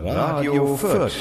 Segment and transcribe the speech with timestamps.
[0.00, 1.12] Radio Fürth.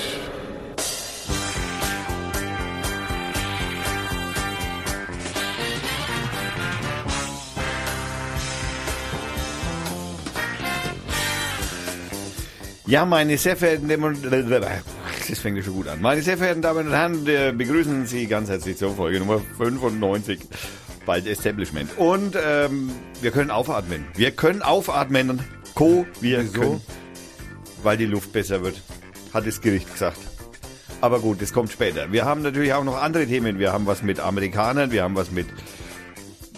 [12.85, 14.15] Ja, meine sehr verehrten Damen
[15.29, 16.01] das fängt ja schon gut an.
[16.01, 20.39] Meine sehr verehrten Damen und Herren, wir begrüßen Sie ganz herzlich zur Folge Nummer 95,
[21.05, 21.97] bald Establishment.
[21.97, 22.91] Und ähm,
[23.21, 24.05] wir können aufatmen.
[24.15, 25.41] Wir können aufatmen.
[25.75, 26.59] Co, wir Wieso?
[26.59, 26.81] können.
[27.83, 28.81] Weil die Luft besser wird,
[29.33, 30.17] hat das Gericht gesagt.
[30.99, 32.11] Aber gut, das kommt später.
[32.11, 33.59] Wir haben natürlich auch noch andere Themen.
[33.59, 35.47] Wir haben was mit Amerikanern, wir haben was mit,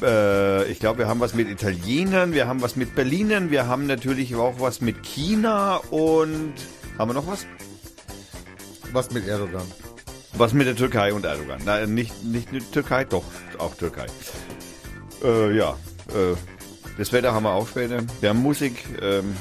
[0.02, 3.86] äh, ich glaube, wir haben was mit Italienern, wir haben was mit Berlinern, wir haben
[3.86, 6.54] natürlich auch was mit China und
[6.98, 7.46] haben wir noch was?
[8.94, 9.66] Was mit Erdogan?
[10.34, 11.60] Was mit der Türkei und Erdogan?
[11.66, 13.26] Nein, nicht, nicht die Türkei, doch,
[13.58, 14.06] auch Türkei.
[15.24, 15.72] Äh, ja,
[16.10, 16.36] äh,
[16.98, 18.00] das Wetter haben wir auch später.
[18.22, 19.36] Wir haben Musik, ähm,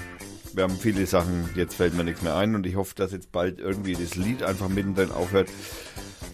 [0.59, 3.31] wir haben viele Sachen, jetzt fällt mir nichts mehr ein und ich hoffe, dass jetzt
[3.31, 5.49] bald irgendwie das Lied einfach mittendrin aufhört.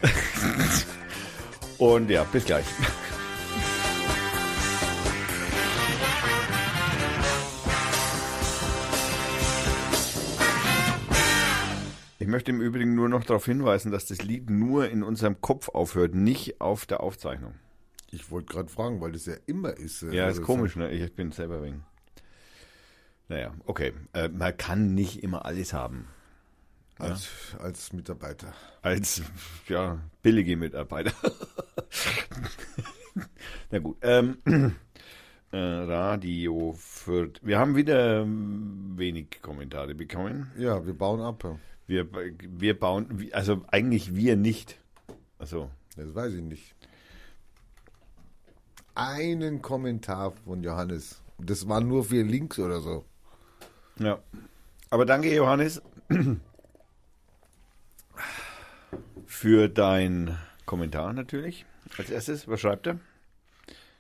[1.78, 2.64] und ja, bis gleich.
[12.18, 15.68] Ich möchte im Übrigen nur noch darauf hinweisen, dass das Lied nur in unserem Kopf
[15.68, 17.52] aufhört, nicht auf der Aufzeichnung.
[18.10, 20.02] Ich wollte gerade fragen, weil das ja immer ist.
[20.02, 20.90] äh, Ja, also ist komisch, ne?
[20.90, 21.84] Ich bin selber wegen.
[23.28, 23.92] Naja, okay.
[24.12, 26.08] Äh, man kann nicht immer alles haben.
[26.98, 28.52] Als, als Mitarbeiter.
[28.82, 29.22] Als,
[29.68, 31.12] ja, billige Mitarbeiter.
[33.70, 33.96] Na gut.
[34.02, 34.38] Ähm,
[35.50, 37.40] äh, Radio Fürth.
[37.42, 40.52] Wir haben wieder ähm, wenig Kommentare bekommen.
[40.56, 41.42] Ja, wir bauen ab.
[41.44, 41.58] ja.
[41.86, 44.78] Wir, wir bauen, also eigentlich wir nicht.
[45.38, 46.74] Also, Das weiß ich nicht.
[48.94, 51.20] Einen Kommentar von Johannes.
[51.38, 53.04] Das waren nur vier Links oder so.
[53.98, 54.18] Ja.
[54.90, 55.82] Aber danke, Johannes,
[59.26, 61.66] für dein Kommentar natürlich.
[61.98, 62.98] Als erstes, was schreibt er?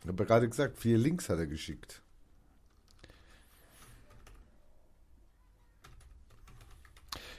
[0.02, 2.02] Ich habe gerade gesagt, vier Links hat er geschickt.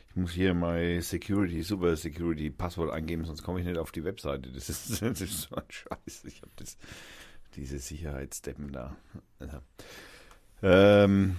[0.09, 4.05] Ich muss hier mal Security, Super Security Passwort eingeben, sonst komme ich nicht auf die
[4.05, 4.49] Webseite.
[4.51, 6.23] Das ist, das ist so ein Scheiß.
[6.25, 6.77] Ich habe das,
[7.55, 8.95] diese Sicherheitssteppen da.
[9.41, 9.61] Ja.
[10.63, 11.35] Ähm,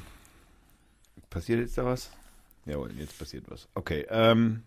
[1.36, 2.10] passiert jetzt da was?
[2.64, 3.68] Jawohl, jetzt passiert was.
[3.74, 4.06] Okay.
[4.08, 4.62] Ähm,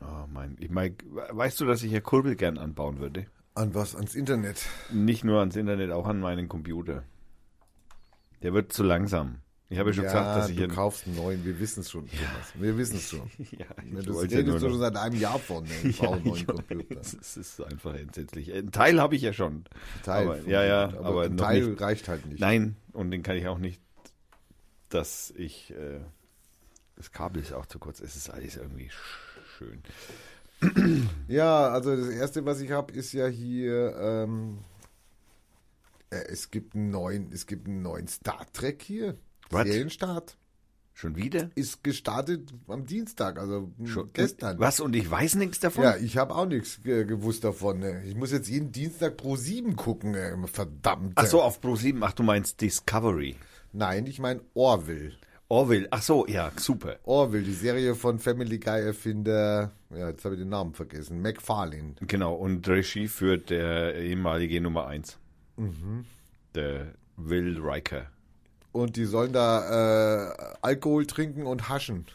[0.00, 0.96] oh mein, ich mein,
[1.30, 3.26] weißt du, dass ich ja Kurbel gern anbauen würde?
[3.54, 3.94] An was?
[3.94, 4.66] Ans Internet.
[4.90, 7.04] Nicht nur ans Internet, auch an meinen Computer.
[8.42, 9.36] Der wird zu langsam.
[9.70, 10.68] Ich habe ja schon gesagt, dass ich du hier.
[10.74, 11.44] kaufst einen neuen.
[11.44, 12.52] Wir wissen es schon, Thomas.
[12.54, 13.30] Wir wissen es schon.
[13.52, 15.64] ja, Ja, ich das ja nur redest du noch- schon seit einem Jahr von.
[15.64, 15.70] Ne?
[15.84, 17.00] Ich brauche einen neuen ich Computer.
[17.00, 18.52] Es ist einfach entsetzlich.
[18.52, 19.64] Ein Teil habe ich ja schon.
[20.04, 21.80] Teil aber, ja, ja, aber, aber, ein Teil nicht.
[21.80, 22.40] reicht halt nicht.
[22.40, 23.80] Nein, und den kann ich auch nicht,
[24.94, 26.00] dass ich, äh,
[26.96, 28.00] das Kabel ist auch zu kurz.
[28.00, 29.82] Es ist alles irgendwie sch- schön.
[31.28, 33.94] Ja, also das erste, was ich habe, ist ja hier.
[33.98, 34.58] Ähm,
[36.10, 39.18] äh, es gibt einen neuen, es gibt einen neuen Star Trek hier.
[39.50, 39.66] What?
[39.66, 40.38] Serienstart
[40.94, 41.50] Schon wieder?
[41.56, 44.58] ist gestartet am Dienstag, also Schon, gestern.
[44.60, 44.78] Was?
[44.80, 45.82] Und ich weiß nichts davon?
[45.84, 47.80] Ja, ich habe auch nichts ge gewusst davon.
[47.80, 48.04] Ne?
[48.04, 50.46] Ich muss jetzt jeden Dienstag pro 7 gucken, ne?
[50.46, 51.12] verdammt.
[51.16, 52.02] Ach so, auf Pro 7.
[52.04, 53.36] Ach, du meinst Discovery.
[53.74, 55.14] Nein, ich meine Orville.
[55.48, 55.88] Orville.
[55.90, 56.96] Ach so, ja, super.
[57.02, 61.96] Orville, die Serie von Family Guy Erfinder, ja, jetzt habe ich den Namen vergessen, McFarlane.
[62.06, 65.18] Genau, und Regie führt der ehemalige Nummer 1.
[65.56, 66.04] Mhm.
[66.54, 68.06] Der Will Riker.
[68.70, 72.06] Und die sollen da äh, Alkohol trinken und haschen.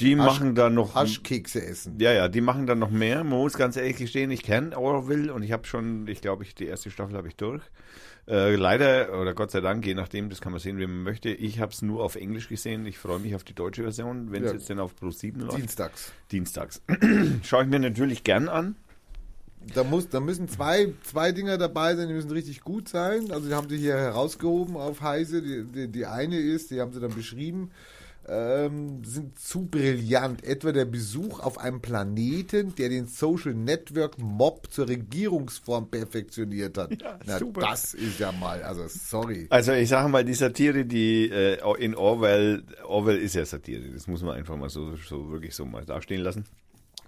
[0.00, 0.94] Die machen da noch.
[0.94, 1.98] Haschkekse essen.
[1.98, 3.24] Ja, ja, die machen dann noch mehr.
[3.24, 6.54] Man muss ganz ehrlich gestehen, ich kenne Orville und ich habe schon, ich glaube, ich,
[6.54, 7.62] die erste Staffel habe ich durch.
[8.26, 11.28] Äh, leider, oder Gott sei Dank, je nachdem, das kann man sehen, wie man möchte.
[11.30, 12.86] Ich habe es nur auf Englisch gesehen.
[12.86, 14.56] Ich freue mich auf die deutsche Version, wenn es Ja.
[14.56, 15.58] jetzt denn auf Pro 7 läuft.
[15.58, 16.12] Dienstags.
[16.32, 16.80] Dienstags.
[17.42, 18.76] Schaue ich mir natürlich gern an.
[19.74, 23.30] Da, muss, da müssen zwei, zwei Dinger dabei sein, die müssen richtig gut sein.
[23.30, 25.40] Also die haben sie hier herausgehoben auf Heise.
[25.42, 27.70] Die, die, die eine ist, die haben sie dann beschrieben,
[28.28, 30.44] ähm, sind zu brillant.
[30.44, 37.02] Etwa der Besuch auf einem Planeten, der den Social Network Mob zur Regierungsform perfektioniert hat.
[37.02, 37.60] Ja, Na, super.
[37.62, 39.46] das ist ja mal, also sorry.
[39.50, 44.06] Also ich sage mal, die Satire, die äh, in Orwell, Orwell ist ja Satire, das
[44.06, 46.44] muss man einfach mal so, so wirklich so mal dastehen lassen.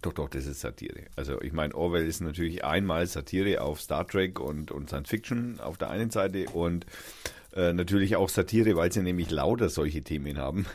[0.02, 1.06] Doch, doch, das ist Satire.
[1.16, 5.58] Also ich meine, Orwell ist natürlich einmal Satire auf Star Trek und, und Science Fiction
[5.60, 6.86] auf der einen Seite und
[7.56, 10.67] äh, natürlich auch Satire, weil sie nämlich lauter solche Themen haben,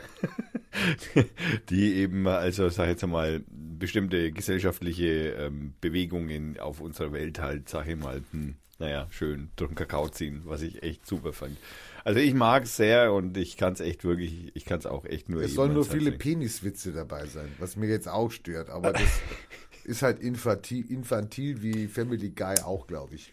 [1.70, 7.68] die eben, also sag ich jetzt mal, bestimmte gesellschaftliche ähm, Bewegungen auf unserer Welt halt,
[7.68, 11.56] sag ich mal, hm, naja, schön durch den Kakao ziehen, was ich echt super fand.
[12.04, 15.04] Also ich mag es sehr und ich kann es echt wirklich, ich kann es auch
[15.04, 16.10] echt nur Es sollen nur viele.
[16.10, 18.70] Peniswitze dabei sein, was mir jetzt auch stört.
[18.70, 19.08] Aber das
[19.84, 23.32] ist halt infantil, infantil wie Family Guy auch, glaube ich.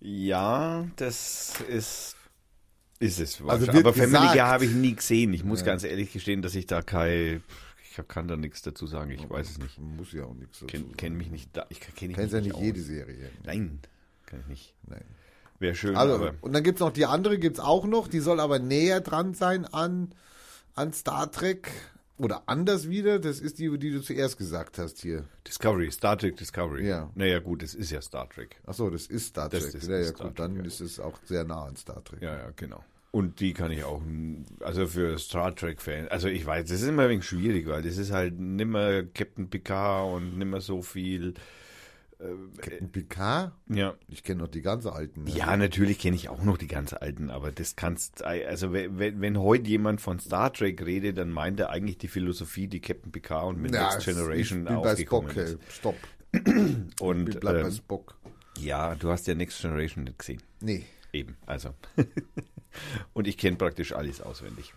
[0.00, 2.15] Ja, das ist,
[2.98, 3.34] ist es.
[3.36, 3.74] Also wahrscheinlich.
[3.74, 5.32] wird Aber Family Guy habe ich nie gesehen.
[5.34, 5.66] Ich muss Ja.
[5.66, 7.42] ganz ehrlich gestehen, dass ich da kein,
[7.90, 9.10] ich kann da nichts dazu sagen.
[9.10, 9.78] Ich weiß es nicht.
[9.78, 10.96] Muss ja auch nichts dazu sagen.
[10.96, 11.66] kenn mich nicht da.
[11.68, 12.62] Ich kenne Kennst ja mich nicht aus.
[12.62, 13.30] jede Serie.
[13.44, 13.80] Nein,
[14.26, 14.74] kann ich nicht.
[14.86, 15.04] Nein.
[15.58, 18.20] Wäre schön, Also, und dann gibt es noch die andere, gibt es auch noch, die
[18.20, 20.12] soll aber näher dran sein an,
[20.74, 21.70] an Star Trek.
[22.18, 25.24] Oder anders wieder, das ist die, die du zuerst gesagt hast hier.
[25.46, 26.88] Discovery, Star Trek Discovery.
[26.88, 27.10] Ja.
[27.14, 28.56] Naja, gut, es ist ja Star Trek.
[28.64, 29.74] Achso, das ist Star Das Trek.
[29.74, 30.66] ist- ja, ja, Star gut, dann Trek, ja.
[30.68, 32.22] ist es auch sehr nah an Star Trek.
[32.22, 32.82] Ja, ja, genau.
[33.10, 34.02] Und die kann ich auch,
[34.60, 37.96] also für Star Trek-Fans, also ich weiß, das ist immer ein wenig schwierig, weil das
[37.98, 41.34] ist halt nimmer Captain Picard und nimmer so viel.
[42.18, 43.52] Captain Picard?
[43.68, 45.24] Ja, Ich kenne noch die ganz alten.
[45.24, 45.30] ne?
[45.30, 49.38] Ja, natürlich kenne ich auch noch die ganz alten, aber das kannst, also wenn, wenn,
[49.38, 53.44] heute jemand von Star Trek redet, dann meint er eigentlich die Philosophie, die Captain Picard
[53.46, 55.50] und mit Ja, Next Generation ich bin bei aufgekommen Spock, ist.
[55.52, 55.58] hey.
[55.70, 55.96] Stopp.
[57.00, 58.14] Und Ich bleib bei ähm, Spock.
[58.58, 60.42] ja, du hast ja Next Generation nicht gesehen.
[60.60, 60.84] Nee.
[61.12, 61.70] Eben, also.
[63.14, 64.74] und ich kenne praktisch alles auswendig.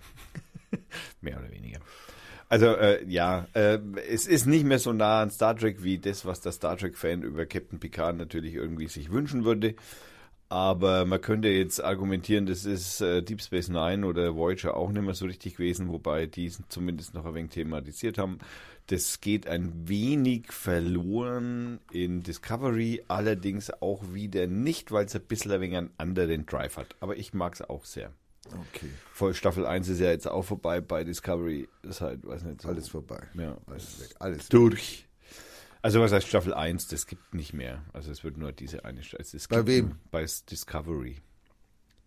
[1.22, 1.80] mehr oder weniger.
[2.50, 3.78] Also äh, ja, äh,
[4.10, 7.22] es ist nicht mehr so nah an Star Trek wie das, was der Star Trek-Fan
[7.22, 9.76] über Captain Picard natürlich irgendwie sich wünschen würde.
[10.50, 15.04] Aber man könnte jetzt argumentieren, das ist äh, Deep Space Nine oder Voyager auch nicht
[15.04, 18.40] mehr so richtig gewesen, wobei die zumindest noch ein wenig thematisiert haben.
[18.88, 25.52] Das geht ein wenig verloren in Discovery, allerdings auch wieder nicht, weil es ein bisschen
[25.52, 26.96] ein wenig einen anderen Drive hat.
[27.00, 28.12] Aber ich mag es auch sehr.
[28.54, 28.90] Okay.
[29.14, 31.68] Voll Staffel 1 ist ja jetzt auch vorbei bei Discovery.
[31.84, 32.70] Das ist halt, weiß nicht, so.
[32.70, 33.22] Alles vorbei.
[33.36, 33.58] Ja.
[33.68, 34.16] Alles weg.
[34.20, 34.50] Alles weg.
[34.50, 35.08] durch.
[35.82, 36.88] Also was heißt Staffel 1?
[36.88, 37.84] Das gibt nicht mehr.
[37.94, 39.26] Also es wird nur diese eine Staffel.
[39.36, 40.00] Es Bei wem?
[40.12, 41.22] Bei Discovery.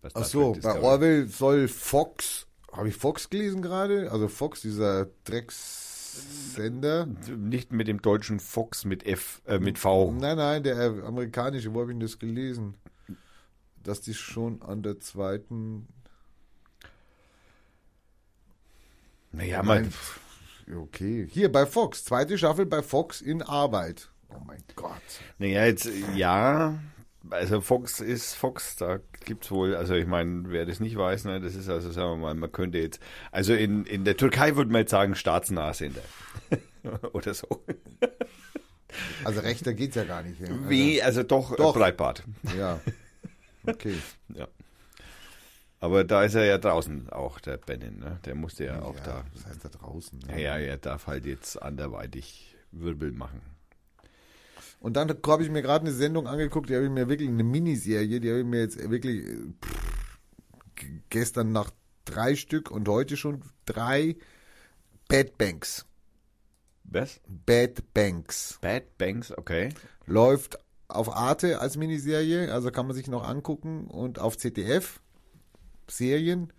[0.09, 0.81] Star Ach so, bei.
[0.81, 4.11] Orwell soll Fox, habe ich Fox gelesen gerade?
[4.11, 7.07] Also Fox, dieser Dreckssender.
[7.37, 10.11] Nicht mit dem deutschen Fox mit F, äh, mit V.
[10.11, 12.75] Nein, nein, der amerikanische, wo habe ich denn das gelesen?
[13.81, 15.87] Dass die schon an der zweiten.
[19.33, 19.91] Naja, Nein,
[20.75, 21.27] okay.
[21.29, 24.09] Hier bei Fox, zweite Staffel bei Fox in Arbeit.
[24.29, 25.01] Oh mein Gott.
[25.39, 26.79] naja, jetzt, ja,
[27.29, 31.41] also Fox ist Fox, da gibt's wohl, also ich meine, wer das nicht weiß, ne,
[31.41, 32.99] das ist also, sagen wir mal, man könnte jetzt,
[33.31, 36.01] also in, in der Türkei würde man jetzt sagen, staatsnahsender.
[37.13, 37.47] Oder so.
[39.23, 40.39] Also rechter geht's ja gar nicht.
[40.39, 40.47] Ja.
[40.69, 41.75] Wie, also doch, Doch.
[41.75, 42.23] Äh, Breitbart.
[42.45, 42.79] Also, ja.
[43.65, 43.95] Okay.
[44.35, 44.47] Ja.
[45.83, 48.17] Aber da ist er ja draußen auch, der Benin, ne?
[48.23, 49.25] Der musste ja auch ja, da.
[49.33, 50.17] Das heißt da draußen.
[50.29, 53.41] Ja, ja, er darf halt jetzt anderweitig Wirbel machen.
[54.79, 57.43] Und dann habe ich mir gerade eine Sendung angeguckt, die habe ich mir wirklich eine
[57.43, 60.19] Miniserie, die habe ich mir jetzt wirklich äh, pff,
[61.09, 61.69] gestern nach
[62.05, 64.15] drei Stück und heute schon drei
[65.09, 65.85] Bad Banks.
[66.85, 67.19] Was?
[67.27, 68.57] Bad Banks.
[68.61, 69.67] Bad Banks, okay.
[70.05, 75.01] Läuft auf Arte als Miniserie, also kann man sich noch angucken und auf ZDF
[75.87, 76.51] Serien.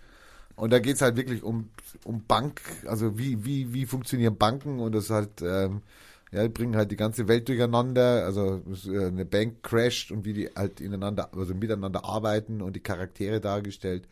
[0.56, 1.70] Und da geht es halt wirklich um,
[2.04, 5.82] um Bank, also wie, wie, wie funktionieren Banken und das halt, ähm,
[6.30, 8.24] ja, bringen halt die ganze Welt durcheinander.
[8.24, 12.80] Also äh, eine Bank crasht und wie die halt ineinander, also miteinander arbeiten und die
[12.80, 14.06] Charaktere dargestellt.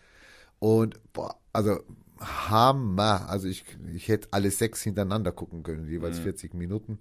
[0.58, 1.80] Und boah, also
[2.20, 3.28] Hammer.
[3.28, 6.98] Also ich, ich hätte alle sechs hintereinander gucken können, jeweils 40 Minuten.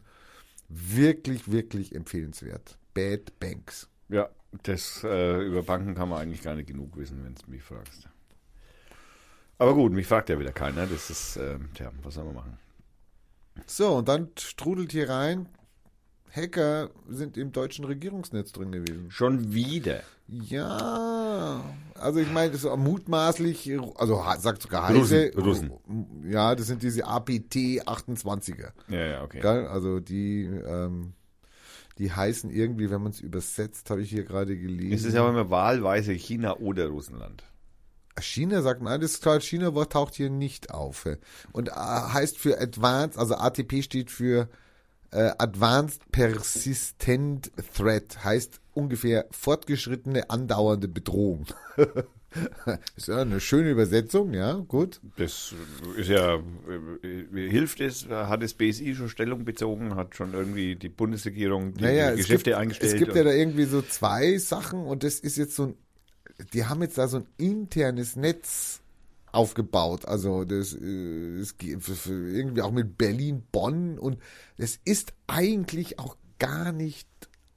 [0.69, 2.77] Wirklich, wirklich empfehlenswert.
[2.93, 3.90] Bad Banks.
[4.12, 4.30] Ja,
[4.63, 8.10] das äh, über Banken kann man eigentlich gar nicht genug wissen, wenn du mich fragst.
[9.58, 10.86] Aber gut, mich fragt ja wieder keiner.
[10.86, 12.58] Das ist, äh, tja, was soll man machen?
[13.65, 15.48] So, und dann strudelt hier rein.
[16.32, 19.12] Hacker sind im deutschen Regierungsnetz drin gewesen.
[19.12, 20.01] Schon wieder.
[20.27, 21.62] Ja,
[21.96, 25.38] also ich meine, das ist mutmaßlich, also sagt sogar Russen, Heise.
[25.38, 25.72] Russen.
[26.30, 28.72] Ja, das sind diese APT 28er.
[28.88, 29.41] Ja, ja, okay.
[29.41, 31.13] Also die, ähm,
[32.01, 34.93] die heißen irgendwie, wenn man es übersetzt, habe ich hier gerade gelesen.
[34.93, 37.43] Es ist ja immer wahlweise China oder Russland.
[38.20, 41.08] China sagt, nein, das China-Wort taucht hier nicht auf.
[41.51, 44.50] Und äh, heißt für Advanced, also ATP steht für
[45.12, 51.46] äh, Advanced Persistent Threat, heißt ungefähr fortgeschrittene, andauernde Bedrohung.
[52.95, 55.01] ist ja eine schöne Übersetzung, ja, gut.
[55.17, 55.53] Das
[55.97, 60.89] ist ja, äh, hilft es, hat das BSI schon Stellung bezogen, hat schon irgendwie die
[60.89, 62.93] Bundesregierung die Naja, es Geschäfte gibt, eingestellt.
[62.93, 65.75] Es gibt ja da irgendwie so zwei Sachen und das ist jetzt so ein,
[66.53, 68.81] die haben jetzt da so ein internes Netz
[69.33, 70.05] aufgebaut.
[70.05, 74.17] Also das äh, es geht für- für irgendwie auch mit Berlin, Bonn und
[74.57, 77.07] es ist eigentlich auch gar nicht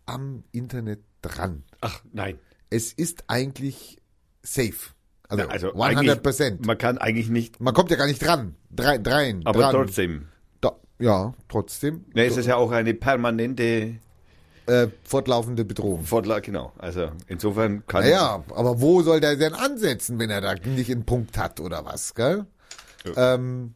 [0.06, 1.62] am Internet dran.
[1.80, 2.38] Ach, nein.
[2.70, 3.98] Es ist eigentlich
[4.44, 4.92] safe.
[5.28, 6.52] Also, Ja, also 100 Prozent.
[6.58, 8.54] eigentlich- Man kann eigentlich nicht, Man kommt ja gar nicht dran.
[8.70, 9.72] Drei, drein, aber dran.
[9.72, 10.28] trotzdem.
[10.60, 12.04] Da, ja, trotzdem.
[12.14, 13.96] Ne, es ist ja auch eine permanente
[14.66, 16.04] Äh, fortlaufende Bedrohung.
[16.04, 16.72] Fortla genau.
[16.78, 21.04] Also insofern kann Naja, aber wo soll der denn ansetzen, wenn er da nicht einen
[21.04, 22.46] Punkt hat oder was, gell?
[23.16, 23.74] Ähm,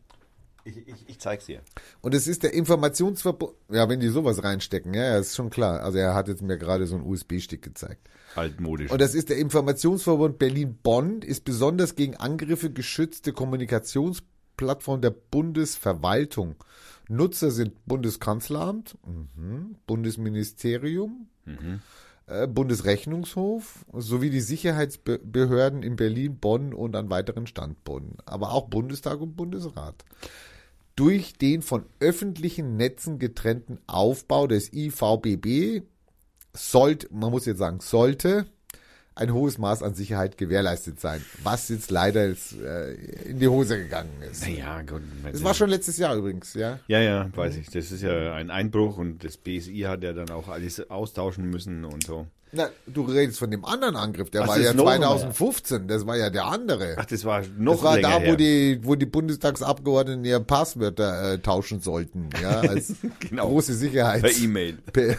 [0.69, 1.61] ich, ich, ich zeig's dir.
[2.01, 3.55] und es ist der Informationsverbund.
[3.71, 5.83] Ja, wenn die sowas reinstecken, ja, ja, ist schon klar.
[5.83, 8.09] Also er hat jetzt mir gerade so einen USB-Stick gezeigt.
[8.35, 8.91] Altmodisch.
[8.91, 16.57] Und das ist der Informationsverbund Berlin-Bonn, ist besonders gegen Angriffe geschützte Kommunikationsplattform der Bundesverwaltung.
[17.09, 21.29] Nutzer sind Bundeskanzleramt, mhm, Bundesministerium,
[22.27, 29.21] äh, Bundesrechnungshof sowie die Sicherheitsbehörden in Berlin, Bonn und an weiteren Standorten, aber auch Bundestag
[29.21, 30.05] und Bundesrat.
[30.99, 35.85] Durch den von öffentlichen Netzen getrennten Aufbau des IVBB
[36.53, 38.47] sollte, man muss jetzt sagen, sollte
[39.15, 42.95] ein hohes Maß an Sicherheit gewährleistet sein, was jetzt leider jetzt, äh,
[43.31, 44.43] in die Hose gegangen ist.
[44.43, 45.03] naja, gut.
[45.31, 46.81] Das war schon letztes Jahr übrigens, ja.
[46.89, 47.71] Ja, ja, weiß ich.
[47.71, 51.85] Das ist ja ein Einbruch und das BSI hat ja dann auch alles austauschen müssen
[51.85, 52.27] und so.
[52.53, 56.07] Na, du redest von dem anderen Angriff, der Ach, war ja ist noch 2015, das
[56.07, 56.95] war ja der andere.
[56.97, 58.33] Ach, das war noch das war länger da, her.
[58.33, 63.49] wo die, wo die Bundestagsabgeordneten ihre Passwörter äh, tauschen sollten, ja, als Genau.
[63.49, 64.23] große Sicherheit.
[64.23, 64.79] Per E-Mail.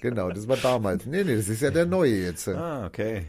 [0.00, 1.06] Genau, das war damals.
[1.06, 2.46] Nee, nee, das ist ja der neue jetzt.
[2.48, 3.24] Ah, okay.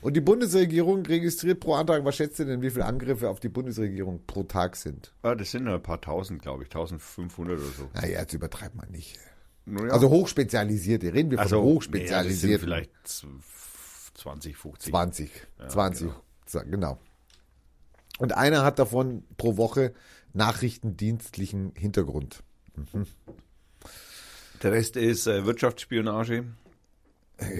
[0.00, 3.50] Und die Bundesregierung registriert pro Antrag, was schätzt ihr denn, wie viele Angriffe auf die
[3.50, 5.12] Bundesregierung pro Tag sind?
[5.22, 6.70] Ah, das sind nur ein paar tausend, glaube ich.
[6.70, 7.90] 1500 oder so.
[7.94, 9.18] Naja, jetzt übertreibt man nicht.
[9.64, 9.92] Nun ja.
[9.92, 12.64] Also hochspezialisierte, reden wir von also nee, das sind hochspezialisierten.
[12.64, 13.28] vielleicht z-
[14.14, 14.92] 20, 50.
[14.92, 15.30] 20,
[15.68, 16.70] 20, genau.
[16.70, 16.98] genau.
[18.18, 19.92] Und einer hat davon pro Woche
[20.34, 22.42] nachrichtendienstlichen Hintergrund.
[24.62, 26.44] Der Rest ist äh, Wirtschaftsspionage.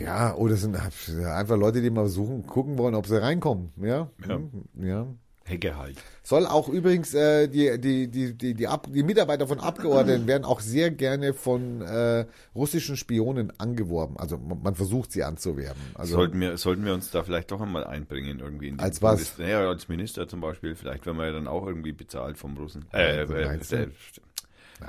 [0.04, 3.72] Ja, oder sind einfach Leute, die mal suchen, gucken wollen, ob sie reinkommen.
[3.76, 4.36] Ja, Ja.
[4.36, 5.06] Hm, ja.
[5.44, 5.96] Hecke halt.
[6.22, 10.44] Soll auch übrigens äh, die, die, die, die, die, Ab die Mitarbeiter von Abgeordneten werden
[10.44, 14.16] auch sehr gerne von äh, russischen Spionen angeworben.
[14.18, 15.82] Also man, versucht sie anzuwerben.
[15.94, 18.68] Also sollten, wir, sollten wir uns da vielleicht doch einmal einbringen irgendwie.
[18.68, 19.18] In Als was?
[19.34, 20.74] Bundes- Naja, als Minister zum Beispiel.
[20.76, 22.84] Vielleicht werden wir ja dann auch irgendwie bezahlt vom Russen.
[22.92, 23.88] Äh, äh,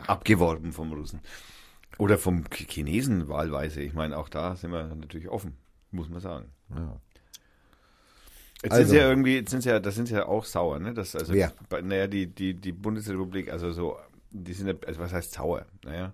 [0.07, 1.19] abgeworben vom Russen.
[1.97, 3.81] Oder vom Ch- Chinesen wahlweise.
[3.81, 5.57] Ich meine, auch da sind wir natürlich offen,
[5.91, 6.45] muss man sagen.
[6.73, 6.99] ja.
[8.63, 8.87] Jetzt Also.
[8.91, 10.93] sind ja irgendwie, jetzt sind ja, das sind ja auch sauer, ne?
[10.93, 11.33] Das, also,
[11.69, 13.97] bei- naja, die, die, die Bundesrepublik, also so,
[14.31, 15.65] die sind ja, also was heißt sauer?
[15.83, 16.13] Naja,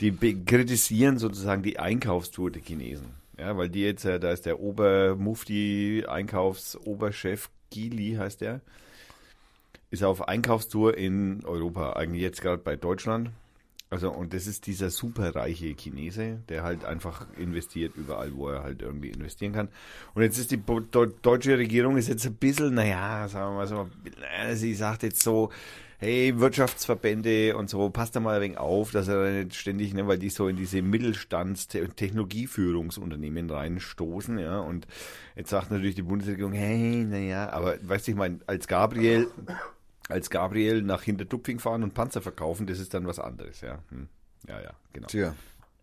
[0.00, 0.10] die
[0.44, 3.08] kritisieren sozusagen die Einkaufstour der Chinesen.
[3.38, 8.60] Ja, weil die jetzt, äh, da ist der Obermufti, Einkaufsoberchef Gili heißt der,
[9.90, 13.30] ist auf Einkaufstour in Europa, eigentlich jetzt gerade bei Deutschland.
[13.92, 18.80] Also, und das ist dieser superreiche Chinese, der halt einfach investiert überall, wo er halt
[18.80, 19.68] irgendwie investieren kann.
[20.14, 20.62] Und jetzt ist die
[21.20, 23.90] deutsche Regierung ist jetzt ein bisschen, naja, sagen wir mal so,
[24.54, 25.50] sie sagt jetzt so,
[25.98, 30.08] hey, Wirtschaftsverbände und so, passt da mal ein wenig auf, dass er nicht ständig, ne,
[30.08, 34.86] weil die so in diese Mittelstands-Technologieführungsunternehmen reinstoßen, ja, und
[35.36, 39.28] jetzt sagt natürlich die Bundesregierung, hey, naja, aber weißt du, ich meine, als Gabriel,
[40.12, 43.78] als Gabriel nach Hintertupfing fahren und Panzer verkaufen, das ist dann was anderes, ja.
[43.90, 44.08] Hm.
[44.48, 45.06] Ja, ja, genau.
[45.06, 45.34] Tja,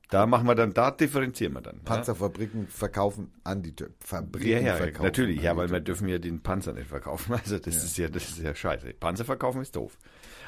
[0.10, 1.80] Da machen wir dann, da differenzieren wir dann.
[1.82, 3.90] Panzerfabriken verkaufen an die Tür.
[4.00, 7.34] Fabriken Ja, ja, ja verkaufen natürlich, ja, weil wir dürfen ja den Panzer nicht verkaufen.
[7.44, 8.94] Also das ist ja, das ist ja scheiße.
[9.00, 9.98] Panzer verkaufen ist doof.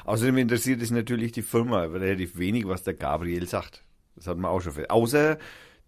[0.04, 3.84] Außerdem interessiert es natürlich die Firma relativ wenig, was der Gabriel sagt.
[4.16, 4.90] Das hat man auch schon fest.
[4.90, 5.38] Außer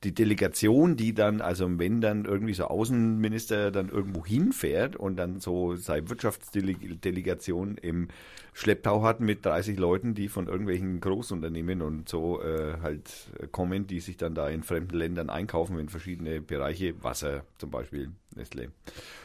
[0.04, 5.40] die Delegation, die dann, also wenn dann irgendwie so Außenminister dann irgendwo hinfährt und dann
[5.40, 8.08] so seine Wirtschaftsdelegation im
[8.52, 13.11] Schlepptau hat mit 30 Leuten, die von irgendwelchen Großunternehmen und so äh, halt
[13.50, 18.11] kommen, die sich dann da in fremden Ländern einkaufen in verschiedene Bereiche, Wasser zum Beispiel,
[18.37, 18.68] Nestle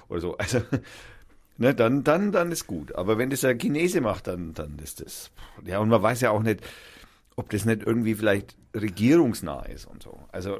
[0.07, 0.37] oder so.
[0.49, 0.61] Also
[1.57, 2.95] ne, dann, dann, dann ist gut.
[2.95, 5.29] Aber wenn das ein Chinese macht, dann, dann ist das.
[5.65, 6.61] Ja, und man weiß ja auch nicht,
[7.35, 10.19] ob das nicht irgendwie vielleicht regierungsnah ist und so.
[10.31, 10.59] Also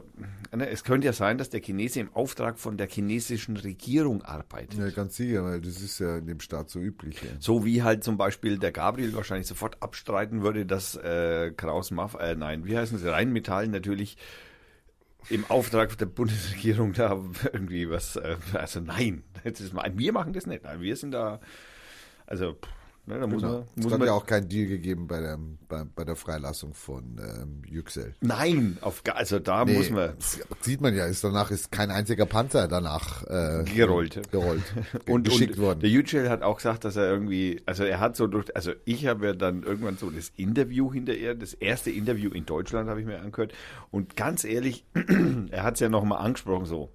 [0.52, 4.80] ne, es könnte ja sein, dass der Chinese im Auftrag von der chinesischen Regierung arbeitet.
[4.80, 7.22] Ja, ganz sicher, weil das ist ja in dem Staat so üblich.
[7.22, 7.30] Ja.
[7.40, 12.16] So wie halt zum Beispiel der Gabriel wahrscheinlich sofort abstreiten würde, dass äh, Kraus Maff,
[12.16, 14.18] äh, nein, wie heißen sie, Rheinmetall natürlich
[15.30, 17.12] im Auftrag der Bundesregierung da
[17.54, 21.12] irgendwie was, äh, also nein, das ist, mal- wir machen das nicht, nein, wir sind
[21.12, 21.40] da,
[22.26, 22.70] also, pff,
[23.10, 23.54] ne, da muss Genau.
[23.54, 25.38] man, Es muss hat man ja auch keinen Deal gegeben bei der,
[25.68, 28.14] bei, bei der Freilassung von ähm, Yüksel.
[28.22, 30.14] nein, auf, also da Nee, muss man,
[30.62, 34.32] Sieht man ja, ist danach ist kein einziger Panzer danach äh, Gerollt.
[34.32, 34.64] gerollt
[35.08, 35.80] und, geschickt und worden.
[35.82, 39.06] Der Yücel hat auch gesagt, dass er irgendwie, also er hat so durch, also ich
[39.08, 43.06] habe ja dann irgendwann so das Interview hinterher, das erste Interview in Deutschland habe ich
[43.06, 43.54] mir angehört
[43.92, 44.86] und ganz ehrlich,
[45.52, 46.92] er hat es ja nochmal angesprochen so,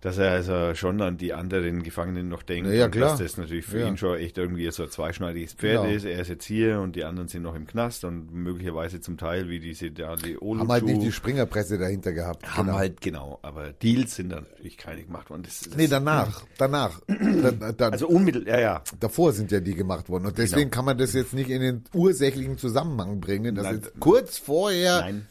[0.00, 2.70] Dass er also schon an die anderen Gefangenen noch denkt.
[2.70, 3.10] Ja, klar.
[3.10, 3.88] Dass das natürlich für Ja.
[3.88, 5.94] ihn schon echt irgendwie so ein zweischneidiges Pferd Genau.
[5.96, 6.04] ist.
[6.04, 9.48] Er ist jetzt hier und die anderen sind noch im Knast und möglicherweise zum Teil
[9.48, 10.60] wie diese da die Olucu.
[10.60, 12.46] Haben halt nicht die Springerpresse dahinter gehabt.
[12.56, 12.78] haben genau.
[12.78, 13.38] halt, genau.
[13.42, 15.42] Aber Deals sind dann natürlich keine gemacht worden.
[15.42, 16.44] Das, das, Nee, danach.
[16.58, 17.00] Danach.
[17.42, 18.82] Da, da, Also unmittelbar, ja, ja.
[19.00, 20.26] davor sind ja die gemacht worden.
[20.26, 23.54] Und deswegen kann man das jetzt nicht in den ursächlichen Zusammenhang bringen.
[23.54, 25.26] Das ist kurz vorher, Nein.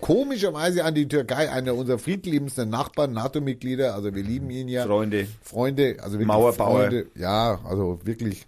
[0.00, 4.84] Komischerweise an die Türkei, einer unserer friedliebendsten Nachbarn, NATO-Mitglieder, also wir lieben ihn ja.
[4.86, 5.26] Freunde.
[5.42, 6.80] Freunde, also wirklich Mauerbauer.
[6.80, 8.46] Freunde, ja, also wirklich,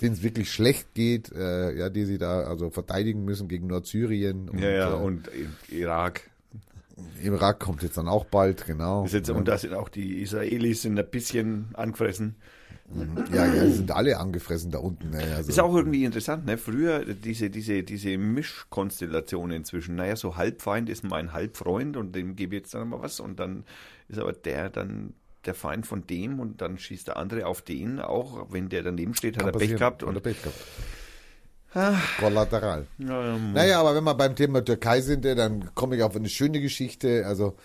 [0.00, 4.48] denen es wirklich schlecht geht, äh, ja, die sie da also verteidigen müssen gegen Nordsyrien
[4.48, 5.28] und, Ja, ja, äh, und
[5.70, 6.22] Irak.
[7.22, 9.04] Irak kommt jetzt dann auch bald, genau.
[9.04, 12.36] Ist jetzt, und da sind auch die Israelis sind ein bisschen angefressen.
[13.32, 15.10] Ja, ja, die sind alle angefressen da unten.
[15.10, 16.58] Ne, also, Ist auch irgendwie interessant, ne?
[16.58, 19.96] Früher diese, diese, diese Mischkonstellation inzwischen.
[19.96, 23.38] Naja, so Halbfeind ist mein Halbfreund und dem gebe ich jetzt dann mal was und
[23.40, 23.64] dann
[24.08, 28.00] ist aber der dann der Feind von dem und dann schießt der andere auf den
[28.00, 30.58] auch, wenn der daneben steht, hat kann er Pech gehabt Hat er und Pech gehabt.
[32.18, 32.86] Kollateral.
[33.00, 36.28] ähm, Naja, aber wenn wir beim Thema Türkei sind, äh, dann komme ich auf eine
[36.28, 37.24] schöne Geschichte.
[37.26, 37.56] Also,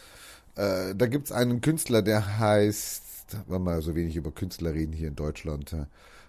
[0.55, 3.03] äh, da gibt's einen Künstler, der heißt,
[3.48, 5.74] wenn wir so wenig über Künstler reden hier in Deutschland,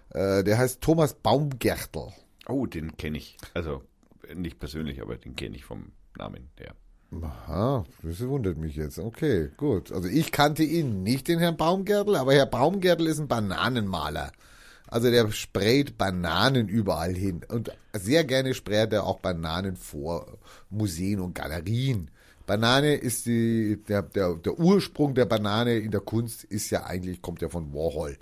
[0.09, 2.07] äh, der heißt Thomas Baumgärtel.
[2.47, 3.37] oh, den kenne ich.
[3.53, 3.83] Also
[4.35, 6.73] nicht persönlich, aber den kenne ich vom Namen her.
[7.21, 8.99] Aha, das wundert mich jetzt.
[8.99, 9.91] Okay, gut.
[9.91, 14.31] Also ich kannte ihn nicht, den Herrn Baumgärtel, aber Herr Baumgärtel ist ein Bananenmaler.
[14.87, 17.41] Also der sprayt Bananen überall hin.
[17.47, 20.37] Und sehr gerne sprayt er auch Bananen vor
[20.69, 22.11] Museen und Galerien.
[22.49, 27.21] Banane ist die, der, der, der Ursprung der Banane in der Kunst ist ja eigentlich,
[27.21, 28.17] kommt ja von Warhol.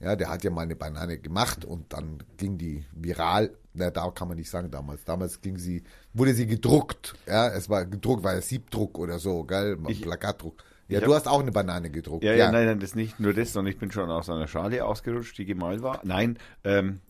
[0.00, 3.56] Ja, der hat ja mal eine Banane gemacht und dann ging die viral.
[3.72, 5.04] Na, da kann man nicht sagen damals.
[5.04, 5.82] Damals ging sie,
[6.12, 7.14] wurde sie gedruckt.
[7.26, 9.78] Ja, es war gedruckt, war ja Siebdruck oder so, gell?
[9.88, 10.62] Ich- Plakatdruck.
[10.88, 12.22] Ja, du hab- hast auch eine Banane gedruckt.
[12.24, 14.84] Ja, ja, nein, nein, das nicht nur das, sondern ich bin schon aus einer Schale
[14.84, 16.00] ausgerutscht, die gemalt war.
[16.04, 17.00] Nein, ähm,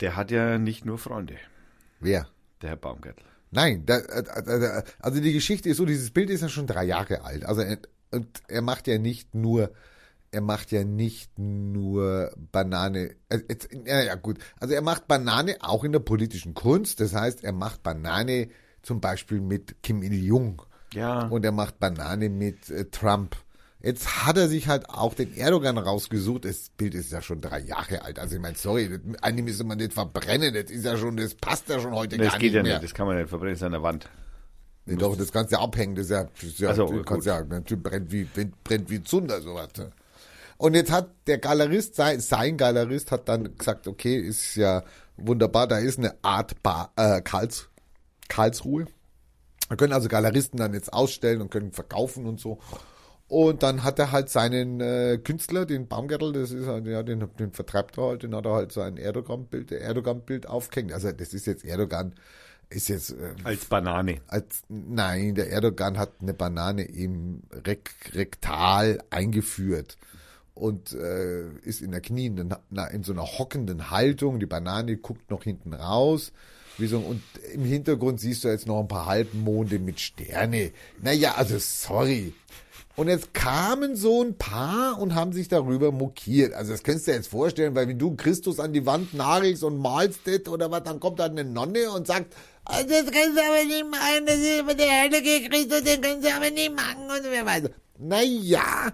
[0.00, 1.36] der hat ja nicht nur Freunde,
[2.00, 2.26] Wer?
[2.62, 3.24] der Herr Baumgärtel.
[3.50, 6.84] Nein, da, äh, äh, also die Geschichte ist so, dieses Bild ist ja schon drei
[6.84, 7.44] Jahre alt.
[7.44, 7.78] Also er,
[8.10, 9.72] und er macht ja nicht nur,
[10.30, 13.16] er macht ja nicht nur Banane.
[13.28, 14.38] äh, Jetzt, ja, ja gut.
[14.60, 17.00] Also er macht Banane auch in der politischen Kunst.
[17.00, 18.48] Das heißt, er macht Banane
[18.82, 20.62] zum Beispiel mit Kim Il Jung
[20.94, 23.36] Ja, und er macht Banane mit äh, Trump.
[23.82, 26.44] Jetzt hat er sich halt auch den Erdogan rausgesucht.
[26.44, 28.18] Das Bild ist ja schon drei Jahre alt.
[28.18, 30.52] Also ich meine, sorry, das, eigentlich müsste man nicht verbrennen.
[30.52, 32.74] Das ist ja schon, das passt ja schon heute das gar geht nicht ja mehr.
[32.74, 34.08] nicht, das kann man nicht verbrennen, das ist an der Wand.
[34.86, 36.96] Nee, doch, das kannst du ja abhängen, das ist ja, das ist ja, so, du
[36.98, 37.06] gut.
[37.06, 39.68] kannst ja, das brennt wie, brennt wie Zunder, sowas.
[39.78, 39.90] ne?
[40.56, 44.82] Und jetzt hat der Galerist, sein, sein Galerist hat dann gesagt, okay, ist ja
[45.16, 47.68] wunderbar, da ist eine Art Bar, äh, Karls,
[48.28, 48.86] Karlsruhe.
[49.68, 52.58] Da können also Galeristen dann jetzt ausstellen und können verkaufen und so.
[53.30, 57.24] Und dann hat er halt seinen äh, Künstler, den Baumgärtel, das ist halt, ja, den,
[57.38, 60.92] den vertreibt er halt, den hat er halt sein Erdogan-Bild, Erdogan-Bild aufgehängt.
[60.92, 62.12] Also das ist jetzt Erdogan,
[62.70, 64.16] ist jetzt äh, Als Banane.
[64.26, 69.96] als nein, der Erdogan hat eine Banane im Rek Rektal eingeführt
[70.54, 72.52] und äh, ist in der knienden,
[72.92, 74.40] in so einer hockenden Haltung.
[74.40, 76.32] Die Banane guckt noch hinten raus.
[76.78, 77.22] Wie so, und
[77.54, 80.72] im Hintergrund siehst du jetzt noch ein paar Halbmonde mit Sterne.
[81.00, 82.32] Naja, also sorry.
[82.96, 86.52] Und jetzt kamen so ein paar und haben sich darüber mokiert.
[86.52, 89.62] Also das kannst du dir jetzt vorstellen, weil wenn du Christus an die Wand nagelst
[89.64, 93.36] und malst das oder was, dann kommt da eine Nonne und sagt, "Ah, das kannst
[93.36, 96.74] du aber nicht machen, das ist über der heilige Christus, den kannst du aber nicht
[96.74, 97.70] machen und wer weiß.
[97.98, 98.92] Naja,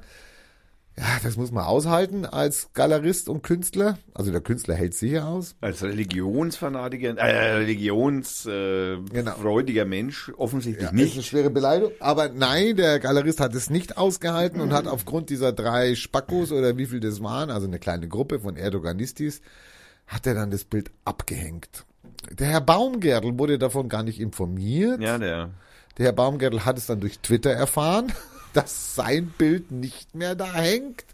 [0.98, 3.98] ja, das muss man aushalten als Galerist und Künstler.
[4.14, 5.54] Also der Künstler hält sicher aus.
[5.61, 9.88] Als Religionsfanatiker, äh, religionsfreudiger äh, Genau.
[9.88, 11.26] Mensch offensichtlich Ja, ist eine nicht.
[11.26, 11.92] schwere Beleidigung.
[12.00, 16.76] Aber nein, der Galerist hat es nicht ausgehalten und hat aufgrund dieser drei Spackos oder
[16.78, 19.40] wie viel das waren, also eine kleine Gruppe von Erdoganistis,
[20.06, 21.85] hat er dann das Bild abgehängt.
[22.38, 25.00] Der Herr Baumgärtel wurde davon gar nicht informiert.
[25.00, 25.50] Ja, der.
[25.98, 28.12] Der Herr Baumgärtel hat es dann durch Twitter erfahren,
[28.56, 31.04] dass sein Bild nicht mehr da hängt.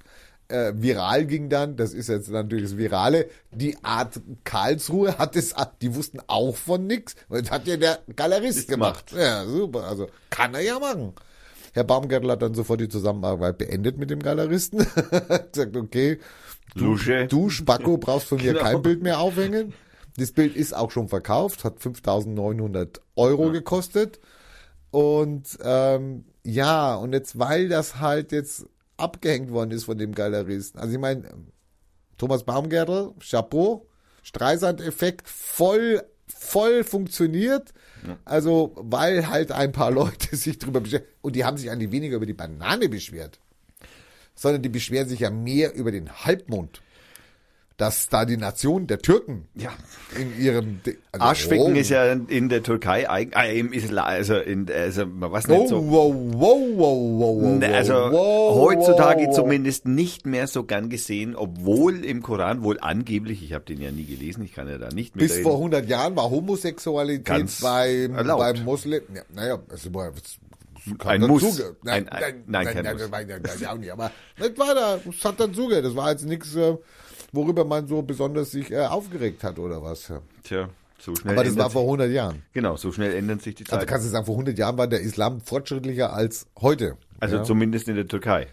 [0.48, 5.55] Äh, viral ging dann, das ist jetzt natürlich das Virale, die Art Karlsruhe hat es,
[5.81, 7.14] die wussten auch von nix.
[7.31, 9.07] Das hat ja der Galerist Ist gemacht.
[9.09, 9.24] gemacht.
[9.24, 11.14] Ja, super, also kann er ja machen.
[11.72, 14.81] Herr Baumgärtel hat dann sofort die Zusammenarbeit beendet mit dem Galeristen.
[15.11, 16.18] Hat gesagt, okay,
[16.74, 18.62] du, du Spacko brauchst von mir Genau.
[18.64, 19.72] kein Bild mehr aufhängen.
[20.18, 24.20] Das Bild ist auch schon verkauft, hat 5.900 Euro gekostet.
[24.90, 30.81] Und ähm, ja, und jetzt, weil das halt jetzt abgehängt worden ist von dem Galeristen.
[30.81, 31.28] Also ich meine,
[32.18, 33.87] Thomas Baumgärtel, Chapeau,
[34.22, 36.02] Streisand-Effekt, voll
[36.42, 37.72] voll funktioniert.
[38.24, 41.05] Also, weil halt ein paar Leute sich drüber beschweren.
[41.20, 43.38] Und die haben sich eigentlich weniger über die Banane beschwert,
[44.35, 46.83] sondern die beschweren sich ja mehr über den Halbmond.
[47.83, 49.71] Dass da die Nation der Türken Ja.
[50.16, 51.77] in ihrem also, Arschficken oh.
[51.77, 55.68] ist ja in der Türkei, eig- äh, im Islam, also, in, also was Oh, nicht
[55.68, 55.90] so.
[55.90, 59.35] wow, wow, wow, wow, wow, Also wow, heutzutage wow.
[59.35, 63.90] zumindest nicht mehr so gern gesehen, obwohl im Koran wohl angeblich, ich habe den ja
[63.90, 65.42] nie gelesen, ich kann ja da nicht Bis mitreden.
[65.42, 68.40] vor 100 Jahren war Homosexualität Ganz beim, erlaubt.
[68.42, 69.03] beim Muslim.
[69.12, 70.38] Ja, naja, es war es
[71.01, 71.57] hat Ein dazu Muss.
[71.57, 73.09] ge- Ein- ein- nein, kein nein, Muss.
[73.11, 73.90] nein, nein, nein, auch nicht.
[73.90, 75.85] Aber das war da, es hat dazu gehört.
[75.85, 76.77] Das war jetzt nichts, äh,
[77.33, 80.12] worüber man so besonders sich äh, aufgeregt hat oder was.
[80.45, 80.68] Tja,
[80.99, 82.42] so schnell Aber das war vor 100 Jahren.
[82.53, 83.87] genau, so schnell ändern sich die Also Zeiten.
[83.88, 86.97] kannst du sagen, vor 100 Jahren war der Islam fortschrittlicher als heute.
[87.21, 87.45] Also ja?
[87.45, 88.49] zumindest in der Türkei.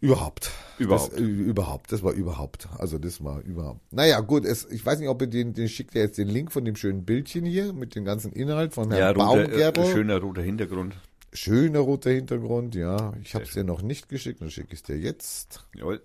[0.00, 0.52] Überhaupt.
[0.78, 1.12] Überhaupt.
[1.12, 1.90] Das, äh, überhaupt.
[1.92, 2.68] Das war überhaupt.
[2.78, 3.80] Also das war überhaupt.
[3.92, 6.52] Naja, gut, es, ich weiß nicht, ob ihr den, den schickt ihr jetzt den Link
[6.52, 9.84] von dem schönen Bildchen hier mit dem ganzen Inhalt von Herrn Ja, roter, Baumgärtel.
[9.84, 10.94] äh, schöner roter Hintergrund.
[11.32, 13.12] Schöner roter Hintergrund, ja.
[13.24, 15.64] Ich habe es dir noch nicht geschickt, dann schicke ich es dir jetzt.
[15.74, 16.00] Jawohl.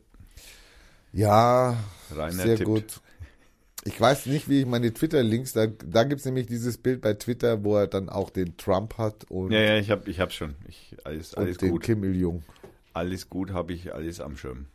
[1.13, 1.77] Ja,
[2.13, 2.67] Rainer sehr tippt.
[2.67, 3.01] gut.
[3.85, 7.63] Ich weiß nicht, wie ich meine Twitter-Links, da, da gibt's nämlich dieses Bild bei Twitter,
[7.65, 10.55] wo er dann auch den Trump hat und, Ja, ja, ich hab, ich hab's schon.
[10.67, 11.83] Ich, alles, alles und den gut.
[11.83, 12.43] Kim Il-jung.
[12.93, 14.67] Alles gut habe ich, alles am Schirm.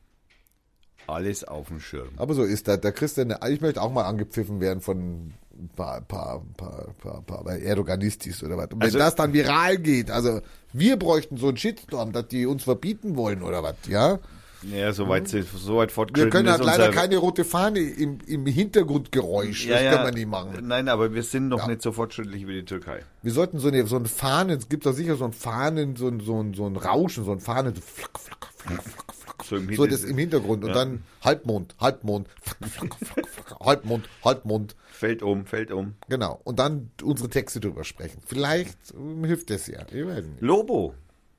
[1.07, 2.09] Alles auf dem Schirm.
[2.19, 2.81] Aber so ist das.
[2.83, 6.93] Da kriegst du eine, ich möchte auch mal angepfiffen werden von ein paar, paar, paar,
[7.01, 8.67] paar, paar Erdoganistis oder was.
[8.67, 10.43] Und wenn Also- das dann viral geht, also
[10.75, 14.19] wir bräuchten so einen Shitstorm, dass die uns verbieten wollen oder was, ja?
[14.63, 19.67] Ja, soweit, so weit Wir fortgeschritten können halt leider keine rote Fahne im, im Hintergrundgeräusch.
[19.67, 20.67] ja, das ja, können wir nicht machen.
[20.67, 21.69] Nein, aber wir sind noch Ja.
[21.69, 23.03] nicht so fortschrittlich wie die Türkei.
[23.23, 26.09] Wir sollten so eine, so ein Fahnen, es gibt doch sicher so ein Fahnen, so
[26.09, 29.45] ein, so ein, so ein Rauschen, so ein Fahnen, so flack, flack, flack, flack, flack.
[29.45, 30.75] So im So das im Hintergrund und Ja.
[30.75, 34.75] dann Halbmond, Halbmond, flack, flack, flack, flack, Halbmond, Halbmond.
[34.91, 35.95] Fällt um, fällt um.
[36.09, 36.41] Genau.
[36.43, 38.21] Und dann unsere Texte drüber sprechen.
[38.27, 39.83] Vielleicht ähm, hilft das ja.
[39.93, 40.41] Ich weiß nicht.
[40.41, 40.95] Lobo.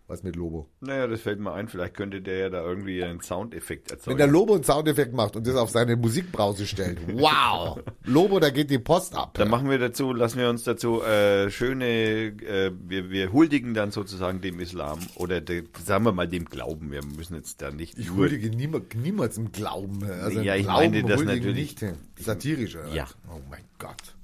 [0.10, 0.67] Was mit Lobo?
[0.82, 1.67] Naja, das fällt mir ein.
[1.67, 4.17] Vielleicht könnte der ja da irgendwie einen Soundeffekt Wenn erzeugen.
[4.17, 6.98] der Lobo einen Soundeffekt macht und das auf seine Musikbrause stellt.
[7.13, 7.80] Wow!
[8.06, 9.36] Lobo, da geht die Post ab.
[9.36, 13.91] Dann machen wir dazu, lassen wir uns dazu äh, schöne, äh, wir, wir huldigen dann
[13.91, 16.91] sozusagen dem Islam oder de, sagen wir mal dem Glauben.
[16.91, 20.04] Wir müssen jetzt da nicht Ich huldige niemals, niemals im Glauben.
[20.04, 21.95] Also Ja, im ich Glauben meine das natürlich- nicht.
[22.19, 22.88] Satirisch, oder?
[22.95, 23.06] Ja.
[23.32, 24.15] Oh mein Gott.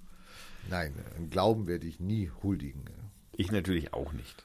[0.67, 2.82] Nein, im Glauben werde ich nie huldigen.
[3.38, 4.45] Ich natürlich auch nicht.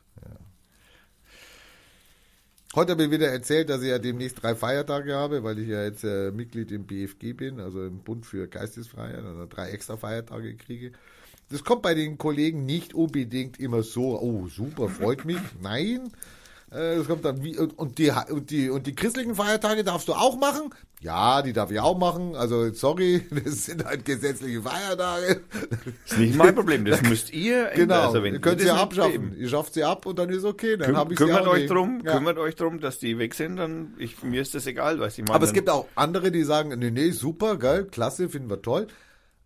[2.77, 5.83] Heute habe ich wieder erzählt, dass ich ja demnächst drei Feiertage habe, weil ich ja
[5.83, 10.55] jetzt äh, Mitglied im BFG bin, also im Bund für Geistesfreiheit, also drei extra Feiertage
[10.55, 10.93] kriege.
[11.49, 15.41] Das kommt bei den Kollegen nicht unbedingt immer so, oh super, freut mich.
[15.61, 16.13] Nein.
[16.73, 20.13] Äh, Es kommt dann wie, und, die, und, die, und die christlichen Feiertage darfst du
[20.15, 20.73] auch machen?
[21.01, 22.37] Ja, die darf ich auch machen.
[22.37, 25.41] Also, sorry, das sind halt gesetzliche Feiertage.
[26.07, 26.85] Ist nicht mein Problem.
[26.85, 27.71] Das müsst ihr.
[27.75, 29.35] Genau, also wenn ihr könnt das sie nicht abschaffen.
[29.37, 30.77] Ihr schafft sie ab und dann ist okay.
[30.77, 31.71] Dann Küm habe ich kümmert euch nicht.
[31.71, 32.13] drum, Ja.
[32.17, 35.25] kümmert euch drum, dass die weg sind, dann ich, mir ist das egal, was ich
[35.25, 35.35] meine.
[35.35, 38.87] Aber es gibt auch andere, die sagen, nee, nee, super, geil, klasse, finden wir toll.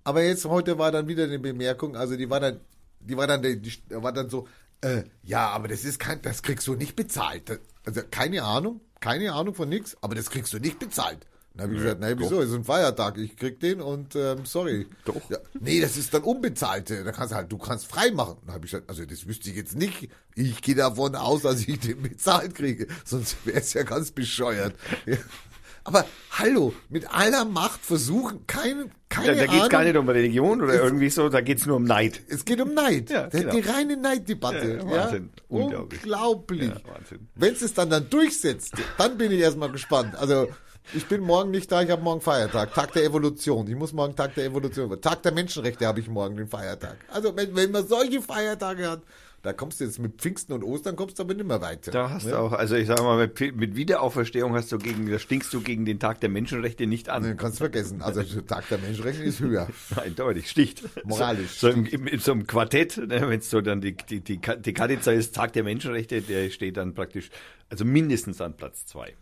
[0.03, 2.61] Aber jetzt heute war dann wieder eine Bemerkung, also die war dann,
[3.01, 4.47] die war dann, die war dann so,
[4.85, 7.61] äh, ja, aber das ist kein, das kriegst du nicht bezahlt.
[7.85, 11.27] Also keine Ahnung, keine Ahnung von nix, aber das kriegst du nicht bezahlt.
[11.55, 12.43] Dann habe ich gesagt, nein, wieso?
[12.43, 14.89] Es ist ein Feiertag, ich krieg den und ähm, sorry.
[15.05, 15.15] Doch.
[15.31, 17.05] Ja, nee, das ist dann unbezahlte.
[17.05, 18.39] Da kannst du halt, du kannst frei machen.
[18.45, 20.09] Dann habe ich gesagt, also das wüsste ich jetzt nicht.
[20.35, 22.89] Ich gehe davon aus, dass ich den bezahlt kriege.
[23.05, 24.75] Sonst wäre es ja ganz bescheuert.
[25.07, 25.17] Ja.
[25.87, 30.09] Aber hallo, mit aller Macht versuchen, keine, keine Ja, da geht es gar nicht um
[30.09, 32.23] Religion oder irgendwie so, da geht es nur um Neid.
[32.29, 33.11] Es geht um Neid.
[33.11, 33.53] Ja, genau.
[33.53, 34.81] Die reine Neiddebatte.
[34.83, 35.31] Ja, Ja, Wahnsinn.
[35.49, 36.03] Unglaublich.
[36.03, 36.69] Unglaublich.
[36.71, 37.29] Ja, Wahnsinn.
[37.35, 40.15] Wenn es es dann dann durchsetzt, dann bin ich erstmal gespannt.
[40.17, 40.49] Also
[40.95, 42.73] ich bin morgen nicht da, ich habe morgen Feiertag.
[42.73, 43.67] Tag der Evolution.
[43.69, 45.01] Ich muss morgen Tag der Evolution.
[45.03, 46.97] Tag der Menschenrechte habe ich morgen den Feiertag.
[47.09, 49.03] Also wenn, wenn man solche Feiertage hat,
[49.45, 51.91] da kommst du jetzt mit Pfingsten und Ostern, kommst du aber nicht mehr weiter.
[51.91, 52.31] Da hast ja?
[52.31, 55.61] du auch, also ich sage mal, mit, mit Wiederauferstehung hast du gegen, da stinkst du
[55.61, 57.23] gegen den Tag der Menschenrechte nicht an.
[57.23, 58.01] Nee, kannst vergessen.
[58.01, 59.69] Also der Tag der Menschenrechte ist höher.
[59.97, 60.83] Eindeutig, sticht.
[61.05, 63.95] Moralisch So, so im, im, in so einem Quartett, ne, wenn es so dann die,
[63.95, 67.29] die, die, die Kadiza ist, Tag der Menschenrechte, der steht dann praktisch,
[67.69, 69.15] also mindestens an Platz zwei.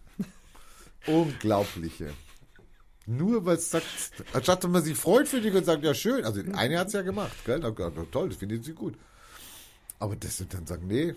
[1.08, 2.10] Unglaubliche.
[3.06, 3.86] Nur weil es sagt,
[4.32, 7.02] anstatt man sich freut für dich und sagt, ja schön, also eine hat es ja
[7.02, 7.60] gemacht, gell?
[8.12, 8.94] Toll, das findet sie gut.
[10.02, 11.14] Aber das sind dann sagen, nee,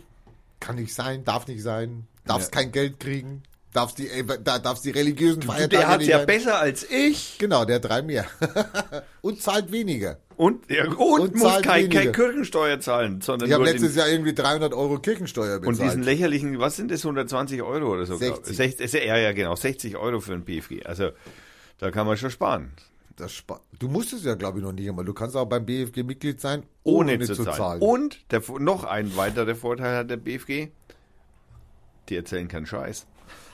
[0.59, 2.61] kann nicht sein, darf nicht sein, darfst Ja.
[2.61, 3.41] kein Geld kriegen,
[3.73, 7.37] darfst die, äh, da darfst die religiösen Feiertage Der hat ja ein- besser als ich
[7.39, 8.25] Genau, der hat drei mehr.
[9.21, 10.19] und zahlt weniger.
[10.37, 14.09] und, ja, und, Und muss kein, kein Kirchensteuer zahlen, sondern Ich habe letztes den, Jahr
[14.09, 16.05] irgendwie 300 Euro Kirchensteuer und diesen bezahlt.
[16.05, 18.19] lächerlichen, was sind das, 120 Euro oder so?
[18.19, 18.55] glaub- 60.
[18.77, 20.83] 60 ja, ja, genau, 60 Euro für ein PFG.
[20.85, 21.09] Also
[21.79, 22.71] da kann man schon sparen.
[23.17, 25.05] Das spa- du musst es ja, glaube ich, noch nicht einmal.
[25.05, 27.81] Du kannst auch beim BFG Mitglied sein, ohne, ohne, zu, zahlen.
[27.81, 30.67] Und Und der, noch ein weiterer Vorteil hat der BFG.
[32.09, 33.07] Die erzählen keinen Scheiß.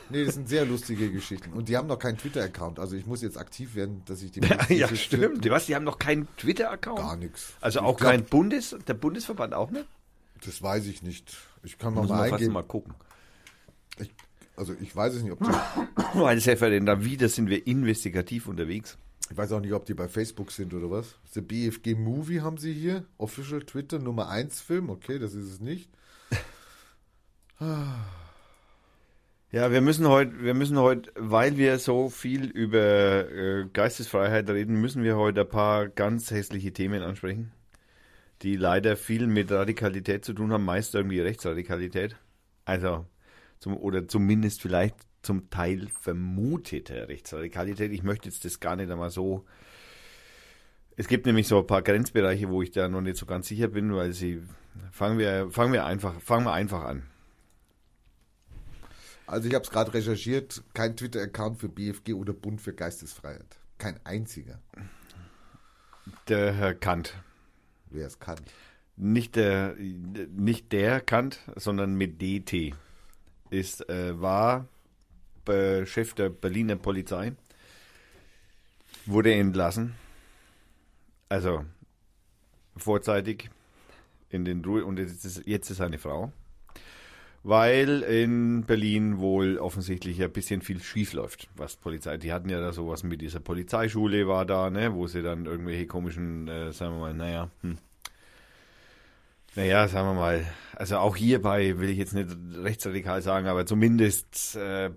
[0.10, 1.54] nee, das sind sehr lustige Geschichten.
[1.54, 2.80] Und die haben noch keinen Twitter-Account.
[2.80, 4.41] Also ich muss jetzt aktiv werden, dass ich die
[4.76, 5.47] ja, stimmt.
[5.50, 5.67] Was?
[5.67, 6.97] Die haben noch keinen Twitter-Account?
[7.00, 7.54] Gar nichts.
[7.62, 9.86] Also auch glaub- kein Bundes, der Bundesverband auch nicht?
[10.43, 11.38] Das weiß ich nicht.
[11.63, 12.54] Ich kann mal, mal eingeben.
[12.54, 12.95] mal gucken.
[14.00, 14.12] Ich,
[14.58, 15.45] also ich weiß es nicht, ob die,
[16.19, 18.97] Weil Sefer, denn da wieder sind wir investigativ unterwegs.
[19.29, 21.15] Ich weiß auch nicht, ob die bei Facebook sind oder was.
[21.31, 23.05] The BFG Movie haben sie hier.
[23.17, 24.89] Official Twitter Nummer 1 Film.
[24.89, 25.89] Okay, das ist es nicht.
[29.51, 34.79] Ja, wir müssen heute, wir müssen heute, weil wir so viel über äh, Geistesfreiheit reden,
[34.79, 37.51] müssen wir heute ein paar ganz hässliche Themen ansprechen,
[38.43, 42.15] die leider viel mit Radikalität zu tun haben, meist irgendwie Rechtsradikalität.
[42.63, 43.05] Also,
[43.60, 47.91] zum, oder zumindest vielleicht zum Teil vermutete Rechtsradikalität.
[47.91, 49.45] Ich möchte jetzt das gar nicht einmal so.
[50.97, 53.67] Es gibt nämlich so ein paar Grenzbereiche, wo ich da noch nicht so ganz sicher
[53.67, 54.41] bin, weil sie
[54.91, 57.03] fangen wir, fangen wir einfach, fangen wir einfach an.
[59.27, 60.62] Also ich habe es gerade recherchiert.
[60.73, 63.60] Kein Twitter-Account für BFG oder Bund für Geistesfreiheit.
[63.77, 64.60] Kein einziger.
[66.27, 67.15] Der Herr Kant.
[67.89, 68.39] Wer es kann.
[68.97, 72.75] Nicht der, nicht der Kant, sondern mit DT.
[73.49, 74.67] Ist, äh, war
[75.86, 77.34] Chef der Berliner Polizei.
[79.06, 79.95] Wurde entlassen.
[81.30, 81.65] Also
[82.77, 83.49] vorzeitig
[84.30, 86.32] in den Ruhe und jetzt ist, jetzt ist seine Frau.
[87.43, 92.17] Weil in Berlin wohl offensichtlich ein bisschen viel schief läuft, was Polizei.
[92.17, 95.88] Die hatten ja da sowas mit dieser Polizeischule war da, ne, wo sie dann irgendwelche
[95.88, 97.80] komischen, äh, sagen wir mal, naja, hm,
[99.56, 104.56] naja, sagen wir mal, also auch hierbei will ich jetzt nicht rechtsradikal sagen, aber zumindest
[104.56, 104.91] äh,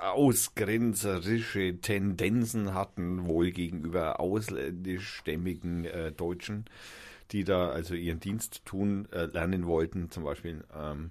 [0.00, 6.66] ausgrenzerische Tendenzen hatten wohl gegenüber ausländischstämmigen äh, Deutschen,
[7.32, 10.64] die da also ihren Dienst tun, äh, lernen wollten zum Beispiel.
[10.74, 11.10] Ähm,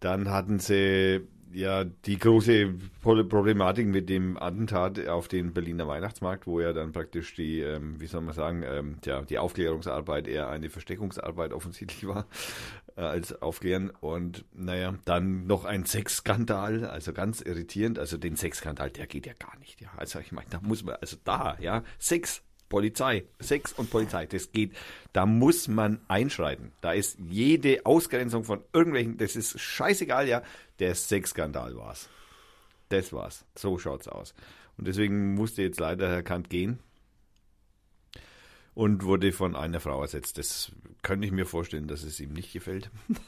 [0.00, 6.60] dann hatten sie ja die große Problematik mit dem Attentat auf den Berliner Weihnachtsmarkt, wo
[6.60, 10.70] ja dann praktisch die, ähm, wie soll man sagen, ähm, ja, die Aufklärungsarbeit eher eine
[10.70, 12.26] Versteckungsarbeit offensichtlich war,
[12.96, 13.90] äh, als Aufklären.
[14.00, 17.98] Und naja, dann noch ein Sexskandal, also ganz irritierend.
[17.98, 19.80] Also den Sexskandal, der geht ja gar nicht.
[19.80, 22.42] Ja, also ich meine, da muss man, also da, ja, Sex.
[22.68, 24.72] Polizei, Sex und Polizei, das geht,
[25.14, 26.72] da muss man einschreiten.
[26.80, 30.42] Da ist jede Ausgrenzung von irgendwelchen, das ist scheißegal, ja,
[30.78, 32.08] der Sexskandal war's.
[32.88, 33.44] Das war's.
[33.54, 34.34] So schaut's aus.
[34.76, 36.78] Und deswegen musste jetzt leider Herr Kant gehen
[38.74, 40.38] und wurde von einer Frau ersetzt.
[40.38, 40.70] Das
[41.02, 42.90] könnte ich mir vorstellen, dass es ihm nicht gefällt.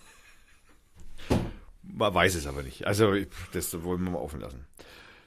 [1.82, 2.86] Man weiß es aber nicht.
[2.86, 3.14] Also,
[3.52, 4.66] das wollen wir mal offen lassen.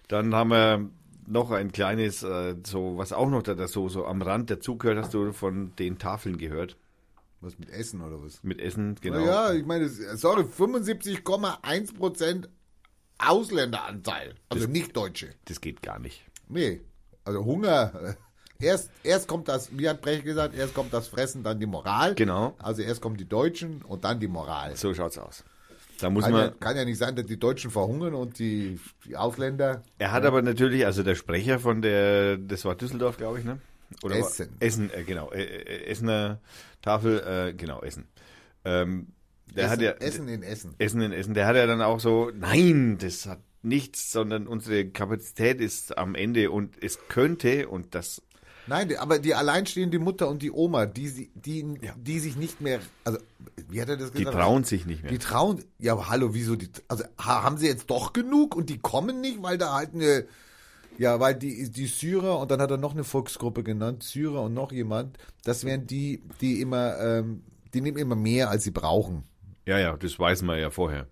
[0.08, 0.90] Dann haben wir
[1.28, 5.14] noch ein kleines, äh, so, was auch noch da so, so am Rand dazugehört, hast
[5.14, 6.78] du von den Tafeln gehört.
[7.44, 8.42] Was mit Essen oder was?
[8.44, 9.20] Mit Essen, genau.
[9.20, 12.48] Naja, ich meine, das- sorry, 75,1%
[13.18, 14.36] Ausländeranteil.
[14.50, 15.30] Also nicht Deutsche.
[15.46, 16.24] Das geht gar nicht.
[16.48, 16.82] Nee,
[17.26, 18.16] also Hunger.
[18.60, 22.16] Erst, erst kommt das, wie hat Brecht gesagt, erst kommt das Fressen, dann die Moral.
[22.16, 22.56] Genau.
[22.60, 24.78] Also erst kommen die Deutschen und dann die Moral.
[24.78, 25.44] So schaut's aus.
[26.00, 26.60] Da muss Kann ja, man.
[26.62, 29.84] kann ja nicht sein, dass die Deutschen verhungern und die, die Ausländer.
[29.98, 33.60] Er hat aber natürlich, also der Sprecher von der, das war Düsseldorf, glaube ich, ne?
[34.04, 34.50] Oder Essen.
[34.60, 35.32] Essen, äh, genau.
[35.32, 36.40] Äh, äh, Essener
[36.82, 37.20] Tafel,
[37.50, 38.08] äh, genau, Essen.
[38.66, 39.08] Ähm,
[39.56, 40.76] der Essen, hat ja, Essen in Essen.
[40.80, 44.88] Essen in Essen, der hat ja dann auch so, nein, das hat nichts, sondern unsere
[44.90, 48.22] Kapazität ist am Ende und es könnte, und das,
[48.66, 51.66] Nein, die- aber die alleinstehende Mutter und die Oma, die, die,
[51.98, 53.20] die sich nicht mehr, also,
[53.70, 54.38] wie hat er das die gesagt?
[54.38, 55.12] trauen sich nicht mehr.
[55.12, 58.70] Die trauen, ja, aber hallo, wieso die, also ha- haben sie jetzt doch genug und
[58.70, 60.26] die kommen nicht, weil da halt eine,
[60.98, 64.54] ja, weil die, die Syrer und dann hat er noch eine Volksgruppe genannt, Syrer und
[64.54, 69.24] noch jemand, das wären die, die immer, ähm, die nehmen immer mehr, als sie brauchen.
[69.66, 71.08] Ja, ja, das weiß man ja vorher.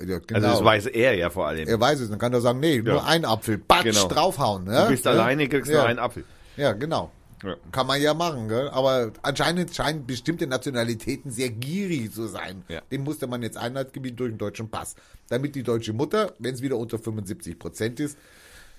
[0.00, 0.34] Ja, genau.
[0.34, 1.68] Also das weiß er ja vor allem.
[1.68, 4.08] er weiß es, dann kann er sagen, nee, nur ein Apfel, batsch, Genau.
[4.08, 4.64] draufhauen.
[4.64, 4.82] Ne?
[4.84, 5.10] du bist ja?
[5.10, 5.78] alleine, kriegst ja.
[5.78, 6.24] nur einen Apfel.
[6.56, 7.10] Ja, genau.
[7.42, 7.56] Ja.
[7.72, 8.68] Kann man ja machen, gell?
[8.68, 12.64] aber anscheinend scheinen bestimmte Nationalitäten sehr gierig zu sein.
[12.68, 12.82] Ja.
[12.92, 14.94] Dem musste man jetzt Einheitsgebiet durch den deutschen Pass.
[15.28, 18.18] Damit die deutsche Mutter, wenn es wieder unter 75 Prozent ist,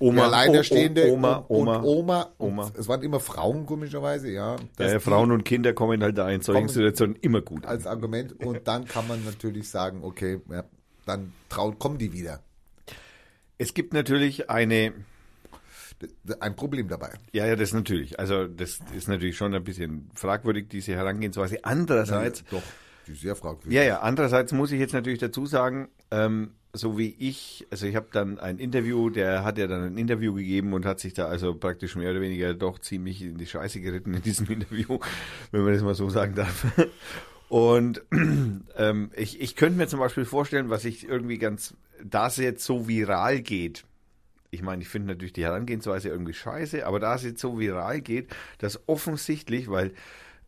[0.02, 2.64] Oma, Alleinerstehende O- O- Oma, Oma, und Oma, Oma.
[2.66, 4.56] Und es waren immer Frauen komischerweise, ja.
[4.80, 7.66] Ja, Frauen und Kinder kommen halt da in solchen Situationen immer gut.
[7.66, 7.72] an.
[7.72, 10.64] als Argument und dann kann man natürlich sagen, okay, ja,
[11.06, 12.42] dann trauen, kommen die wieder.
[13.58, 14.94] Es gibt natürlich eine,
[16.40, 17.12] Ein Problem dabei.
[17.32, 18.20] ja, ja, das natürlich.
[18.20, 21.64] Also das ist natürlich schon ein bisschen fragwürdig, diese Herangehensweise.
[21.64, 22.64] Andererseits, Doch,
[23.06, 23.72] die ist sehr fragwürdig.
[23.74, 27.96] ja, ja, andererseits muss ich jetzt natürlich dazu sagen, ähm, so wie ich, also ich
[27.96, 31.26] habe dann ein Interview, der hat ja dann ein Interview gegeben und hat sich da
[31.26, 35.00] also praktisch mehr oder weniger doch ziemlich in die Scheiße geritten in diesem Interview,
[35.52, 36.66] wenn man das mal so sagen darf.
[37.50, 38.02] Und
[38.78, 42.64] ähm, ich, ich könnte mir zum Beispiel vorstellen, was ich irgendwie ganz, da es jetzt
[42.64, 43.84] so viral geht,
[44.52, 48.02] ich meine, ich finde natürlich die Herangehensweise irgendwie scheiße, aber da es jetzt so viral
[48.02, 48.30] geht,
[48.60, 49.94] dass offensichtlich, weil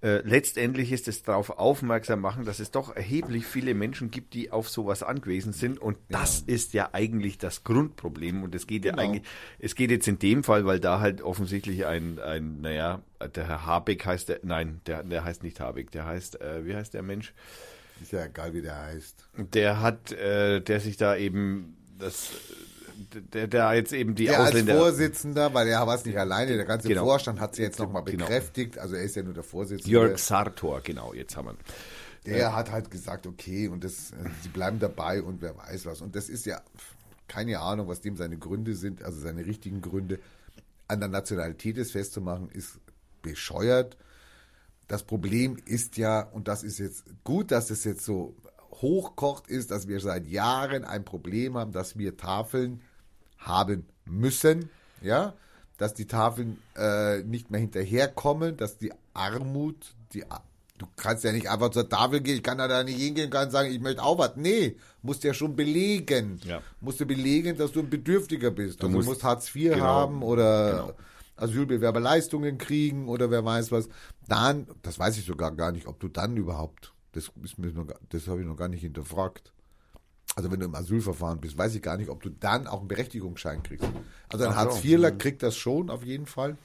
[0.03, 4.51] äh, letztendlich ist es darauf aufmerksam machen, dass es doch erheblich viele Menschen gibt, die
[4.51, 5.79] auf sowas angewiesen sind.
[5.79, 6.53] Und das ja.
[6.53, 8.43] ist ja eigentlich das Grundproblem.
[8.43, 8.97] Und es geht genau.
[8.97, 9.23] ja eigentlich,
[9.59, 13.01] es geht jetzt in dem Fall, weil da halt offensichtlich ein, ein naja,
[13.33, 16.75] der Herr Habeck heißt der, nein, der, der heißt nicht Habeck, der heißt, äh, wie
[16.75, 17.33] heißt der Mensch?
[18.01, 19.29] Ist ja egal, wie der heißt.
[19.37, 22.31] Der hat, äh, der sich da eben das
[23.34, 24.73] der, der jetzt eben die der Ausländer.
[24.73, 27.06] Als Vorsitzender, weil er war es nicht alleine, der ganze genau.
[27.06, 28.25] Vorstand hat sie jetzt nochmal genau.
[28.25, 29.89] bekräftigt, also er ist ja nur der Vorsitzende.
[29.89, 31.56] Jörg Sartor, genau, jetzt haben wir
[32.25, 32.56] Der ja.
[32.56, 36.01] hat halt gesagt, okay, und das, äh, sie bleiben dabei und wer weiß was.
[36.01, 36.62] Und das ist ja
[37.27, 40.19] keine Ahnung, was dem seine Gründe sind, also seine richtigen Gründe.
[40.88, 42.79] An der Nationalität es festzumachen, ist
[43.21, 43.97] bescheuert.
[44.88, 48.36] Das Problem ist ja, und das ist jetzt gut, dass es jetzt so
[48.81, 52.81] hochkocht, ist, dass wir seit Jahren ein Problem haben, dass wir Tafeln
[53.38, 54.69] haben müssen,
[55.01, 55.33] ja,
[55.77, 60.23] dass die Tafeln äh, nicht mehr hinterherkommen, dass die Armut, die
[60.77, 63.71] du kannst ja nicht einfach zur Tafel gehen, ich kann da nicht hingehen und sagen,
[63.71, 64.36] ich möchte auch was.
[64.36, 66.39] Nee, musst ja schon belegen.
[66.45, 66.62] Ja.
[66.81, 68.81] Musst du belegen, dass du ein Bedürftiger bist.
[68.81, 70.93] Du also musst, musst Hartz IV genau, haben oder genau.
[71.38, 73.89] Asylbewerberleistungen kriegen oder wer weiß was.
[74.27, 77.32] Dann, das weiß ich sogar gar nicht, ob du dann überhaupt, das,
[78.10, 79.54] das habe ich noch gar nicht hinterfragt
[80.36, 82.88] also wenn du im Asylverfahren bist, weiß ich gar nicht, ob du dann auch einen
[82.88, 83.88] Berechtigungsschein kriegst.
[84.30, 85.17] Also ein Hartz-IVler so.
[85.17, 86.58] kriegt das schon auf jeden Fall.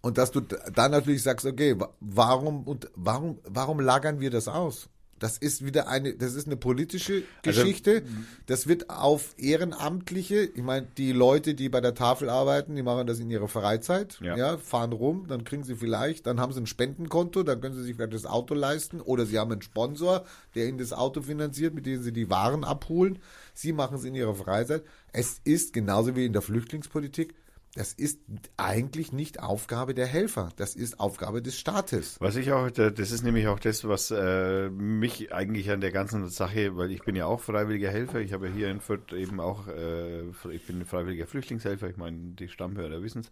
[0.00, 4.88] Und dass du dann natürlich sagst, okay, warum und warum, warum lagern wir das aus?
[5.18, 8.02] Das ist wieder eine, das ist eine politische also, Geschichte.
[8.04, 8.06] Also,
[8.46, 13.06] das wird auf Ehrenamtliche, ich meine, die Leute, die bei der Tafel arbeiten, die machen
[13.06, 14.36] das in ihrer Freizeit, ja.
[14.36, 14.58] ja.
[14.58, 17.96] fahren rum, dann kriegen sie vielleicht, dann haben sie ein Spendenkonto, dann können sie sich
[17.96, 21.86] vielleicht das Auto leisten oder sie haben einen Sponsor, der ihnen das Auto finanziert, mit
[21.86, 23.18] dem sie die Waren abholen.
[23.54, 24.82] Sie machen es in ihrer Freizeit.
[25.12, 27.34] Es ist genauso wie in der Flüchtlingspolitik
[27.74, 28.20] das ist
[28.56, 32.16] eigentlich nicht Aufgabe der Helfer, das ist Aufgabe des Staates.
[32.20, 36.28] Was ich auch, das ist nämlich auch das, was äh, mich eigentlich an der ganzen
[36.28, 39.38] Sache, weil ich bin ja auch freiwilliger Helfer, ich habe ja hier in Fürth eben
[39.40, 43.30] auch, äh, ich bin freiwilliger Flüchtlingshelfer, ich meine, die Stammhörer wissen es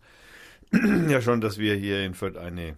[1.11, 2.77] ja schon, dass wir hier in Fürth eine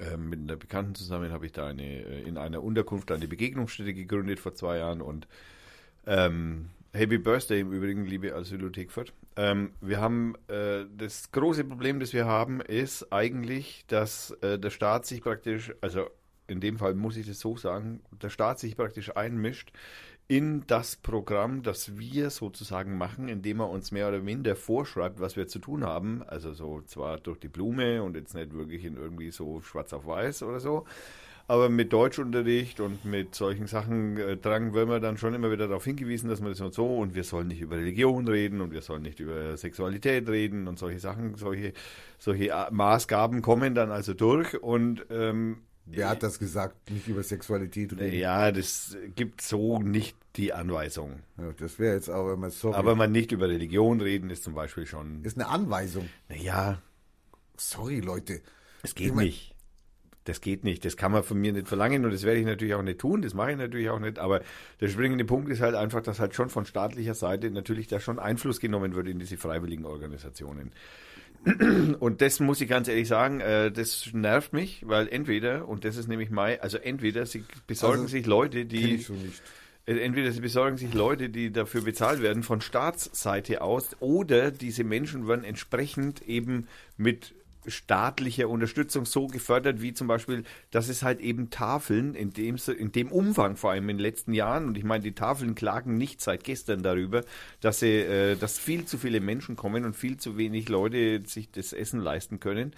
[0.00, 3.94] äh, mit einer Bekannten zusammen habe ich da eine äh, in einer Unterkunft eine Begegnungsstätte
[3.94, 5.00] gegründet vor zwei Jahren.
[5.00, 5.26] Und
[6.06, 9.12] ähm, Happy Birthday im Übrigen, liebe Asylothek Fürth.
[9.38, 14.70] Ähm, wir haben äh, das große Problem, das wir haben, ist eigentlich, dass äh, der
[14.70, 16.10] Staat sich praktisch, also
[16.48, 19.70] in dem Fall muss ich das so sagen, der Staat sich praktisch einmischt
[20.26, 25.36] in das Programm, das wir sozusagen machen, indem er uns mehr oder minder vorschreibt, was
[25.36, 26.24] wir zu tun haben.
[26.24, 30.04] Also so zwar durch die Blume und jetzt nicht wirklich in irgendwie so schwarz auf
[30.04, 30.84] weiß oder so,
[31.48, 35.66] aber mit Deutschunterricht und mit solchen Sachen äh, dran werden wir dann schon immer wieder
[35.66, 38.70] darauf hingewiesen, dass man das und so und wir sollen nicht über Religion reden und
[38.70, 41.72] wir sollen nicht über Sexualität reden und solche Sachen, solche,
[42.18, 47.22] solche äh, Maßgaben kommen dann also durch und ähm, Wer hat das gesagt, nicht über
[47.22, 48.18] Sexualität reden?
[48.18, 51.20] Ja, das gibt so nicht die Anweisung.
[51.38, 52.74] Ja, das wäre jetzt auch immer so.
[52.74, 55.24] Aber man nicht über Religion reden, ist zum Beispiel schon.
[55.24, 56.10] Ist eine Anweisung.
[56.28, 56.82] Naja.
[57.56, 58.42] Sorry, Leute.
[58.82, 59.54] Es geht ich mein, nicht
[60.28, 60.84] das geht nicht.
[60.84, 63.22] Das kann man von mir nicht verlangen und das werde ich natürlich auch nicht tun.
[63.22, 64.18] Das mache ich natürlich auch nicht.
[64.18, 64.42] Aber
[64.80, 68.18] der springende Punkt ist halt einfach, dass halt schon von staatlicher Seite natürlich da schon
[68.18, 70.72] Einfluss genommen wird in diese freiwilligen Organisationen.
[72.00, 75.96] Und das muss ich ganz ehrlich sagen, äh, das nervt mich, weil entweder, und das
[75.96, 79.06] ist nämlich mein, also entweder sie besorgen also, sich Leute, die.
[79.86, 84.84] Äh, entweder sie besorgen sich Leute, die dafür bezahlt werden von Staatsseite aus, oder diese
[84.84, 87.34] Menschen werden entsprechend eben mit
[87.68, 92.92] staatliche Unterstützung so gefördert, wie zum Beispiel, dass es halt eben Tafeln in dem, in
[92.92, 96.20] dem Umfang, vor allem in den letzten Jahren, und ich meine, die Tafeln klagen nicht
[96.20, 97.24] seit gestern darüber,
[97.60, 101.50] dass sie, äh, dass viel zu viele Menschen kommen und viel zu wenig Leute sich
[101.50, 102.74] das Essen leisten können.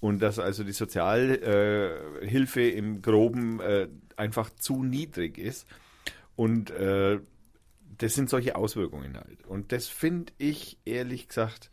[0.00, 5.66] Und dass also die Sozialhilfe äh, im Groben äh, einfach zu niedrig ist.
[6.36, 7.18] Und äh,
[7.98, 9.44] das sind solche Auswirkungen halt.
[9.46, 11.70] Und das finde ich ehrlich gesagt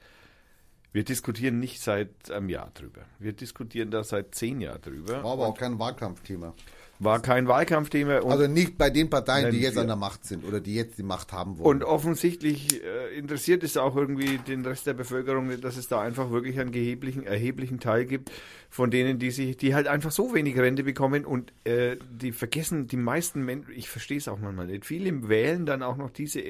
[0.96, 3.02] Wir diskutieren nicht seit einem Jahr drüber.
[3.20, 5.22] Wir diskutieren da seit zehn Jahren drüber.
[5.26, 6.54] War aber auch kein Wahlkampfthema.
[7.00, 8.20] War kein Wahlkampfthema.
[8.20, 11.04] Also nicht bei den Parteien, die jetzt an der Macht sind oder die jetzt die
[11.04, 11.82] Macht haben wollen.
[11.82, 16.32] und offensichtlich äh, interessiert es auch irgendwie den Rest der Bevölkerung, dass es da einfach
[16.32, 18.32] wirklich einen erheblichen, erheblichen Teil gibt
[18.70, 22.88] von denen, die sich, die halt einfach so wenig Rente bekommen und äh, die vergessen,
[22.88, 26.42] die meisten Menschen, ich verstehe es auch manchmal nicht, viele wählen dann auch noch diese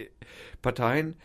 [0.62, 1.16] Parteien,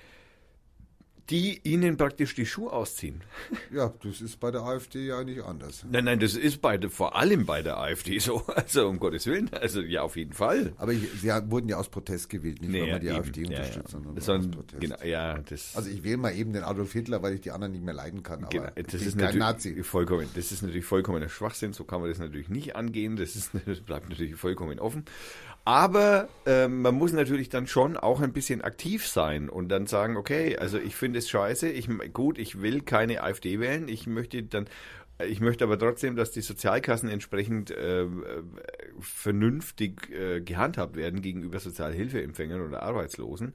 [1.31, 3.21] die ihnen praktisch die Schuhe ausziehen.
[3.73, 5.85] ja, das ist bei der AfD ja nicht anders.
[5.91, 8.43] Nein, nein, das ist bei der, vor allem bei der AfD so.
[8.47, 10.73] Also um Gottes Willen, also ja, auf jeden Fall.
[10.77, 13.17] Aber ich, sie wurden ja aus Protest gewählt, nicht weil Naja, man die eben.
[13.17, 13.91] AfD Ja, unterstützt, ja.
[13.91, 14.81] sondern aus Sondern, Protest.
[14.81, 17.73] genau, ja, das, Also ich wähle mal eben den Adolf Hitler, weil ich die anderen
[17.73, 18.41] nicht mehr leiden kann.
[18.45, 19.83] Aber genau, das ist kein natürlich Nazi.
[19.85, 21.73] vollkommen, das ist natürlich vollkommener Schwachsinn.
[21.73, 23.17] So kann man das natürlich nicht angehen.
[23.17, 25.05] Das ist, das bleibt natürlich vollkommen offen.
[25.71, 30.17] Aber ähm, man muss natürlich dann schon auch ein bisschen aktiv sein und dann sagen,
[30.17, 31.69] okay, also ich finde es scheiße.
[31.69, 33.87] Ich gut, ich will keine AfD wählen.
[33.87, 34.67] Ich möchte dann
[35.25, 38.09] ich möchte aber trotzdem, dass die Sozialkassen entsprechend äh, äh,
[38.99, 43.55] vernünftig äh, gehandhabt werden gegenüber Sozialhilfeempfängern oder Arbeitslosen.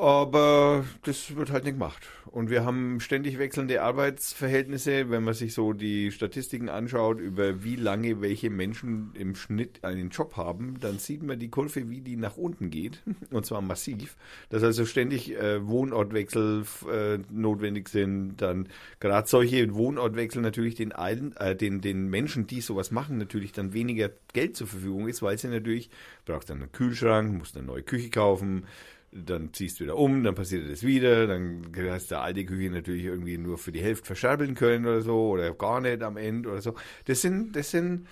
[0.00, 2.02] Aber das wird halt nicht gemacht.
[2.26, 7.76] Und wir haben ständig wechselnde Arbeitsverhältnisse, wenn man sich so die Statistiken anschaut, über wie
[7.76, 12.16] lange welche Menschen im Schnitt einen Job haben, dann sieht man die Kurve, wie die
[12.16, 13.02] nach unten geht.
[13.30, 14.16] Und zwar massiv.
[14.50, 18.36] Dass also ständig äh, Wohnortwechsel äh, notwendig sind.
[18.38, 18.68] Dann
[19.00, 24.10] gerade solche Wohnortwechsel natürlich den, äh, den, den Menschen, die sowas machen, natürlich dann weniger
[24.32, 25.90] Geld zur Verfügung ist, weil sie natürlich,
[26.24, 28.64] brauchst dann einen Kühlschrank, musst eine neue Küche kaufen,
[29.12, 33.04] dann ziehst du wieder um, dann passiert das wieder, dann hast du alte Küche natürlich
[33.04, 36.62] irgendwie nur für die Hälfte verscherbeln können oder so, oder gar nicht am Ende oder
[36.62, 36.74] so.
[37.04, 38.08] Das sind, das sind,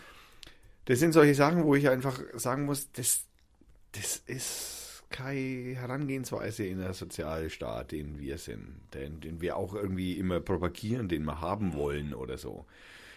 [0.85, 3.27] das sind solche Sachen, wo ich einfach sagen muss, das,
[3.93, 10.19] das ist keine Herangehensweise in der Sozialstaat, den wir sind, den, den wir auch irgendwie
[10.19, 12.67] immer propagieren, den wir haben wollen oder so.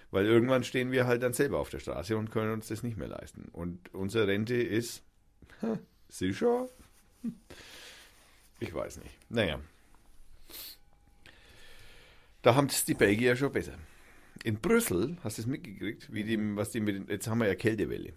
[0.10, 2.98] Weil irgendwann stehen wir halt dann selber auf der Straße und können uns das nicht
[2.98, 3.50] mehr leisten.
[3.52, 5.04] Und unsere Rente ist
[5.62, 5.80] ha,
[6.10, 6.70] sicher.
[8.64, 9.14] Ich weiß nicht.
[9.30, 9.60] Naja.
[12.42, 13.74] Da haben es die Belgier schon besser.
[14.46, 17.56] In Brüssel, hast du es mitgekriegt, wie die, was die mit jetzt haben wir ja
[17.56, 18.14] Kältewelle.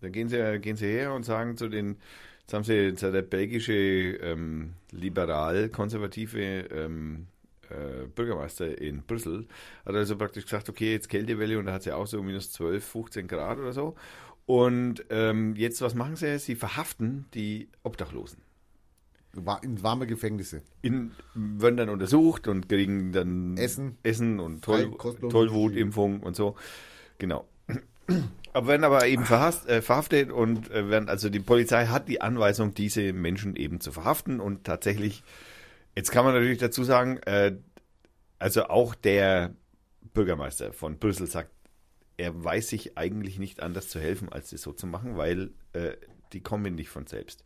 [0.00, 1.98] Da gehen sie, gehen sie her und sagen zu den,
[2.40, 6.40] jetzt haben sie jetzt hat der belgische ähm, liberal-konservative
[6.70, 7.26] ähm,
[7.68, 9.46] äh, Bürgermeister in Brüssel,
[9.84, 12.82] hat also praktisch gesagt, okay, jetzt Kältewelle und da hat sie auch so minus 12,
[12.84, 13.96] 15 Grad oder so.
[14.46, 16.38] Und ähm, jetzt, was machen sie?
[16.38, 18.47] Sie verhaften die Obdachlosen.
[19.62, 20.62] In warme Gefängnisse.
[20.82, 23.98] In, werden dann untersucht und kriegen dann Essen.
[24.02, 24.96] Essen und Toll,
[25.30, 26.56] Tollwutimpfung und so.
[27.18, 27.46] Genau.
[28.52, 32.22] Aber werden aber eben verhasst, äh, verhaftet und äh, werden, also die Polizei hat die
[32.22, 35.22] Anweisung, diese Menschen eben zu verhaften und tatsächlich,
[35.94, 37.56] jetzt kann man natürlich dazu sagen, äh,
[38.38, 39.54] also auch der
[40.14, 41.50] Bürgermeister von Brüssel sagt,
[42.16, 45.92] er weiß sich eigentlich nicht anders zu helfen, als das so zu machen, weil äh,
[46.32, 47.44] die kommen nicht von selbst.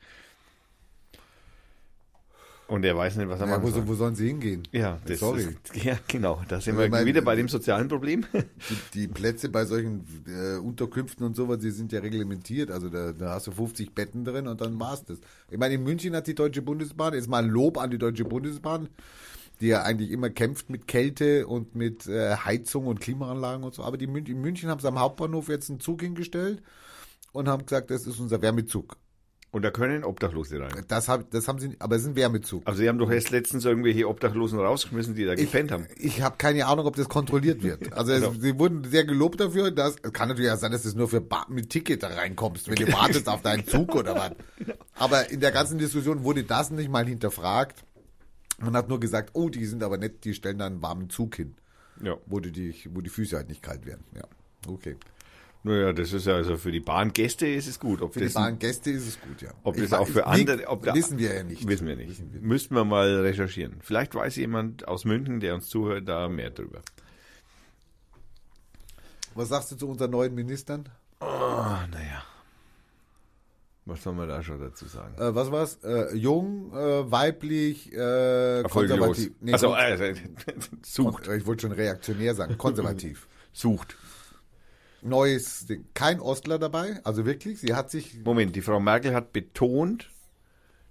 [2.68, 3.82] Und er weiß nicht, was er Ja, machen wo, soll.
[3.82, 4.62] so- wo sollen sie hingehen?
[4.72, 5.42] Ja, das Sorry.
[5.42, 6.40] Ist, ja, genau.
[6.48, 8.24] Da sind Also wir mein, wieder bei dem sozialen Problem.
[8.32, 12.70] Die, die Plätze bei solchen äh, Unterkünften und sowas, die sind ja reglementiert.
[12.70, 15.18] Also da, da hast du 50 Betten drin und dann war's das.
[15.50, 18.24] Ich meine, in München hat die Deutsche Bundesbahn, jetzt mal ein Lob an die Deutsche
[18.24, 18.88] Bundesbahn,
[19.60, 23.82] die ja eigentlich immer kämpft mit Kälte und mit äh, Heizung und Klimaanlagen und so.
[23.82, 26.62] Aber die Mün in München haben sie am Hauptbahnhof jetzt einen Zug hingestellt
[27.32, 28.96] und haben gesagt, das ist unser Wärmezug.
[29.52, 30.72] Und da können Obdachlose rein.
[30.88, 32.62] Das, hab, das haben sie, aber es ist ein Wärmezug.
[32.64, 35.86] Also sie haben doch erst letztens irgendwelche Obdachlosen rausgeschmissen, die da gepennt haben.
[35.98, 37.92] Ich habe keine Ahnung, ob das kontrolliert wird.
[37.96, 38.32] Also es, Genau.
[38.40, 39.70] sie wurden sehr gelobt dafür.
[39.70, 42.66] Das es kann natürlich auch sein, dass du nur für Bar mit Ticket da reinkommst,
[42.68, 44.32] wenn du wartest auf deinen Zug oder was.
[44.94, 47.84] Aber in der ganzen Diskussion wurde das nicht mal hinterfragt.
[48.58, 51.34] Man hat nur gesagt, oh, die sind aber nett, die stellen da einen warmen Zug
[51.36, 51.56] hin,
[52.02, 52.16] Ja.
[52.26, 54.04] wo, die, wo die Füße halt nicht kalt werden.
[54.14, 54.22] Ja,
[54.68, 54.96] okay.
[55.64, 58.02] Naja, das ist ja also für die Bahngäste ist es gut.
[58.02, 59.50] Ob Für das, die Bahngäste ist es gut, ja.
[59.62, 61.66] ob Ich das auch für andere, ob da, wissen wir ja nicht.
[61.68, 62.10] Wissen wir nicht.
[62.10, 62.40] Wissen wir.
[62.40, 63.76] Müssten wir mal recherchieren.
[63.80, 66.82] Vielleicht weiß jemand aus München, der uns zuhört, da mehr drüber.
[69.34, 70.88] Was sagst du zu unseren neuen Ministern?
[71.20, 72.24] Oh, naja.
[73.84, 75.14] Was soll man da schon dazu sagen?
[75.18, 75.78] Äh, was war's?
[75.82, 79.32] Äh, jung, äh, weiblich, äh, konservativ.
[79.40, 80.14] Nee, also, äh,
[80.82, 83.26] sucht, Ich wollte schon reaktionär sagen, konservativ.
[83.52, 83.96] sucht.
[85.02, 85.84] Neues Ding.
[85.94, 88.20] Kein Ostler dabei, also wirklich, sie hat sich.
[88.24, 90.10] Moment, die Frau Merkel hat betont,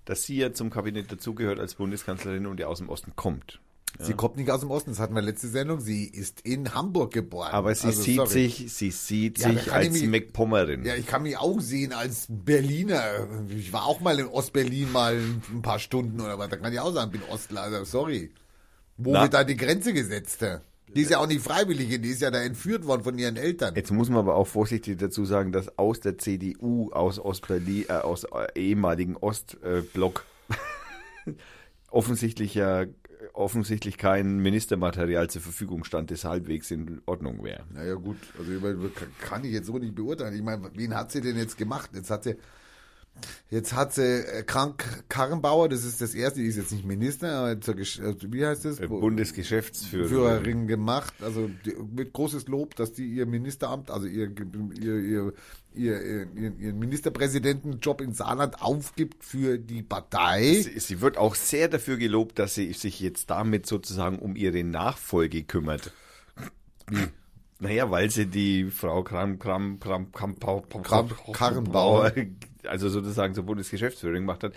[0.05, 3.59] dass sie ja zum Kabinett dazugehört als Bundeskanzlerin und die aus dem Osten kommt.
[3.99, 5.81] Sie kommt nicht aus dem Osten, das hatten wir letzte Sendung.
[5.81, 7.51] Sie ist in Hamburg geboren.
[7.51, 8.29] Aber sie Also, sieht sorry.
[8.29, 10.85] sich, sie sieht Ja, sich als mich- McPommerin.
[10.85, 13.27] Ja, ich kann mich auch sehen als Berliner.
[13.49, 15.17] Ich war auch mal in Ostberlin mal
[15.51, 16.47] ein paar Stunden oder was.
[16.49, 17.63] Da kann ich auch sagen, bin Ostler.
[17.63, 18.31] Also, sorry.
[18.95, 19.23] Wo Na.
[19.23, 20.41] wird da die Grenze gesetzt?
[20.95, 23.75] Die ist ja auch nicht freiwillig, die ist ja da entführt worden von ihren Eltern.
[23.75, 27.93] Jetzt muss man aber auch vorsichtig dazu sagen, dass aus der CDU, aus Ostberlin, äh,
[27.93, 30.25] aus äh, ehemaligen Ostblock
[31.91, 32.85] offensichtlich ja
[33.33, 37.63] offensichtlich kein Ministermaterial zur Verfügung stand, das halbwegs in Ordnung wäre.
[37.71, 38.51] Naja gut, also
[39.21, 40.35] kann ich jetzt so nicht beurteilen.
[40.35, 41.91] Ich meine, wen hat sie denn jetzt gemacht?
[41.93, 42.35] Jetzt hat sie,
[43.49, 47.31] jetzt hat sie äh, Krank Karrenbauer, das ist das erste, die ist jetzt nicht Minister,
[47.33, 48.79] aber zur, Gesch- äh, wie heißt das?
[48.79, 50.09] Äh, Bundesgeschäftsführerin.
[50.09, 54.31] Führerin gemacht, also die, mit großes Lob, dass die ihr Ministeramt, also ihr,
[54.81, 55.33] ihr, ihr,
[55.73, 56.01] ihr,
[56.35, 60.61] ihr, ihren Ministerpräsidentenjob in Saarland aufgibt für die Partei.
[60.63, 64.63] Sie, sie wird auch sehr dafür gelobt, dass sie sich jetzt damit sozusagen um ihre
[64.63, 65.91] Nachfolge kümmert.
[66.89, 67.07] Wie?
[67.59, 72.11] Naja, weil sie die Frau Kram, Kram, Kram, Kram, Kram- Karrenbauer.
[72.67, 74.53] Also sozusagen zur Bundesgeschäftsführerin gemacht hat.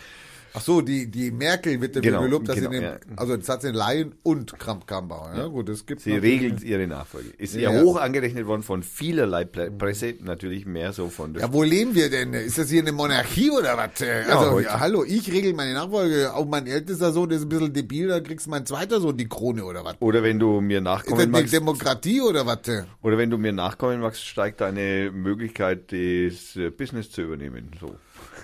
[0.57, 2.97] Ach so, die, die Merkel wird dafür Genau, gelobt, dass genau, sie den, ja.
[3.17, 5.33] also das hat sie in Laien und Kramp Karrenbauer.
[5.37, 7.31] Ja, gut, das gibt Sie regelt ihre Nachfolge.
[7.39, 7.73] Ist Ja.
[7.83, 12.09] hoch angerechnet worden von vielerlei Presse, natürlich mehr so von der Ja, wo leben wir
[12.09, 12.35] denn?
[12.35, 14.01] Ist das hier eine Monarchie oder was?
[14.31, 14.69] Also, heute.
[14.69, 16.33] ja, hallo, ich regel meine Nachfolge.
[16.33, 19.65] Auch mein ältester Sohn ist ein bisschen debil, dann kriegst mein zweiter Sohn die Krone
[19.65, 19.97] oder was?
[19.99, 22.59] Oder wenn du mir Ist das nachkommen eine magst, Demokratie oder was?
[23.03, 27.71] oder wenn du mir nachkommen magst, steigt deine Möglichkeit, das äh, Business zu übernehmen.
[27.81, 27.97] So.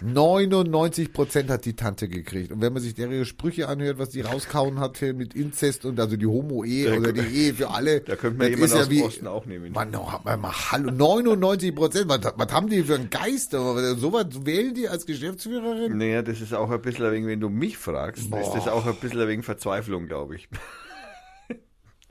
[0.03, 2.53] 99 Prozent hat die Tante gekriegt.
[2.53, 5.99] Und wenn man sich ihre Sprüche anhört, was die rauskauen hat hier mit Inzest und
[6.01, 8.01] also die Homo-Ehe oder die Ehe für alle.
[8.01, 9.73] Da könnte man jemanden ja aus wie, Osten auch nehmen.
[9.73, 12.09] Mann, no, mal, mal, hallo, 99 Prozent.
[12.09, 13.53] Was, was haben die für einen Geist?
[13.53, 15.99] So was wählen die als Geschäftsführerin?
[15.99, 18.97] Naja, das ist auch ein bisschen wenig, wenn du mich fragst, ist das auch ein
[18.97, 20.49] bisschen wenig Verzweiflung, glaube ich.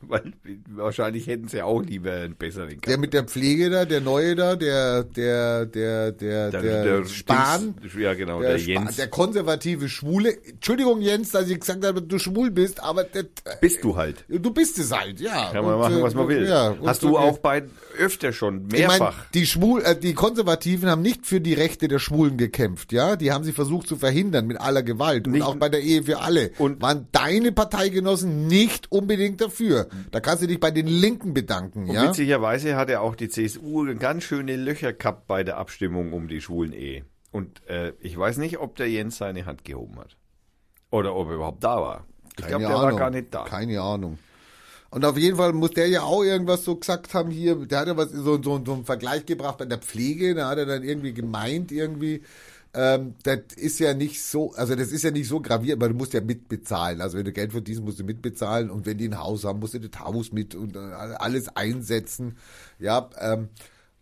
[0.02, 0.34] Weil
[0.70, 3.02] wahrscheinlich hätten sie auch lieber einen besseren Der gehabt.
[3.02, 7.76] mit der Pflege da, der Neue da, der, der, der, der, der, Spahn.
[7.84, 8.95] Dings- Ja, genau, Der, der, Jens.
[8.95, 10.38] der konservative Schwule.
[10.45, 13.26] Entschuldigung, Jens, dass ich gesagt habe, du schwul bist, aber das,
[13.62, 14.24] Bist du halt.
[14.30, 15.52] du bist es halt, ja.
[15.52, 16.47] Kann man Und, machen, äh, was man will.
[16.47, 17.64] Ja, und Hast du auch bei
[17.97, 19.26] öfter schon, Ich meine, mehrfach.
[19.34, 23.16] die Schwul, äh, die Konservativen haben nicht für die Rechte der Schwulen gekämpft, ja?
[23.18, 26.04] Die haben sie versucht zu verhindern mit aller Gewalt und Nicht- auch bei der Ehe
[26.04, 26.52] für alle.
[26.58, 29.88] Und- waren deine Parteigenossen nicht unbedingt dafür.
[30.12, 32.04] Da kannst du dich bei den Linken bedanken, Und ja?
[32.04, 36.42] witzigerweise hat ja auch die CSU ganz schöne Löcher gehabt bei der Abstimmung um die
[36.42, 37.06] schwulen Ehe.
[37.32, 40.18] Und äh, ich weiß nicht, ob der Jens seine Hand gehoben hat.
[40.92, 42.06] Oder ob er überhaupt da war.
[42.38, 43.44] Ich glaube, der war gar nicht da.
[43.44, 44.18] Keine Ahnung.
[44.92, 47.56] Und auf jeden Fall muss der ja auch irgendwas so gesagt haben hier.
[47.56, 50.34] Der hat ja was, so, so, so einen Vergleich gebracht bei der Pflege.
[50.34, 52.24] Da hat er dann irgendwie gemeint, irgendwie,
[52.74, 55.97] ähm, das ist ja nicht so, also das ist ja nicht so gravierend, aber du
[55.97, 57.01] musst ja mitbezahlen.
[57.01, 58.70] Also wenn du Geld verdienst, musst du mitbezahlen.
[58.70, 62.38] Und wenn die ein Haus haben, musst du das Haus mit und äh, alles einsetzen.
[62.78, 63.49] Ja, ähm,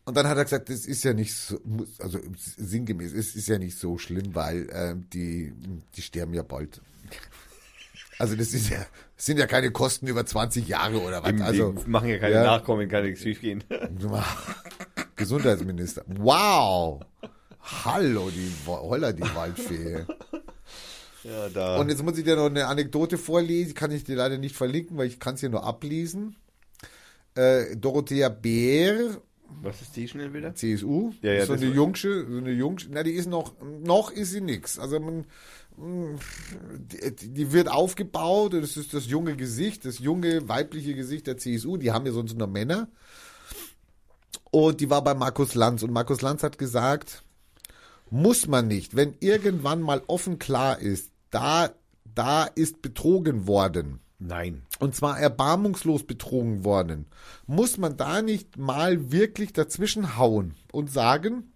[0.06, 1.60] und dann hat er gesagt, das ist ja nicht so,
[2.00, 5.54] also sinngemäß, es ist ja nicht so schlimm, weil ähm, die,
[5.96, 6.82] die sterben ja bald.
[8.20, 11.30] Also das ist ja, das sind ja keine Kosten über 20 Jahre oder was.
[11.30, 12.44] Eben, Also die machen ja keine ja.
[12.44, 13.64] Nachkommen, kann nichts schief gehen.
[15.16, 16.04] Gesundheitsminister.
[16.08, 17.02] Wow.
[17.86, 20.06] Hallo, die Holla, die Waldfee.
[21.24, 21.78] Ja, da.
[21.78, 24.96] Und jetzt muss ich dir noch eine Anekdote vorlesen, kann ich dir leider nicht verlinken,
[24.98, 26.38] weil ich kann es hier nur ablesen.
[27.36, 29.20] Äh, Dorothea Bär,
[29.62, 30.56] was ist die schnell wieder?
[30.56, 34.32] CSU, Ja, ja, so eine Jungsche, so eine Jungsche, na, die ist noch, noch ist
[34.32, 34.80] sie nix.
[34.80, 35.26] Also man,
[35.78, 41.38] die, die wird aufgebaut und es ist das junge Gesicht, das junge weibliche Gesicht der
[41.38, 42.88] CSU, die haben ja sonst nur Männer.
[44.52, 47.24] Und die war bei Markus Lanz und Markus Lanz hat gesagt,
[48.10, 51.70] muss man nicht, wenn irgendwann mal offen klar ist, da,
[52.16, 54.64] da ist betrogen worden, Nein.
[54.80, 57.06] und zwar erbarmungslos betrogen worden,
[57.46, 61.52] muss man da nicht mal wirklich dazwischen hauen und sagen,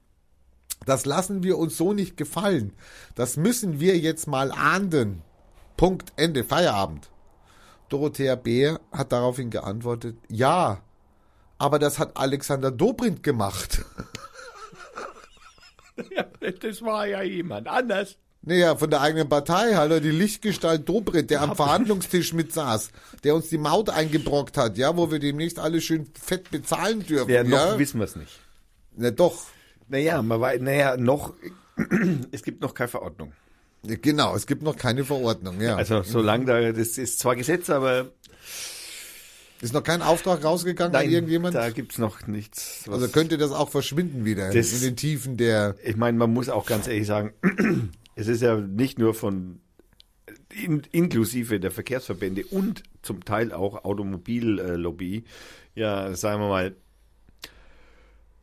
[0.85, 2.73] das lassen wir uns so nicht gefallen.
[3.13, 5.21] Das müssen wir jetzt mal ahnden.
[5.77, 7.11] Punkt, Ende, Feierabend.
[7.89, 10.81] Dorothea Bär hat daraufhin geantwortet, ja,
[11.57, 13.85] aber das hat Alexander Dobrindt gemacht.
[16.15, 16.25] Ja,
[16.59, 18.17] das war ja jemand anders.
[18.43, 22.89] Naja, von der eigenen Partei, hallo, die Lichtgestalt Dobrindt, der am Verhandlungstisch mit saß,
[23.23, 27.29] der uns die Maut eingebrockt hat, ja, wo wir demnächst alle schön fett bezahlen dürfen,
[27.29, 27.79] Ja, noch ja.
[27.79, 28.39] wissen wir es nicht.
[28.95, 29.45] Na doch,
[29.89, 31.35] Naja, man weiß, naja, noch,
[32.31, 33.33] es gibt noch keine Verordnung.
[33.83, 35.75] Genau, es gibt noch keine Verordnung, ja.
[35.75, 38.09] Also solange da, das ist zwar Gesetz, aber
[39.61, 41.55] ist noch kein Auftrag rausgegangen an nein, irgendjemand?
[41.55, 42.85] da gibt's noch nichts.
[42.89, 45.75] Also könnte das auch verschwinden wieder Das- in den Tiefen der.
[45.83, 47.33] ich meine, man muss auch ganz ehrlich sagen,
[48.15, 49.59] es ist ja nicht nur von
[50.53, 55.23] in, inklusive der Verkehrsverbände und zum Teil auch Automobillobby,
[55.75, 56.75] ja, sagen wir mal,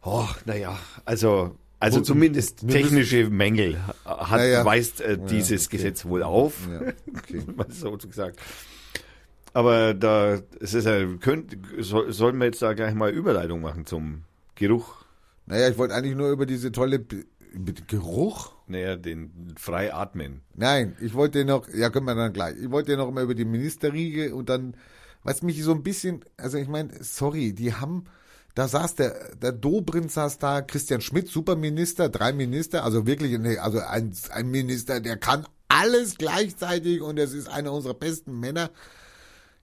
[0.02, 4.64] oh, naja, also also zumindest technische Mängel hat, Naja.
[4.64, 5.76] weist äh, dieses okay.
[5.76, 7.42] Gesetz wohl auf, Ja, okay.
[7.68, 8.40] so gesagt.
[9.58, 13.86] Aber da, es ist ja, könnt, soll, sollen wir jetzt da gleich mal Überleitung machen
[13.86, 14.22] zum
[14.54, 15.04] Geruch?
[15.46, 17.24] Naja, ich wollte eigentlich nur über diese tolle B
[17.88, 18.52] Geruch.
[18.68, 20.42] Naja, den frei atmen.
[20.54, 22.56] Nein, ich wollte noch, ja, können wir dann gleich.
[22.56, 24.76] Ich wollte noch mal über die Ministerriege und dann,
[25.24, 28.04] was mich so ein bisschen, also ich meine, sorry, die haben,
[28.54, 33.58] da saß der, der Dobrindt saß da, Christian Schmidt, Superminister, drei Minister, also wirklich, nee,
[33.58, 38.70] also ein, ein Minister, der kann alles gleichzeitig und es ist einer unserer besten Männer.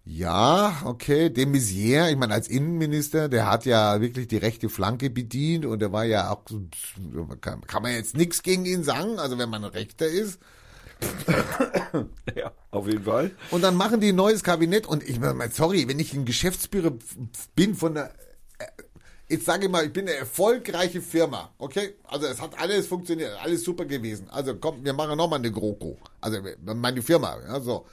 [0.07, 5.09] Ja, okay, de Maizière, ich meine, als Innenminister, der hat ja wirklich die rechte Flanke
[5.09, 6.43] bedient und der war ja auch,
[7.41, 10.39] kann, kann man jetzt nichts gegen ihn sagen, also wenn man Rechter ist.
[12.35, 13.31] Ja, auf jeden Fall.
[13.49, 16.93] Und dann machen die ein neues Kabinett und ich meine, sorry, wenn ich ein Geschäftsführer
[17.55, 18.13] bin von der,
[19.27, 21.95] jetzt sage ich mal, ich bin eine erfolgreiche Firma, okay?
[22.03, 24.29] Also es hat alles funktioniert, alles super gewesen.
[24.29, 25.97] Also komm, wir machen nochmal eine GroKo.
[26.21, 27.87] Also meine Firma, ja, so.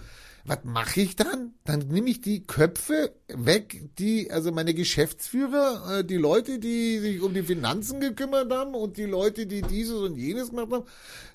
[0.44, 1.52] Was mache ich dann?
[1.64, 7.20] Dann nehme ich die Köpfe weg, die, also meine Geschäftsführer, äh, die Leute, die sich
[7.20, 10.84] um die Finanzen gekümmert haben und die Leute, die dieses und jenes gemacht haben,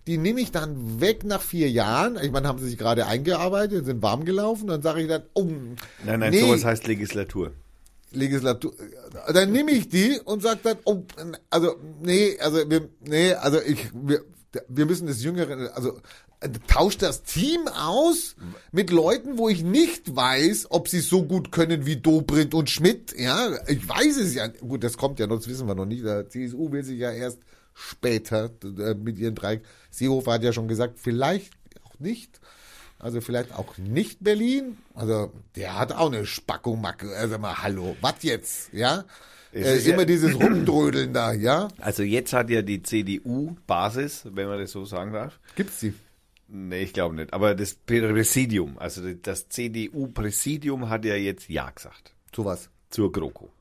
[0.08, 2.18] die nehme ich dann weg nach vier Jahren.
[2.22, 5.46] Ich meine, haben sie sich gerade eingearbeitet, sind warm gelaufen, dann sage ich dann, oh,
[6.06, 7.54] Nein, nein, nee, sowas heißt Legislatur.
[8.12, 8.74] Legislatur,
[9.34, 11.04] dann nehme ich die und sage dann, oh,
[11.50, 14.22] also nee, also wir, nee, also ich, wir,
[14.68, 16.02] wir müssen das Jüngere, also äh,
[16.68, 18.36] tauscht das Team aus
[18.72, 23.14] mit Leuten, wo ich nicht weiß, ob sie so gut können wie Dobrindt und Schmidt.
[23.18, 24.48] Ja, ich weiß es ja.
[24.48, 26.06] Gut, das kommt ja, noch, das wissen wir noch nicht.
[26.06, 27.40] Der CSU will sich ja erst
[27.74, 29.62] später äh, mit ihren drei.
[29.90, 32.40] Seehofer hat ja schon gesagt, vielleicht auch nicht.
[33.00, 34.78] Also vielleicht auch nicht Berlin.
[34.96, 37.16] Also der hat auch eine Spackung Macke.
[37.16, 38.74] Also mal, hallo, was jetzt?
[38.74, 39.06] Ja.
[39.52, 41.68] Es Äh, ist immer ja- dieses Rumdrödeln da, ja?
[41.80, 45.40] Also jetzt hat ja die CDU-Basis, wenn man das so sagen darf.
[45.56, 45.94] Gibt's die?
[46.50, 47.34] Nee, ich glaube nicht.
[47.34, 52.70] Aber das Präsidium, also das CDU-Präsidium hat ja jetzt Ja gesagt Sowas.
[52.90, 53.52] zur GroKo.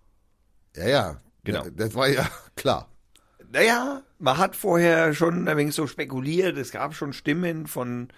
[0.77, 1.21] Ja, ja.
[1.45, 1.65] Genau.
[1.65, 2.89] Ja, Das war ja klar.
[3.53, 6.57] Naja, man hat vorher schon ein wenig so spekuliert.
[6.59, 8.09] Es gab schon Stimmen von,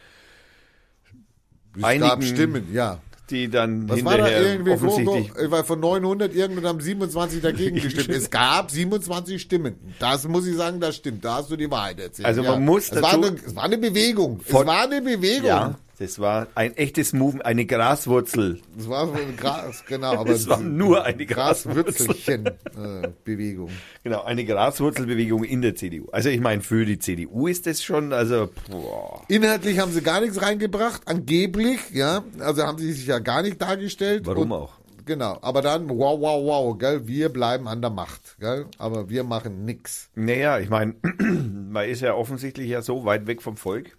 [1.76, 3.00] Es Einigen- gab Stimmen, ja.
[3.30, 7.40] Die dann Was war da hinterher irgendwie offensichtlich vor, weil von 900 irgendwann haben 27
[7.42, 8.08] dagegen gestimmt.
[8.08, 9.76] Es gab 27 Stimmen.
[9.98, 11.24] Das muss ich sagen, das stimmt.
[11.24, 12.26] Da hast du die Wahrheit erzählt.
[12.26, 12.58] Also man ja.
[12.58, 14.40] muss es war, eine, es war eine Bewegung.
[14.40, 15.46] Von- es war eine Bewegung.
[15.46, 18.60] Ja, das war ein echtes Movement, eine Graswurzel.
[18.78, 20.12] Es war so ein Gras, genau.
[20.14, 22.06] Aber Es war nur eine Graswurzel.
[22.06, 23.68] Graswürzelchen äh.
[24.04, 26.08] Genau, eine Graswurzelbewegung in der CDU.
[26.12, 29.22] Also ich meine, für die CDU ist das schon, also, boah.
[29.28, 32.22] Inhaltlich haben sie gar nichts reingebracht, angeblich, ja.
[32.38, 34.24] Also haben sie sich ja gar nicht dargestellt.
[34.24, 34.78] Warum auch?
[35.04, 39.24] Genau, aber dann, wow, wow, wow, gell, wir bleiben an der Macht, gell, aber wir
[39.24, 40.10] machen nix.
[40.14, 43.96] Naja, ich meine, man ist ja offensichtlich ja so weit weg vom Volk,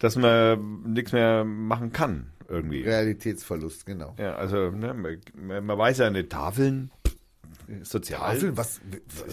[0.00, 2.82] dass man nichts mehr machen kann, irgendwie.
[2.82, 4.14] Realitätsverlust, genau.
[4.18, 6.90] Ja, also, ne, man, man weiß ja nicht, Tafeln,
[7.82, 8.34] sozial.
[8.34, 8.80] Tafeln, was,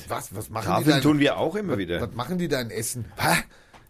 [0.08, 2.02] was, was machen die Tafeln tun wir auch immer wieder.
[2.02, 3.06] Was machen die da in Essen?
[3.18, 3.44] Hä?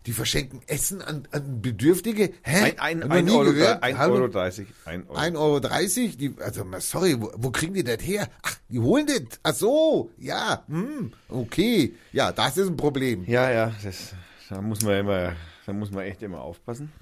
[0.06, 2.32] Die verschenken Essen an, an Bedürftige?
[2.44, 2.76] Hä?
[2.80, 3.84] Ein, ein, ein, Euro, gehört.
[3.84, 3.98] ein?
[3.98, 4.68] Euro 30.
[4.86, 5.20] Ein Euro.
[5.20, 6.16] 1,30 Euro.
[6.16, 8.30] Die, also, sorry, wo, wo kriegen die das her?
[8.42, 9.40] Ach, die holen das.
[9.44, 11.96] Ach so, ja, hm, okay.
[12.14, 13.26] Ja, das ist ein Problem.
[13.26, 14.14] Ja, ja, das,
[14.48, 15.34] da muss man immer,
[15.68, 16.94] da muss man echt immer aufpassen.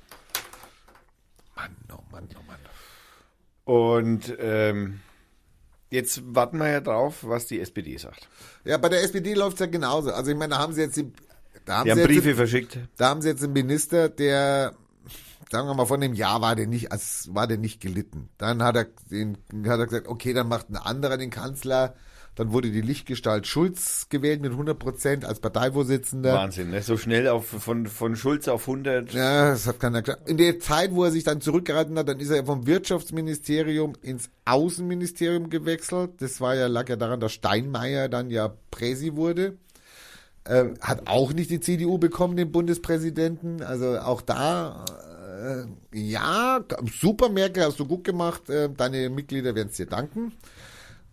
[1.55, 2.59] Mann, oh Mann, oh Mann.
[3.63, 5.01] Und ähm,
[5.91, 8.27] jetzt warten wir ja drauf, was die SPD sagt.
[8.63, 10.11] Ja, bei der SPD läuft's ja genauso.
[10.11, 11.13] Also, ich meine, da haben sie jetzt die,
[11.65, 12.79] da haben Die haben sie jetzt Briefe verschickt.
[12.97, 14.73] Da haben sie jetzt einen Minister, der,
[15.51, 18.29] sagen wir mal, von dem Jahr war der nicht, als war der nicht gelitten.
[18.39, 19.37] Dann hat er, den,
[19.67, 21.95] hat er gesagt, okay, dann macht ein anderer den Kanzler.
[22.35, 26.33] Dann wurde die Lichtgestalt Schulz gewählt mit 100 Prozent als Parteivorsitzender.
[26.33, 26.81] Wahnsinn, ne?
[26.81, 29.13] So schnell auf, von, von Schulz auf 100.
[29.13, 30.29] Ja, das hat keiner gesagt.
[30.29, 34.29] In der Zeit, wo er sich dann zurückgehalten hat, dann ist er vom Wirtschaftsministerium ins
[34.43, 36.11] Außenministerium gewechselt.
[36.19, 39.57] Das war ja, lag ja daran, dass Steinmeier dann ja Präsi wurde.
[40.43, 43.63] Äh, hat auch nicht die CDU bekommen, den Bundespräsidenten.
[43.63, 44.83] Also auch da,
[45.41, 46.59] äh, ja,
[46.99, 48.49] super, Merkel, hast du gut gemacht.
[48.49, 50.33] Äh, deine Mitglieder werden es dir danken.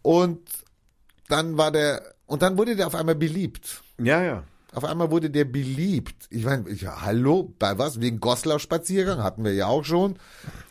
[0.02, 0.40] Und
[1.32, 3.82] dann war der, und dann wurde der auf einmal beliebt.
[3.98, 4.44] Ja, ja.
[4.74, 6.26] Auf einmal wurde der beliebt.
[6.30, 8.00] Ich meine, ja, hallo, bei was?
[8.00, 10.16] Wegen Goslar-Spaziergang hatten wir ja auch schon.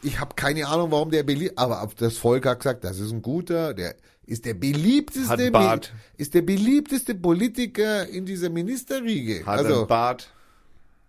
[0.01, 3.21] Ich habe keine Ahnung, warum der beliebt, aber das Volk hat gesagt, das ist ein
[3.21, 3.95] guter, der
[4.25, 5.93] ist der beliebteste, Bart.
[6.17, 9.45] ist der beliebteste Politiker in dieser Ministerriege.
[9.45, 10.31] Hat also, einen Bart.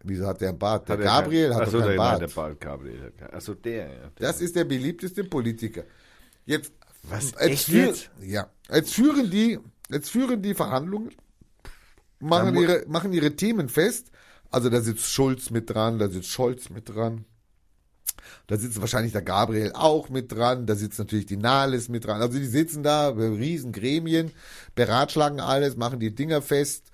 [0.04, 0.86] wieso hat der einen Bart?
[0.88, 2.20] Der Hat Gabriel kein- hat Achso, doch keinen der, nein, Bart.
[2.20, 3.12] der Bart Gabriel.
[3.32, 3.86] Achso, der, ja.
[3.88, 4.10] Der.
[4.18, 5.84] Das ist der beliebteste Politiker.
[6.44, 6.72] Jetzt,
[7.02, 8.10] Was, jetzt, echt führ- jetzt?
[8.20, 9.58] Ja, jetzt führen die,
[9.90, 11.10] jetzt führen die Verhandlungen,
[12.20, 14.10] machen ihre, machen ihre Themen fest.
[14.50, 17.24] Also da sitzt Schulz mit dran, da sitzt Scholz mit dran.
[18.46, 22.20] Da sitzt wahrscheinlich der Gabriel auch mit dran, da sitzt natürlich die Nahles mit dran.
[22.20, 24.30] Also die sitzen da, riesen Gremien,
[24.74, 26.90] beratschlagen alles, machen die Dinger fest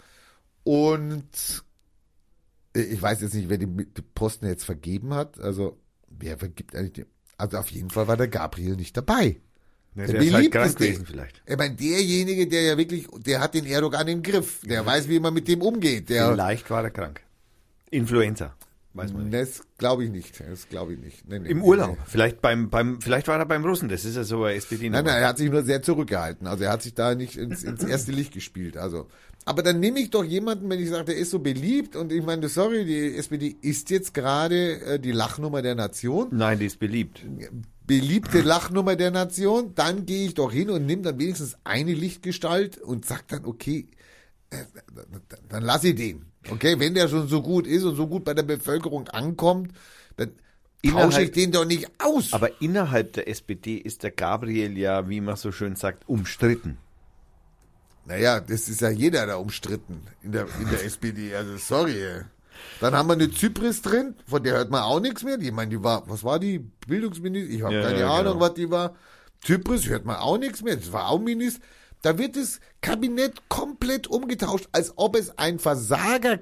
[0.65, 1.65] und
[2.73, 5.41] ich weiß jetzt nicht, wer die, die Posten jetzt vergeben hat.
[5.41, 5.79] Also
[6.09, 7.07] wer vergibt eigentlich die,
[7.37, 9.41] also auf jeden Fall war der Gabriel nicht dabei.
[9.99, 11.43] Ja, Der der ist halt krank gewesen vielleicht.
[11.47, 14.61] Ich meine, derjenige, der ja wirklich, der hat den Erdogan im Griff.
[14.65, 16.09] Der weiß, wie man mit dem umgeht.
[16.09, 17.21] Der, Vielleicht war er krank.
[17.91, 18.55] Influenza.
[18.95, 19.35] Weiß man nicht.
[19.35, 20.41] das glaube ich nicht.
[20.41, 21.29] Das glaube ich nicht.
[21.29, 21.91] Nee, nee, Im Urlaub.
[21.99, 22.05] nee.
[22.07, 23.89] Vielleicht beim, beim, vielleicht war er beim Russen.
[23.89, 24.89] Das ist ja so ein SPD.
[24.91, 26.47] Nein, nein, er hat sich nur sehr zurückgehalten.
[26.47, 28.77] Also er hat sich da nicht ins, ins erste Licht gespielt.
[28.77, 29.07] Also,
[29.49, 32.23] aber dann nehme ich doch jemanden, wenn ich sage, der ist so beliebt und ich
[32.23, 36.79] meine, sorry, die SPD ist jetzt gerade äh, die Lachnummer der Nation, Nein, die ist
[36.79, 37.25] beliebt.
[37.87, 42.79] beliebte Lachnummer der Nation, dann gehe ich doch hin und nehme dann wenigstens eine Lichtgestalt
[42.79, 43.89] und sag dann, okay,
[44.51, 44.57] äh,
[45.49, 46.27] dann- lass ich den.
[46.51, 49.73] Okay, wenn der schon so gut ist und so gut bei der Bevölkerung ankommt,
[50.17, 50.33] dann
[50.87, 52.33] tausche ich den doch nicht aus.
[52.33, 56.79] Aber innerhalb der SPD ist der Gabriel ja, wie man so schön sagt, umstritten.
[58.09, 61.35] Naja, das ist ja jeder da umstritten in der, in der SPD.
[61.35, 62.23] Also sorry.
[62.81, 65.37] Dann haben wir eine Zypris drin, von der hört man auch nichts mehr.
[65.37, 66.59] Die, ich meine, die war, was war die?
[66.59, 67.57] Bildungsministerin?
[67.57, 68.45] Ich habe Ja, keine ja, Ahnung, genau.
[68.47, 68.97] was die war.
[69.45, 70.75] Zypris hört man auch nichts mehr.
[70.77, 71.63] Das war auch Minister.
[72.03, 76.39] Da wird das Kabinett komplett umgetauscht, als ob es ein Versager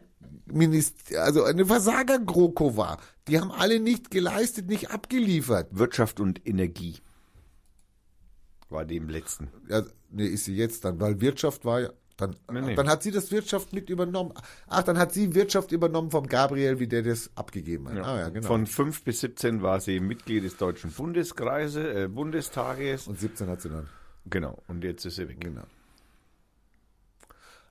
[0.47, 2.99] Minister, also eine Versager-GroKo war.
[3.27, 5.69] Die haben alle nicht geleistet, nicht abgeliefert.
[5.73, 6.99] Wirtschaft und Energie
[8.69, 9.49] war dem letzten.
[9.69, 11.91] Ja, nee, ist sie jetzt dann, weil Wirtschaft war ja.
[12.19, 12.75] Dann, Nee, nee.
[12.75, 14.33] dann hat sie das Wirtschaft mit übernommen.
[14.69, 17.99] Ach, dann hat sie Wirtschaft übernommen vom Gabriel, wie der das abgegeben hat.
[17.99, 18.47] Ah ja, genau.
[18.47, 23.07] Von 5 bis 17 war sie Mitglied des Deutschen Bundeskreise, äh, Bundestages.
[23.07, 23.87] Und 17 hat sie dann.
[24.25, 25.41] Genau, und jetzt ist sie weg.
[25.41, 25.65] Genau.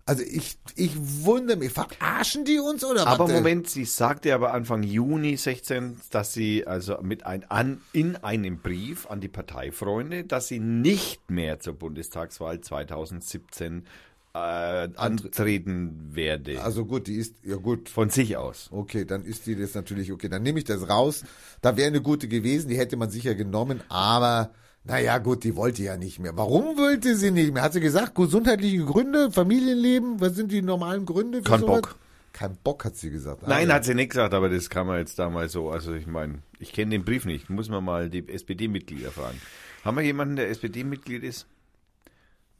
[0.08, 3.32] Also ich, ich wundere mich, verarschen die uns oder Aber was?
[3.34, 8.60] Moment, sie sagte aber Anfang Juni 16, dass sie also mit ein, an, in einem
[8.60, 13.88] Brief an die Parteifreunde, dass sie nicht mehr zur Bundestagswahl 2017
[14.36, 16.62] äh, antreten werde.
[16.62, 17.90] Also gut, die ist, ja gut.
[17.90, 18.70] Von sich aus.
[18.72, 21.24] Okay, dann ist die das natürlich, okay, dann nehme ich das raus.
[21.62, 24.52] Da wäre eine gute gewesen, die hätte man sicher genommen, aber
[24.86, 26.38] naja, gut, die wollte ja nicht mehr.
[26.38, 27.64] Warum wollte sie nicht mehr?
[27.64, 31.40] Hat sie gesagt, gesundheitliche Gründe, Familienleben, was sind die normalen Gründe?
[31.40, 31.82] Für Kein sowas?
[31.82, 31.96] Bock.
[32.34, 33.44] Kein Bock, hat sie gesagt.
[33.44, 33.76] Ah, Nein, ja.
[33.76, 35.70] hat sie nicht gesagt, aber das kann man jetzt da mal so.
[35.70, 37.50] Also ich meine, ich kenne den Brief nicht.
[37.50, 39.40] Muss man mal die SPD-Mitglieder fragen.
[39.84, 41.48] Haben wir jemanden, der SPD-Mitglied ist?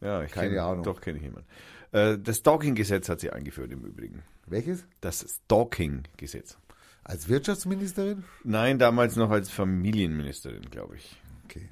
[0.02, 0.84] Ja, ich Keine kenn, Ahnung.
[0.84, 1.48] Doch, kenne ich jemanden.
[1.92, 4.24] Äh, das Stalking-Gesetz hat sie eingeführt im Übrigen.
[4.48, 4.86] Welches?
[5.02, 6.58] Das Stalking-Gesetz.
[7.04, 8.24] Als Wirtschaftsministerin?
[8.44, 11.16] Nein, damals noch als Familienministerin, glaube ich.
[11.46, 11.70] Okay.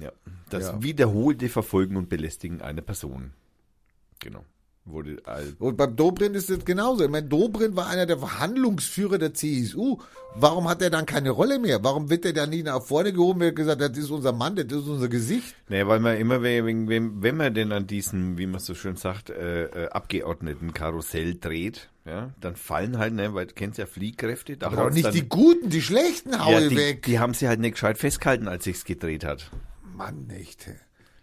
[0.00, 0.12] Ja.
[0.50, 0.82] Das Ja.
[0.82, 3.32] wiederholte Verfolgen und Belästigen einer Person.
[4.20, 4.44] Genau.
[4.84, 5.18] Wurde
[5.58, 7.04] Und beim Dobrindt ist es genauso.
[7.04, 9.98] Ich meine, Dobrindt war einer der Verhandlungsführer der CSU.
[10.34, 11.84] Warum hat er dann keine Rolle mehr?
[11.84, 14.64] Warum wird er dann nicht nach vorne gehoben und gesagt, das ist unser Mann, das
[14.64, 15.54] ist unser Gesicht?
[15.68, 16.88] Nee, weil man immer, wem-
[17.22, 22.30] wenn man denn an diesem, wie man so schön sagt, äh, äh, Abgeordnetenkarussell dreht, ja,
[22.40, 24.56] dann fallen halt, ne, weil du kennst ja Fliehkräfte.
[24.56, 27.02] Da Aber haut's nicht dann, die Guten, die Schlechten haue ja, die, weg.
[27.02, 29.50] die haben sie halt nicht gescheit festgehalten, als sich's gedreht hat.
[29.98, 30.70] Mann, nicht.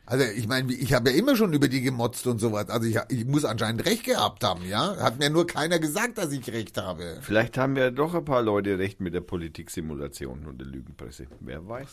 [0.06, 2.70] Also ich meine, ich habe ja immer schon über die gemotzt und sowas.
[2.70, 4.98] Also ich, ich muss anscheinend recht gehabt haben, ja?
[4.98, 7.18] Hat mir nur keiner gesagt, dass ich recht habe.
[7.22, 11.26] Vielleicht haben ja doch ein paar Leute recht mit der Politiksimulation und der Lügenpresse.
[11.40, 11.88] Wer weiß.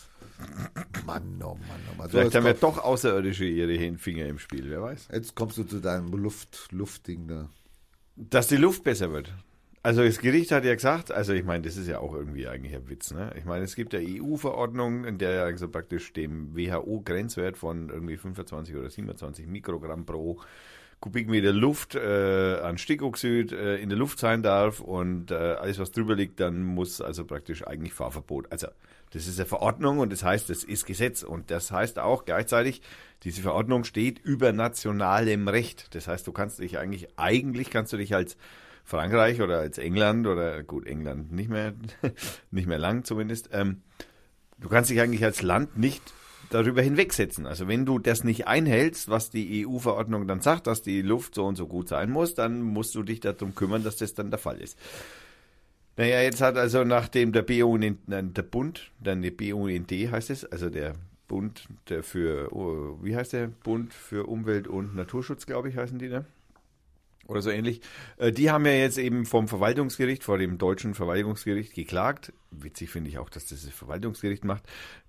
[1.07, 1.59] Mann, oh Mann,
[1.91, 2.09] oh Mann.
[2.09, 5.07] So, Vielleicht haben ja doch Außerirdische ihre Finger im Spiel, wer weiß.
[5.11, 7.49] jetzt kommst du zu deinem Luft, Luftding da.
[8.15, 9.33] Dass die Luft besser wird.
[9.85, 12.73] Also das Gericht hat ja gesagt, also ich meine, das ist ja auch irgendwie eigentlich
[12.73, 13.33] ein Witz, ne?
[13.37, 18.15] Ich meine, es gibt ja EU-Verordnungen, in der ja also praktisch dem WHO-Grenzwert von irgendwie
[18.15, 20.39] 25 oder 27 Mikrogramm pro
[21.01, 25.91] Kubikmeter Luft äh, an Stickoxid äh, in der Luft sein darf und äh, alles, was
[25.91, 28.49] drüber liegt, dann muss also praktisch eigentlich Fahrverbot.
[28.53, 28.67] Also
[29.09, 32.81] das ist eine Verordnung und das heißt, das ist Gesetz und das heißt auch gleichzeitig,
[33.23, 35.93] diese Verordnung steht über nationalem Recht.
[35.93, 38.37] Das heißt, du kannst dich eigentlich, eigentlich kannst du dich als
[38.83, 41.73] Frankreich oder als England oder gut, England nicht mehr,
[42.51, 43.81] nicht mehr lang zumindest, ähm,
[44.59, 46.13] du kannst dich eigentlich als Land nicht
[46.49, 47.45] darüber hinwegsetzen.
[47.45, 51.45] Also wenn du das nicht einhältst, was die EU-Verordnung dann sagt, dass die Luft so
[51.45, 54.39] und so gut sein muss, dann musst du dich darum kümmern, dass das dann der
[54.39, 54.77] Fall ist.
[55.95, 60.43] Naja, jetzt hat also nachdem der BUND, nein, der Bund, dann die BUND heißt es,
[60.45, 60.93] also der
[61.27, 63.47] Bund der für, oh, wie heißt der?
[63.47, 66.25] Bund für Umwelt und Naturschutz, glaube ich, heißen die, ne?
[67.27, 67.81] Oder so ähnlich.
[68.17, 72.33] Äh, Die haben ja jetzt eben vom Verwaltungsgericht, vor dem deutschen Verwaltungsgericht geklagt.
[72.51, 74.63] Witzig finde ich auch, dass das das Verwaltungsgericht macht.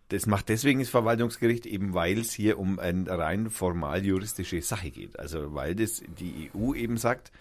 [0.08, 4.90] Das macht deswegen das Verwaltungsgericht eben, weil es hier um eine rein formal juristische Sache
[4.90, 5.18] geht.
[5.18, 7.32] Also weil das die EU eben sagt,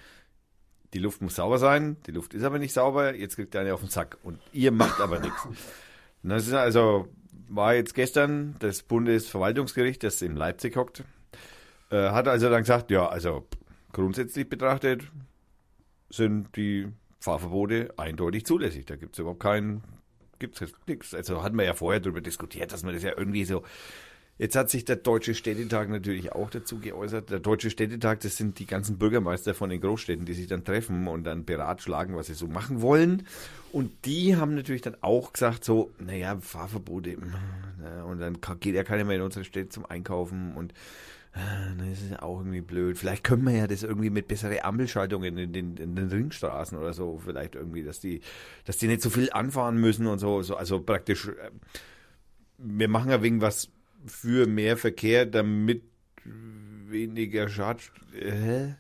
[0.94, 3.74] die Luft muss sauber sein, die Luft ist aber nicht sauber, jetzt kriegt der eine
[3.74, 5.48] auf den Sack und ihr macht aber nichts.
[6.22, 7.10] Das ist also,
[7.50, 11.04] war jetzt gestern das Bundesverwaltungsgericht, das in Leipzig hockt,
[11.90, 13.46] äh, hat also dann gesagt, ja, also
[13.94, 15.04] grundsätzlich betrachtet
[16.10, 16.90] sind die
[17.20, 18.86] Fahrverbote eindeutig zulässig.
[18.86, 19.84] Da gibt es überhaupt keinen,
[20.40, 21.14] gibt es nichts.
[21.14, 23.64] Also hatten wir ja vorher darüber diskutiert, dass man das ja irgendwie so
[24.40, 27.30] Jetzt hat sich der Deutsche Städtetag natürlich auch dazu geäußert.
[27.30, 31.08] Der Deutsche Städtetag, das sind die ganzen Bürgermeister von den Großstädten, die sich dann treffen
[31.08, 33.28] und dann beratschlagen, was sie so machen wollen.
[33.72, 37.16] Und die haben natürlich dann auch gesagt, so, naja, Fahrverbote.
[38.08, 40.74] Und dann geht ja keiner mehr in unsere Städte zum Einkaufen und
[41.34, 42.98] das ist ja auch irgendwie blöd.
[42.98, 46.94] Vielleicht können wir ja das irgendwie mit besseren Ampelschaltungen in den, in den Ringstraßen oder
[46.94, 48.22] so, vielleicht irgendwie, dass die,
[48.66, 50.44] dass die nicht so viel anfahren müssen und so.
[50.44, 51.52] so also praktisch, äh,
[52.60, 53.70] wir machen ja wegen was
[54.06, 55.84] für mehr Verkehr, damit
[56.94, 57.80] weniger Schad.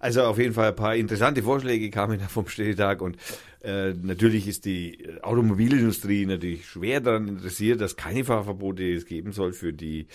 [0.00, 3.16] Also auf jeden Fall ein paar interessante Vorschläge kamen da vom Städtetag und
[3.62, 9.52] äh, natürlich ist die Automobilindustrie natürlich schwer daran interessiert, dass keine Fahrverbote es geben soll
[9.52, 10.08] für die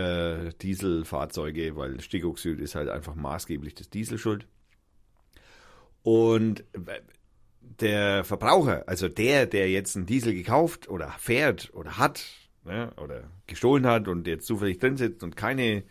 [0.00, 4.46] äh, Dieselfahrzeuge, weil Stickoxid ist halt einfach maßgeblich das Diesel schuld.
[6.02, 7.00] Und äh,
[7.60, 12.24] der Verbraucher, also der, der jetzt einen Diesel gekauft oder fährt oder hat,
[12.64, 15.84] ne, oder gestohlen hat und jetzt zufällig drin sitzt und keine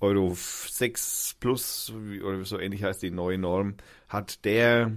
[0.00, 1.92] Euro 6 plus
[2.22, 3.76] oder so ähnlich heißt die neue Norm,
[4.08, 4.92] hat der,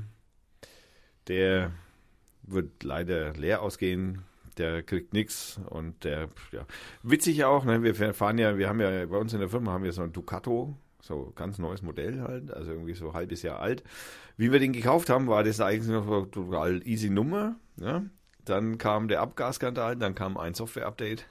[1.28, 1.72] der
[2.44, 4.24] wird leider leer ausgehen,
[4.60, 6.66] der kriegt nichts und der, ja,
[7.02, 9.84] witzig auch, ne, wir fahren ja, wir haben ja bei uns in der Firma haben
[9.84, 13.60] wir so ein Ducato, so ganz neues Modell halt, also irgendwie so ein halbes Jahr
[13.60, 13.84] alt.
[14.38, 18.04] Wie wir den gekauft haben, war das eigentlich noch eine total easy Nummer, ja.
[18.46, 21.26] Dann kam der Abgasskandal, dann kam ein Software-Update.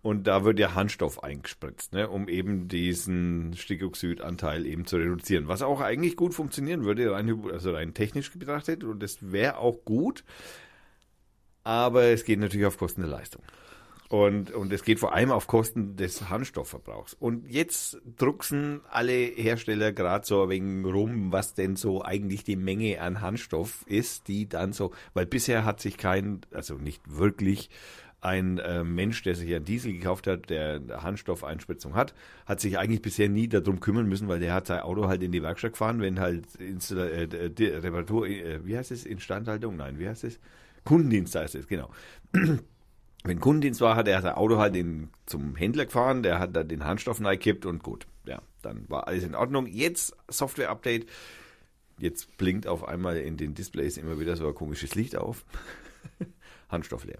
[0.00, 5.48] Und da wird ja Handstoff eingespritzt, ne, um eben diesen Stickoxidanteil eben zu reduzieren.
[5.48, 8.84] Was auch eigentlich gut funktionieren würde, rein, also rein technisch betrachtet.
[8.84, 10.22] Und das wäre auch gut.
[11.64, 13.42] Aber es geht natürlich auf Kosten der Leistung.
[14.10, 17.14] Und, und es geht vor allem auf Kosten des Handstoffverbrauchs.
[17.14, 23.00] Und jetzt drucksen alle Hersteller gerade so wegen rum, was denn so eigentlich die Menge
[23.00, 27.70] an Handstoff ist, die dann so, weil bisher hat sich kein, also nicht wirklich
[28.20, 32.14] ein äh, Mensch, der sich einen Diesel gekauft hat, der Handstoffeinspritzung hat,
[32.46, 35.32] hat sich eigentlich bisher nie darum kümmern müssen, weil der hat sein Auto halt in
[35.32, 39.76] die Werkstatt gefahren, wenn halt Install äh, Reparatur, äh, wie heißt es, Instandhaltung?
[39.76, 40.38] Nein, wie heißt es?
[40.84, 41.90] Kundendienst heißt es, genau
[43.24, 46.62] wenn Kundendienst war, hat er sein Auto halt in, zum Händler gefahren, der hat da
[46.62, 49.66] den Handstoff reingekippt und gut, ja, dann war alles in Ordnung.
[49.66, 51.06] Jetzt Software-Update,
[51.98, 55.46] jetzt blinkt auf einmal in den Displays immer wieder so ein komisches Licht auf.
[56.68, 57.18] Handstoff leer.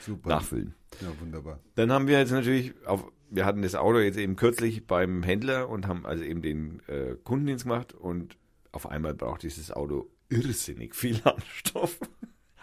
[0.00, 0.30] Super.
[0.30, 0.74] Nachfüllen.
[1.02, 1.60] Ja, wunderbar.
[1.74, 5.68] Dann haben wir jetzt natürlich, auf, wir hatten das Auto jetzt eben kürzlich beim Händler
[5.68, 8.38] und haben also eben den äh, Kundendienst gemacht und
[8.72, 11.98] auf einmal braucht dieses Auto irrsinnig viel Handstoff.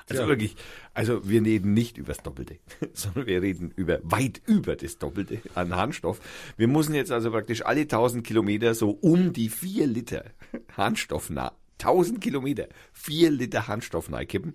[0.10, 0.28] Also ja.
[0.28, 0.56] wirklich,
[0.94, 2.58] also wir reden nicht über das Doppelte,
[2.94, 6.20] sondern wir reden über weit über das Doppelte an Harnstoff.
[6.56, 10.26] Wir müssen jetzt also praktisch alle 1000 Kilometer so um die 4 Liter
[10.78, 14.54] Harnstoff nah, 1000 Kilometer, 4 Liter Harnstoff kippen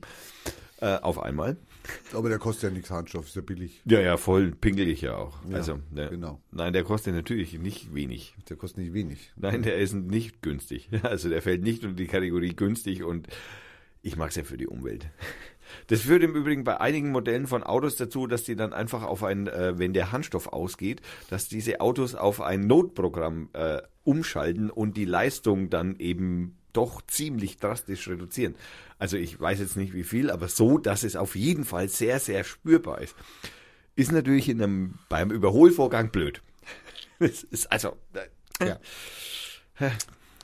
[0.80, 1.56] äh, auf einmal.
[2.12, 3.80] Aber der kostet ja nichts Harnstoff, ist ja billig.
[3.84, 5.38] Ja, ja, voll pingelig ja auch.
[5.48, 6.40] Ja, also, ne, genau.
[6.50, 8.34] Nein, der kostet natürlich nicht wenig.
[8.48, 9.32] Der kostet nicht wenig.
[9.36, 10.88] Nein, der ist nicht günstig.
[11.02, 13.28] Also der fällt nicht unter die Kategorie günstig und
[14.02, 15.06] ich mag es ja für die Umwelt.
[15.86, 19.22] Das führt im Übrigen bei einigen Modellen von Autos dazu, dass die dann einfach auf
[19.22, 21.00] ein, äh, wenn der Handstoff ausgeht,
[21.30, 27.56] dass diese Autos auf ein Notprogramm äh, umschalten und die Leistung dann eben doch ziemlich
[27.56, 28.54] drastisch reduzieren.
[28.98, 32.20] Also ich weiß jetzt nicht wie viel, aber so, dass es auf jeden Fall sehr,
[32.20, 33.14] sehr spürbar ist.
[33.94, 36.42] Ist natürlich in einem, beim Überholvorgang blöd.
[37.18, 37.96] Das ist also,
[38.58, 38.80] äh, ja.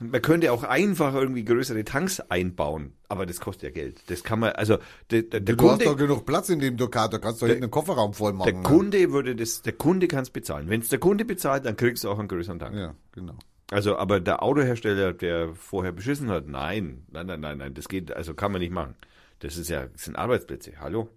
[0.00, 4.02] Man könnte auch einfach irgendwie größere Tanks einbauen, aber das kostet ja Geld.
[4.08, 4.78] Das kann man, also
[5.10, 7.64] der, der, der du Kunde, hast doch genug Platz in dem Ducato, kannst du hinten
[7.64, 8.52] einen Kofferraum voll machen.
[8.52, 10.68] Der Kunde würde das, der Kunde kann es bezahlen.
[10.68, 12.76] Wenn es der Kunde bezahlt, dann kriegst du auch einen größeren Tank.
[12.76, 13.34] Ja, genau.
[13.70, 18.12] Also, aber der Autohersteller, der vorher beschissen hat, nein, nein, nein, nein, nein, das geht,
[18.12, 18.94] also kann man nicht machen.
[19.40, 20.80] Das ist ja, das sind Arbeitsplätze.
[20.80, 21.08] Hallo?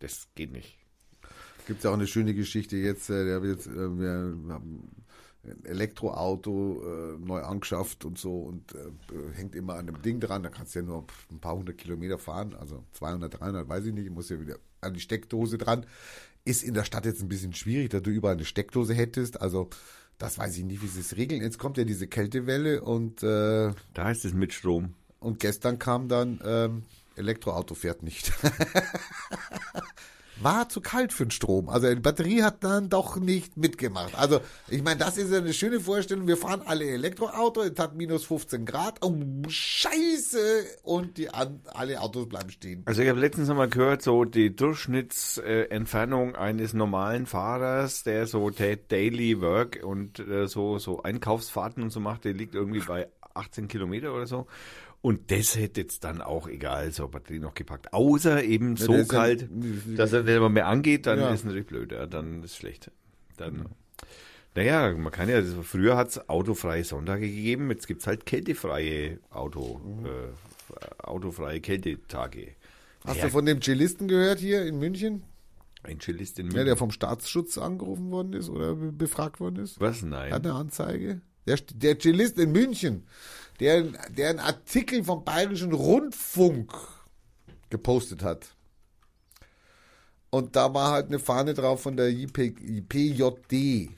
[0.00, 0.78] Das geht nicht.
[1.66, 4.10] Gibt es ja auch eine schöne Geschichte jetzt, äh, der wird äh, wir
[4.54, 4.99] haben
[5.64, 10.42] Elektroauto äh, neu angeschafft und so und äh, hängt immer an dem Ding dran.
[10.42, 13.94] Da kannst du ja nur ein paar hundert Kilometer fahren, also 200, 300, weiß ich
[13.94, 14.10] nicht.
[14.10, 15.86] Muss ja wieder an die Steckdose dran.
[16.44, 19.40] Ist in der Stadt jetzt ein bisschen schwierig, da du überall eine Steckdose hättest.
[19.40, 19.70] Also
[20.18, 21.42] das weiß ich nicht, wie sie es regeln.
[21.42, 24.94] Jetzt kommt ja diese Kältewelle und äh, da ist es mit Strom.
[25.18, 26.82] Und gestern kam dann ähm,
[27.16, 28.32] Elektroauto fährt nicht.
[30.42, 31.68] war zu kalt für den Strom.
[31.68, 34.18] Also die Batterie hat dann doch nicht mitgemacht.
[34.18, 36.26] Also ich meine, das ist ja eine schöne Vorstellung.
[36.26, 38.98] Wir fahren alle Elektroauto, es hat minus 15 Grad.
[39.02, 39.14] Oh,
[39.48, 40.64] scheiße.
[40.82, 42.82] Und die alle Autos bleiben stehen.
[42.86, 48.50] Also ich habe letztens noch mal gehört, so die Durchschnittsentfernung eines normalen Fahrers, der so
[48.50, 53.68] Daily Work und äh, so, so Einkaufsfahrten und so macht, der liegt irgendwie bei 18
[53.68, 54.46] Kilometer oder so.
[55.02, 57.92] Und das hätte jetzt dann auch egal, so Batterie noch gepackt.
[57.94, 59.48] Außer eben so das ja- kalt,
[59.96, 61.32] dass er nicht mehr angeht, dann Ja.
[61.32, 62.90] ist natürlich blöd, ja, dann ist schlecht.
[63.38, 63.66] Dann,
[64.54, 69.18] naja, man kann ja, so früher hat es autofreie Sonntage gegeben, jetzt gibt's halt kältefreie
[69.30, 72.48] Auto, äh, autofreie Kältetage.
[73.06, 75.22] Hast Ja, du von dem Cellisten gehört hier in München?
[75.82, 76.66] Ein Cellist in Ja, München.
[76.66, 79.80] der vom Staatsschutz angerufen worden ist oder be- befragt worden ist?
[79.80, 80.02] Was?
[80.02, 80.32] Hat Nein.
[80.34, 81.22] eine Anzeige?
[81.46, 83.06] Der, der Cellist in München,
[83.60, 86.72] der, der einen Artikel vom Bayerischen Rundfunk
[87.70, 88.54] gepostet hat.
[90.30, 93.90] Und da war halt eine Fahne drauf von der JP, PJD,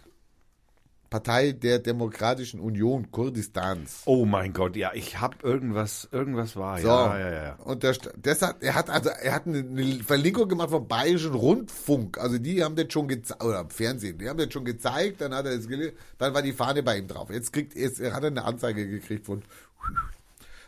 [1.12, 4.00] Partei der Demokratischen Union Kurdistans.
[4.06, 6.88] Oh mein Gott, ja, ich hab irgendwas, irgendwas war, So.
[6.88, 7.54] ja, ja, ja.
[7.56, 12.16] Und der, hat, er hat also, er hat eine, eine Verlinkung gemacht vom Bayerischen Rundfunk.
[12.16, 15.44] Also die haben das schon gezeigt, oder Fernsehen, die haben das schon gezeigt, dann hat
[15.44, 17.28] er es gelesen, dann war die Fahne bei ihm drauf.
[17.28, 19.42] Jetzt kriegt, jetzt er hat er eine Anzeige gekriegt von,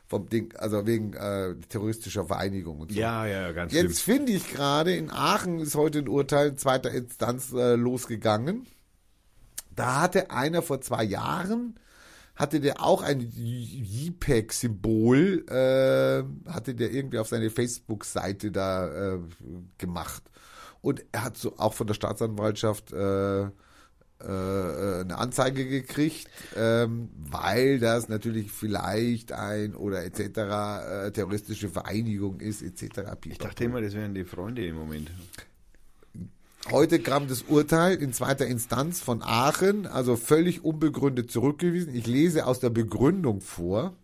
[0.06, 3.00] vom Ding, also wegen äh, terroristischer Vereinigung und so.
[3.00, 6.90] Ja, ja, ganz Jetzt finde ich gerade, in Aachen ist heute ein Urteil in zweiter
[6.90, 8.66] Instanz äh, losgegangen.
[9.74, 11.74] Da hatte einer vor zwei Jahren,
[12.34, 19.18] hatte der auch ein JPEG-Symbol, äh, hatte der irgendwie auf seine Facebook-Seite da äh,
[19.78, 20.22] gemacht.
[20.80, 23.48] Und er hat so auch von der Staatsanwaltschaft äh,
[24.24, 24.30] äh,
[25.00, 30.20] eine Anzeige gekriegt, ähm, weil das natürlich vielleicht ein oder etc.
[30.20, 33.00] Äh, terroristische Vereinigung ist etc.
[33.26, 35.10] Ich dachte immer, das wären die Freunde im Moment.
[36.70, 41.94] Heute kam das Urteil in zweiter Instanz von Aachen, also völlig unbegründet zurückgewiesen.
[41.94, 43.94] Ich lese aus der Begründung vor.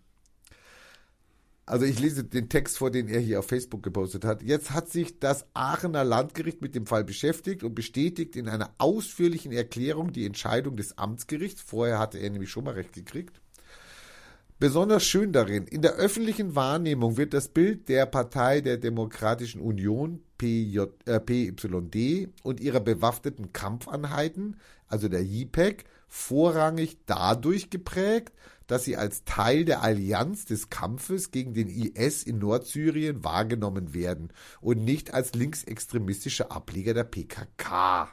[1.65, 4.43] Also ich lese den Text vor, den er hier auf Facebook gepostet hat.
[4.43, 9.53] Jetzt hat sich das Aachener Landgericht mit dem Fall beschäftigt und bestätigt in einer ausführlichen
[9.53, 11.63] Erklärung die Entscheidung des Amtsgerichts.
[11.63, 13.41] Vorher hatte er nämlich schon mal recht gekriegt.
[14.61, 20.23] Besonders schön darin, in der öffentlichen Wahrnehmung wird das Bild der Partei der Demokratischen Union
[20.37, 28.35] PJ, äh, PYD und ihrer bewaffneten Kampfeinheiten, also der JPEG, vorrangig dadurch geprägt,
[28.67, 34.31] dass sie als Teil der Allianz des Kampfes gegen den IS in Nordsyrien wahrgenommen werden
[34.61, 38.11] und nicht als linksextremistische Ableger der PKK.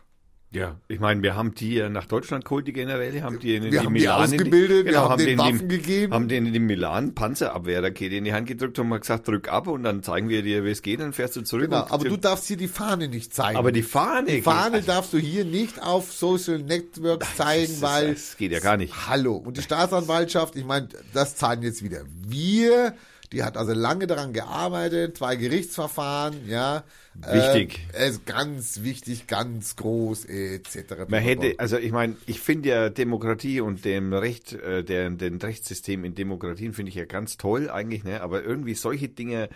[0.50, 3.64] Ja, ich meine, wir haben die ja nach Deutschland geholt, die Generäle, haben die in,
[3.64, 6.14] Wir in haben die Milan in ausgebildet, wir genau, haben denen Waffen die, gegeben.
[6.14, 9.84] haben denen in Milan Panzerabwehrrakete in die Hand gedrückt und mal gesagt, drück ab und
[9.84, 11.66] dann zeigen wir dir, wie es geht, dann fährst du zurück.
[11.70, 13.58] Genau, aber du darfst hier die Fahne nicht zeigen.
[13.58, 18.14] aber die Fahne, Die Fahne darfst du hier nicht auf Social Networks zeigen, das, weil.
[18.14, 18.94] das geht ja gar nicht.
[19.10, 19.36] Hallo.
[19.36, 22.94] Und die Staatsanwaltschaft, ich meine, das zahlen jetzt wieder wir.
[23.32, 26.84] Die hat also lange daran gearbeitet, zwei Gerichtsverfahren, ja.
[27.14, 27.88] Wichtig.
[27.94, 31.08] Äh, es ist ganz wichtig, ganz groß, etc.
[31.08, 35.38] Man hätte, also ich meine, ich finde ja Demokratie und dem Recht, äh, der, den
[35.38, 38.22] Rechtssystem in Demokratien finde ich ja ganz toll eigentlich, ne?
[38.22, 39.50] Aber irgendwie solche Dinge,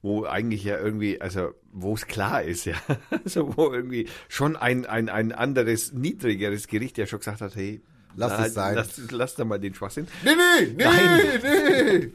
[0.00, 2.76] wo eigentlich ja irgendwie, also wo es klar ist, ja,
[3.24, 7.82] also wo irgendwie schon ein, ein, ein anderes, niedrigeres Gericht ja schon gesagt hat, hey,
[8.18, 8.74] Lass na, es sein.
[8.74, 10.08] Lass, lass da mal den Schwachsinn.
[10.24, 11.20] Nee, nee, nee, Nein.
[11.42, 12.12] nee.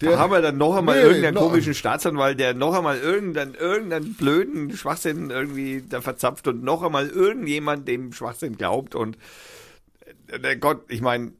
[0.06, 3.54] Da haben wir dann noch einmal Nee, irgendeinen noch- komischen Staatsanwalt, der noch einmal irgendeinen,
[3.54, 9.16] irgendeinen blöden Schwachsinn irgendwie da verzapft und noch einmal irgendjemand dem Schwachsinn glaubt und
[10.28, 11.32] äh, der Gott, ich meine,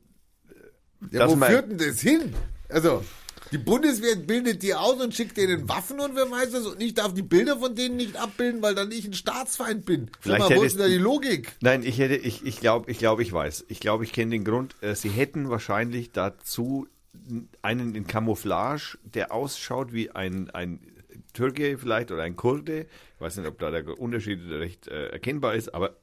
[1.10, 2.32] Ja, Lass wo mal- führt denn das hin?
[2.70, 3.04] Also,
[3.56, 6.94] die Bundeswehr bildet die aus und schickt denen Waffen und wer weiß das und ich
[6.94, 10.10] darf die Bilder von denen nicht abbilden, weil dann ich ein Staatsfeind bin.
[10.20, 11.56] Vielleicht mal, wo ist denn da die Logik?
[11.60, 13.64] nein, ich hätte, ich, ich glaube, ich glaube, ich weiß.
[13.68, 14.74] Ich glaube, ich kenne den Grund.
[14.82, 16.86] Äh, Sie hätten wahrscheinlich dazu
[17.62, 20.80] einen in Camouflage, der ausschaut wie ein, ein
[21.32, 22.86] Türke vielleicht oder ein Kurde.
[23.14, 25.96] Ich weiß nicht, ob da der Unterschied recht äh, erkennbar ist, aber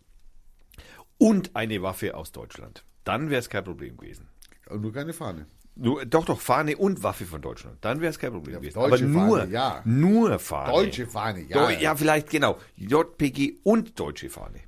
[1.20, 2.84] und eine Waffe aus Deutschland.
[3.04, 4.28] Dann wäre es kein Problem gewesen.
[4.66, 5.46] Aber nur keine Fahne.
[5.76, 7.78] Nur, doch, doch, Fahne und Waffe von Deutschland.
[7.82, 8.76] Dann wäre es kein Problem gewesen.
[8.76, 9.82] deutsche Aber nur, Fahne, ja.
[9.86, 10.72] nur Fahne.
[10.72, 11.80] Deutsche Fahne, Ja, ja.
[11.80, 12.58] ja, vielleicht, genau.
[12.76, 14.60] JPG und deutsche Fahne.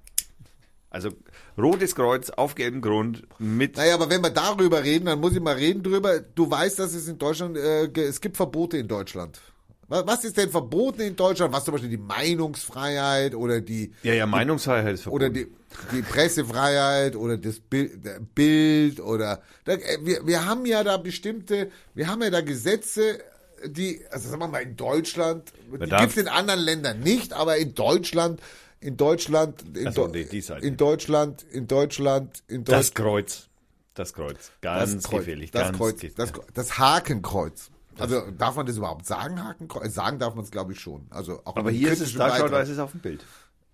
[0.89, 1.09] Also
[1.57, 3.75] rotes Kreuz auf gelbem Grund mit.
[3.77, 6.19] Naja, aber wenn wir darüber reden, dann muss ich mal reden drüber.
[6.19, 9.41] Du weißt, dass es in Deutschland, äh, es gibt Verbote in Deutschland.
[9.87, 11.53] Was, ist denn verboten in Deutschland?
[11.53, 15.23] Was zum Beispiel die Meinungsfreiheit oder die, Ja, ja, Meinungsfreiheit ist verboten.
[15.25, 15.47] oder die,
[15.91, 21.69] die Pressefreiheit oder das Bild, der Bild oder äh, wir, wir haben ja da bestimmte,
[21.93, 23.19] wir haben ja da Gesetze,
[23.65, 27.57] die, also sagen wir mal in Deutschland, die gibt es in anderen Ländern nicht, aber
[27.57, 28.41] in Deutschland
[28.81, 32.95] in Deutschland, in, Ach so, Deu- nee, in Deutschland, in Deutschland, in Das Deutschland.
[32.95, 33.47] Kreuz.
[33.95, 34.51] Das Kreuz.
[34.61, 35.49] Ganz Kreuz, gefährlich.
[35.49, 37.71] Das ganz Kreuz, ge- das, das Hakenkreuz.
[37.99, 39.93] Also darf man das überhaupt sagen, Hakenkreuz?
[39.93, 41.07] Sagen darf man es, glaube ich, schon.
[41.09, 42.51] Also auch Aber hier ist es, kritischen da schaut, Beitrag.
[42.51, 43.25] da ist es auf dem Bild.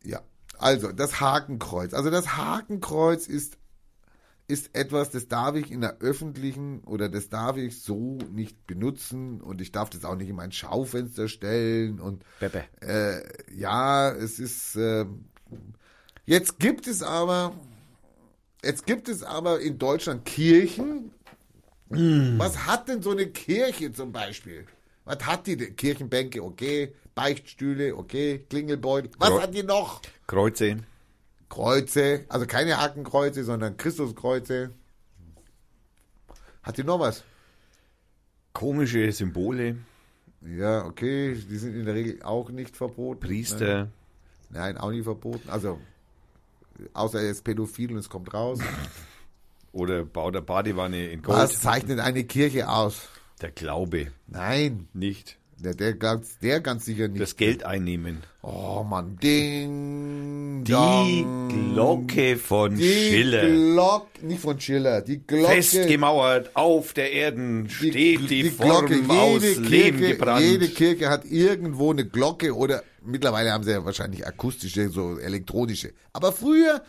[0.04, 0.22] Ja,
[0.58, 1.94] also das Hakenkreuz.
[1.94, 3.58] Also das Hakenkreuz ist,
[4.48, 9.42] ist etwas, das darf ich in der öffentlichen oder das darf ich so nicht benutzen
[9.42, 12.64] und ich darf das auch nicht in mein Schaufenster stellen und Pepe.
[12.82, 13.22] äh,
[13.56, 15.06] ja, es ist äh,
[16.26, 17.54] jetzt gibt es aber
[18.64, 21.12] jetzt gibt es aber in Deutschland Kirchen.
[22.38, 24.66] Was hat denn so eine Kirche zum Beispiel?
[25.06, 25.76] Was hat die denn?
[25.76, 26.94] Kirchenbänke, okay.
[27.16, 28.46] Beichtstühle, okay.
[28.50, 29.12] Klingelbeutel.
[29.18, 30.02] Was Kreu- hat die noch?
[30.28, 30.78] Kreuze.
[31.50, 34.72] Kreuze, also keine Hakenkreuze, sondern Christuskreuze.
[36.64, 37.24] Hat die noch was?
[38.54, 39.76] Komische Symbole.
[40.42, 43.20] Ja, okay, die sind in der Regel auch nicht verboten.
[43.20, 43.90] Priester.
[44.50, 45.50] Nein, auch nicht verboten.
[45.50, 45.80] Also,
[46.94, 48.60] außer er ist pädophil und es kommt raus.
[49.72, 51.38] Oder Bau der Badewanne in Gold.
[51.38, 53.08] Was zeichnet eine Kirche aus?
[53.42, 54.08] Der Glaube.
[54.28, 55.38] Nein, Nicht.
[55.58, 57.22] der, der, ganz, der ganz sicher nicht.
[57.22, 58.18] Das Geld einnehmen.
[58.42, 59.18] oh Mann,
[59.72, 61.74] ding, Die dong.
[61.74, 63.46] Glocke von die Schiller.
[63.48, 65.48] Glocke, nicht von Schiller, die Glocke.
[65.54, 69.10] Festgemauert auf der Erden steht die, Form Glocke.
[69.10, 70.42] aus Jede Lehm Kirche, gebrannt.
[70.46, 75.94] jede Kirche hat irgendwo eine Glocke oder mittlerweile haben sie ja wahrscheinlich akustische, so elektronische.
[76.14, 76.82] Aber früher,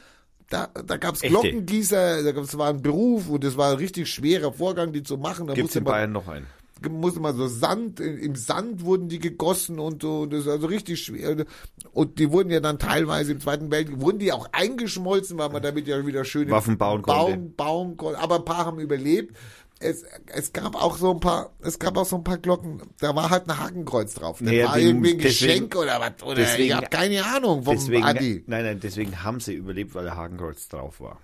[0.53, 1.23] da, da gab es.
[1.23, 5.17] Glockengießer, da gab's- war ein Beruf und das war ein richtig schwerer Vorgang, die zu
[5.17, 5.47] machen.
[5.47, 6.47] Da Gibt's in man, Bayern noch einen?
[6.91, 11.01] musste man so Sand, im Sand wurden die gegossen und so, das ist also richtig
[11.01, 11.45] schwer.
[11.93, 15.63] Und die wurden ja dann teilweise im Zweiten Weltkrieg, wurden die auch eingeschmolzen, weil man
[15.63, 17.21] damit ja wieder schöne Waffen bauen konnte.
[17.21, 18.19] bauen, bauen konnte.
[18.19, 19.37] Aber ein paar haben überlebt.
[19.83, 23.15] Es, es gab auch so ein paar, es gab auch so ein paar Glocken, da
[23.17, 24.39] war halt ein Hakenkreuz drauf.
[24.39, 26.23] Das Naja, war wegen- irgendwie ein deswegen- Geschenk oder was.
[26.23, 28.45] Oder deswegen- ich habe keine Ahnung vom Deswegen, Adi.
[28.47, 31.19] nein, nein, deswegen haben sie überlebt, weil der Hakenkreuz drauf war.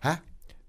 [0.00, 0.16] Hä?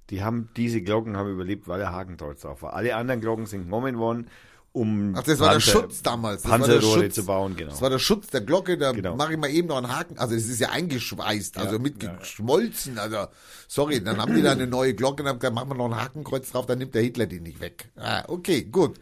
[0.10, 2.74] Die haben, diese Glocken haben überlebt, weil der Hakenkreuz drauf war.
[2.74, 4.28] Alle anderen Glocken sind genommen worden,
[4.74, 6.42] um Ach, das war der Panzer- Schutz damals.
[6.42, 7.70] Das war der Panzerrohre zu bauen, genau.
[7.72, 9.16] Das war der Schutz der Glocke, da Genau.
[9.16, 10.18] mache ich mal eben noch einen Haken.
[10.18, 12.98] Also es ist ja eingeschweißt, also Ja, mitgeschmolzen.
[12.98, 13.28] Also
[13.68, 15.96] sorry, dann haben die da eine neue Glocke und haben gesagt, machen wir noch ein
[16.02, 17.90] Hakenkreuz drauf, dann nimmt der Hitler die nicht weg.
[17.96, 19.00] Ah, okay, gut.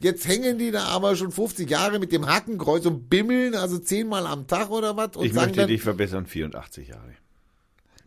[0.00, 4.26] Jetzt hängen die da aber schon 50 Jahre mit dem Hakenkreuz und bimmeln, also zehnmal
[4.26, 7.12] am Tag oder was Ich möchte dann dich verbessern, 84 Jahre.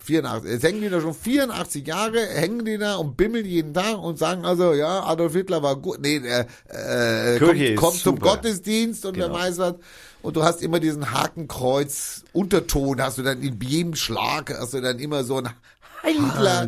[0.06, 0.51] 84.
[0.51, 4.18] Jetzt hängen die da schon 84 Jahre, hängen die da und bimmeln jeden Tag und
[4.18, 5.99] sagen also, ja, Adolf Hitler war gut.
[6.01, 8.20] Nee, äh, äh, kommt, kommt zum.
[8.20, 9.39] Gottesdienst und wer Genau.
[9.39, 9.76] weiß was.
[10.22, 14.99] Und du hast immer diesen Hakenkreuz-Unterton, hast du dann in jedem Schlag, hast du dann
[14.99, 15.49] immer so ein
[16.03, 16.68] Heilhitler.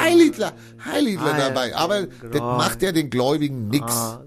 [0.00, 0.52] Heilhitler,
[0.84, 1.74] Heilhitler dabei.
[1.76, 4.18] Aber das macht ja den Gläubigen nix.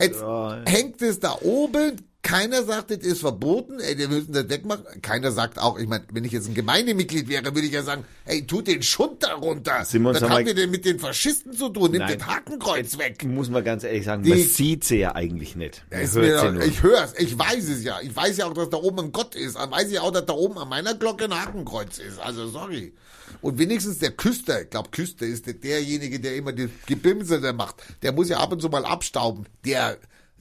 [0.00, 0.22] Jetzt
[0.66, 4.84] hängt es da oben, keiner sagt, das ist verboten, ey, wir müssen das wegmachen.
[5.02, 8.04] Keiner sagt auch, ich meine, wenn ich jetzt ein Gemeindemitglied wäre, würde ich ja sagen,
[8.26, 9.76] ey, tut den Schund darunter.
[9.80, 11.92] Was einmal- haben wir denn mit den Faschisten zu tun?
[11.92, 12.18] Nimm Nein.
[12.18, 13.24] das Hakenkreuz weg.
[13.24, 15.84] Muss man ganz ehrlich sagen, Die- man sieht sie ja eigentlich nicht.
[15.90, 16.62] Ist mir, nur.
[16.64, 18.00] ich hör's, ich weiß es ja.
[18.02, 19.56] Ich weiß ja auch, dass da oben ein Gott ist.
[19.56, 22.18] Dann weiß ich auch, dass da oben an meiner Glocke ein Hakenkreuz ist.
[22.18, 22.92] Also sorry.
[23.40, 27.52] Und wenigstens der Küster, ich glaube, Küster ist der- derjenige, der immer die Gebimse da
[27.52, 27.76] macht.
[28.02, 29.46] Der muss ja ab und zu mal abstauben.
[29.64, 29.98] Der,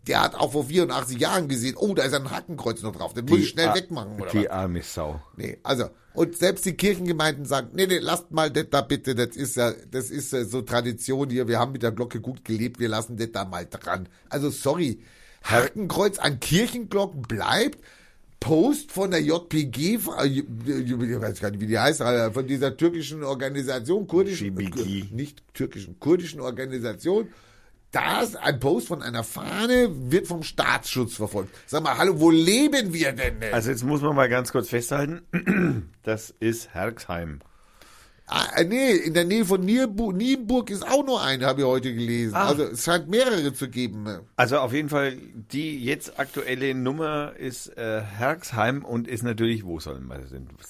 [0.07, 3.13] der hat auch vor 84 Jahren gesehen, oh, da ist ein Hakenkreuz noch drauf.
[3.13, 4.31] Den muss ich schnell Ar- wegmachen, oder was?
[4.31, 5.21] Die arme Sau.
[5.35, 9.35] Nee, also, und selbst die Kirchengemeinden sagen, nee, nee, lasst mal das da bitte, das
[9.35, 12.79] ist ja, das ist ja so Tradition hier, wir haben mit der Glocke gut gelebt,
[12.79, 14.07] wir lassen das da mal dran.
[14.29, 14.99] Also, sorry,
[15.43, 17.79] Hakenkreuz an Kirchenglocken bleibt,
[18.39, 20.47] Post von der JPG, äh, ich
[21.21, 25.05] weiß gar nicht, wie die heißt, äh, von dieser türkischen Organisation, kurdischen, JPG.
[25.11, 27.29] nicht türkischen, kurdischen Organisation,
[27.91, 31.55] das, ein Post von einer Fahne wird vom Staatsschutz verfolgt.
[31.65, 33.39] Sag mal, hallo, wo leben wir denn?
[33.39, 33.53] denn?
[33.53, 37.39] Also jetzt muss man mal ganz kurz festhalten, das ist Herxheim.
[38.29, 41.93] Ah, nee, in der Nähe von Nierbu Nienburg ist auch nur eine, habe ich heute
[41.93, 42.35] gelesen.
[42.35, 42.49] Ah.
[42.49, 44.19] Also es scheint mehrere zu geben.
[44.35, 49.79] Also auf jeden Fall, die jetzt aktuelle Nummer ist äh, Herxheim und ist natürlich, wo
[49.79, 50.25] soll man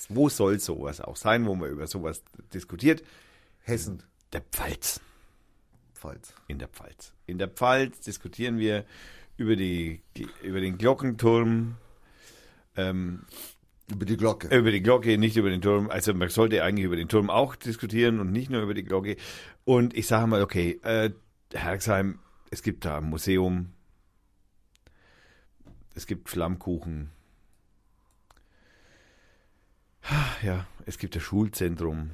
[0.09, 2.21] wo soll sowas auch sein, wo man über sowas
[2.53, 3.01] diskutiert?
[3.63, 4.03] Hessen.
[4.33, 5.01] Der Pfalz.
[5.97, 6.33] Pfalz.
[6.47, 7.13] In der Pfalz.
[7.25, 8.85] In der Pfalz diskutieren wir
[9.35, 10.01] über, die,
[10.43, 11.75] über den Glockenturm,
[12.75, 13.25] ähm,
[13.89, 14.55] Über die Glocke.
[14.55, 15.89] über die Glocke, nicht über den Turm.
[15.89, 19.17] Also man sollte eigentlich über den Turm auch diskutieren und nicht nur über die Glocke.
[19.65, 21.11] Und ich sage mal, okay, äh,
[21.53, 22.19] Herxheim,
[22.51, 23.73] es gibt da ein Museum,
[25.95, 27.09] es gibt Flammkuchen,
[30.43, 32.11] ja, es gibt ein Schulzentrum,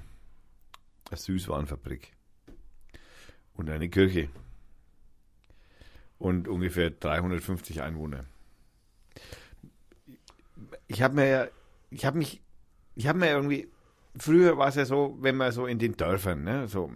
[1.09, 2.13] eine Süßwarenfabrik
[3.55, 4.29] und eine Kirche
[6.19, 8.25] und ungefähr 350 Einwohner.
[10.87, 11.47] Ich habe mir, ja-
[11.89, 12.41] ich habe mich
[12.97, 13.69] ich habe mir irgendwie,
[14.17, 16.91] früher war es ja so, wenn man so in den Dörfern, ne, so,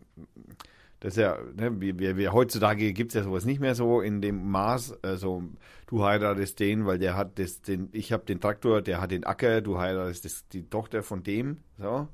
[1.01, 4.01] das ist ja, ne, wie, wie, wie heutzutage gibt es ja sowas nicht mehr so
[4.01, 5.43] in dem Maß, also
[5.87, 9.25] du heiratest den, weil der hat das, den, ich habe den Traktor, der hat den
[9.25, 12.07] Acker, du heiratest das, die Tochter von dem, so,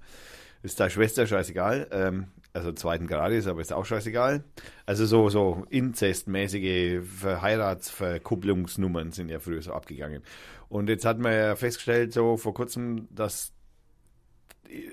[0.64, 4.44] ist deine Schwester, scheißegal, ähm, also zweiten Grades, aber ist auch scheißegal.
[4.86, 10.24] Also so, so inzestmäßige Verheiratsverkupplungsnummern sind ja früher so abgegangen.
[10.70, 13.54] Und jetzt hat man ja festgestellt, so vor kurzem, dass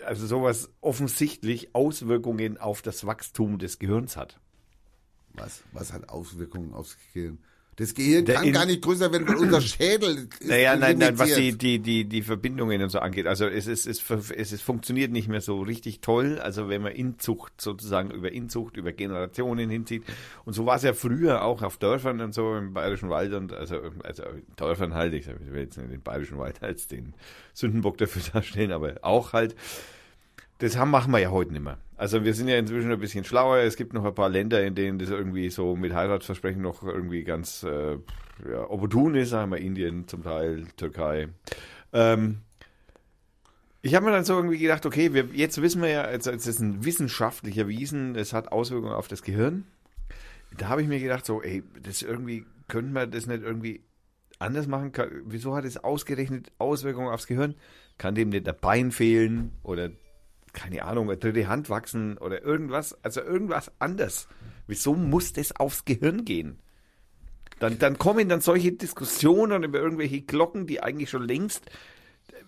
[0.05, 4.41] also sowas offensichtlich Auswirkungen auf das Wachstum des Gehirns hat.
[5.35, 7.39] Was, was hat Auswirkungen aufs Gehirn?
[7.81, 10.99] Das Gehirn Der kann in- gar nicht größer werden, weil unser Schädel ist Naja, nein,
[10.99, 13.27] nein, was die, die, die, die Verbindungen und so angeht.
[13.27, 16.39] Also es ist, es, ver- es ist, funktioniert nicht mehr so richtig toll.
[16.39, 20.05] Also wenn man Inzucht sozusagen über Inzucht, über Generationen hinzieht.
[20.45, 23.55] Und so war es ja früher auch auf Dörfern und so im Bayerischen Wald und
[23.55, 24.25] also, also
[24.57, 27.15] Dörfern halt, ich will jetzt nicht den Bayerischen Wald als den
[27.55, 29.55] Sündenbock dafür darstellen, aber auch halt.
[30.59, 31.79] Das haben, machen wir ja heute nicht mehr.
[32.01, 33.59] Also wir sind ja inzwischen ein bisschen schlauer.
[33.59, 37.25] Es gibt noch ein paar Länder, in denen das irgendwie so mit Heiratsversprechen noch irgendwie
[37.25, 37.99] ganz äh,
[38.51, 39.29] ja, opportun ist.
[39.29, 41.29] Sagen wir Indien zum Teil, Türkei.
[41.93, 42.39] Ähm,
[43.83, 46.59] ich habe mir dann so irgendwie gedacht, okay, wir, jetzt wissen wir ja, es ist
[46.61, 49.67] ein wissenschaftlich erwiesen, es hat Auswirkungen auf das Gehirn.
[50.57, 53.85] Da habe ich mir gedacht, so, ey, das irgendwie, können wir das nicht irgendwie
[54.39, 54.93] anders machen?
[54.93, 57.57] Kann, wieso hat es ausgerechnet Auswirkungen aufs Gehirn?
[57.99, 59.91] Kann dem nicht ein Bein fehlen oder
[60.53, 64.29] keine Ahnung, eine dritte Hand wachsen oder irgendwas, also irgendwas anders.
[64.67, 66.59] Wieso muss das aufs Gehirn gehen?
[67.59, 71.71] Dann, dann kommen dann solche Diskussionen über irgendwelche Glocken, die eigentlich schon längst,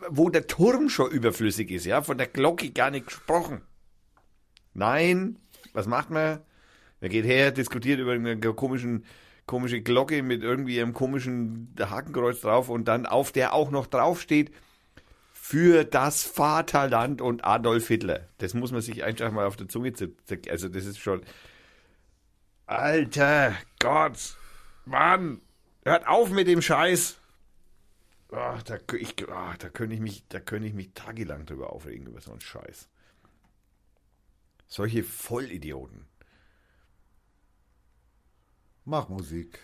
[0.08, 3.60] wo der Turm schon überflüssig ist, ja, von der Glocke gar nicht gesprochen.
[4.74, 5.38] Nein,
[5.72, 6.40] was macht man?
[7.00, 9.04] Er geht her, diskutiert über eine komischen,
[9.46, 14.50] komische Glocke mit irgendwie einem komischen Hakenkreuz drauf und dann auf der auch noch draufsteht,
[15.52, 18.26] für das Vaterland und Adolf Hitler.
[18.38, 20.50] Das muss man sich einfach mal auf der Zunge zergehen.
[20.50, 21.22] Also das ist schon...
[22.64, 24.38] Alter Gott!
[24.86, 25.42] Mann!
[25.84, 27.18] Hört auf mit dem Scheiß!
[28.30, 32.06] Ach, da, ich, ach, da könnte ich mich, da könnte ich mich tagelang drüber aufregen
[32.06, 32.88] über so einen Scheiß.
[34.66, 36.06] Solche Vollidioten.
[38.86, 39.58] Mach Musik.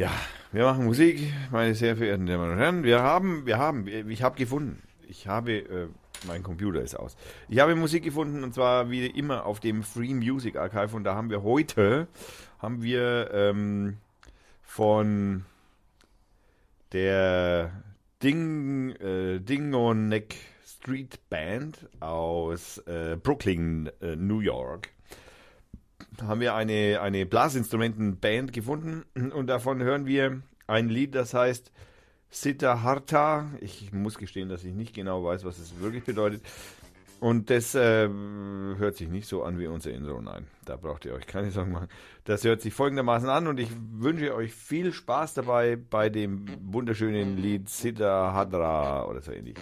[0.00, 0.12] Ja,
[0.50, 2.84] wir machen Musik, meine sehr verehrten Damen und Herren.
[2.84, 4.82] Wir haben, wir haben, ich habe gefunden.
[5.06, 5.88] Ich habe, äh,
[6.26, 7.18] mein Computer ist aus.
[7.50, 11.14] Ich habe Musik gefunden und zwar wie immer auf dem Free Music Archive und da
[11.16, 12.08] haben wir heute,
[12.60, 13.98] haben wir ähm,
[14.62, 15.44] von
[16.94, 17.70] der
[18.22, 24.88] Ding, äh, Dingo Neck Street Band aus äh, Brooklyn, äh, New York
[26.22, 31.72] haben wir eine, eine Blasinstrumentenband gefunden und davon hören wir ein Lied, das heißt
[32.30, 33.50] Sita Harta.
[33.60, 36.42] Ich muss gestehen, dass ich nicht genau weiß, was es wirklich bedeutet.
[37.18, 40.46] Und das äh, hört sich nicht so an wie unser Intro, nein.
[40.64, 41.88] Da braucht ihr euch keine Sorgen machen.
[42.24, 47.36] Das hört sich folgendermaßen an und ich wünsche euch viel Spaß dabei bei dem wunderschönen
[47.36, 49.56] Lied Sita Hadra oder so ähnlich.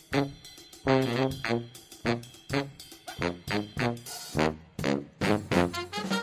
[6.12, 6.21] you.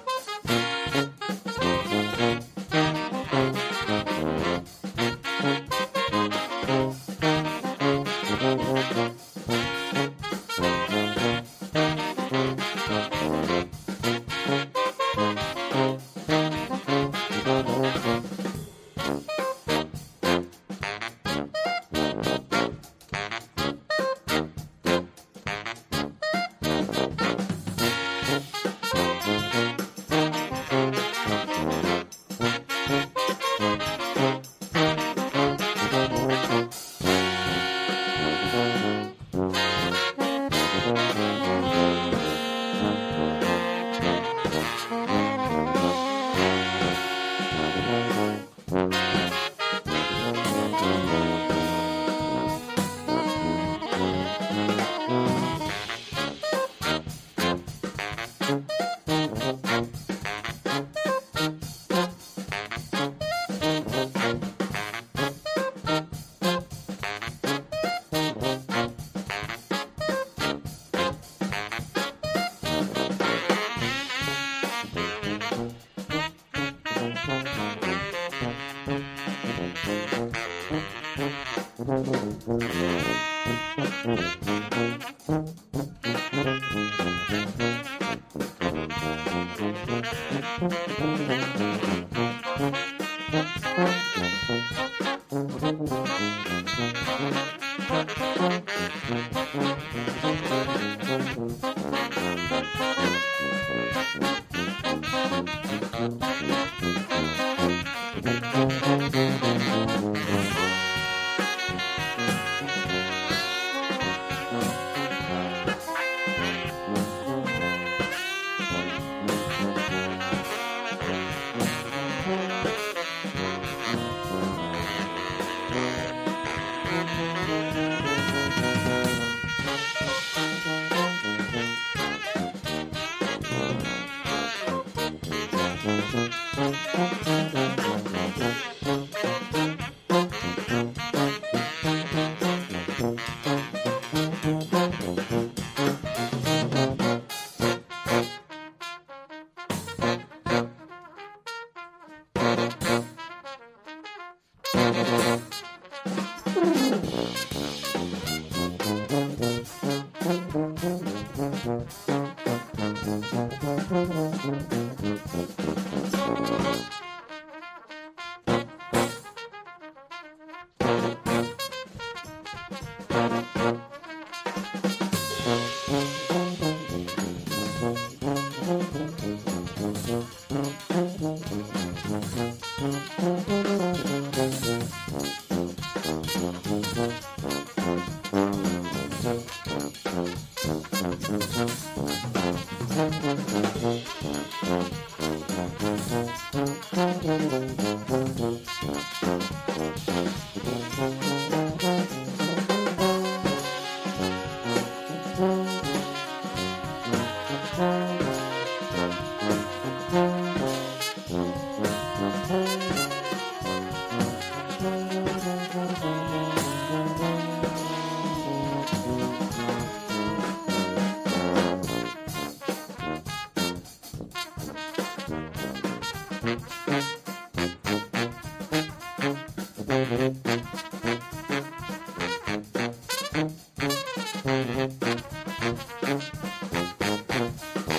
[234.61, 235.03] Thank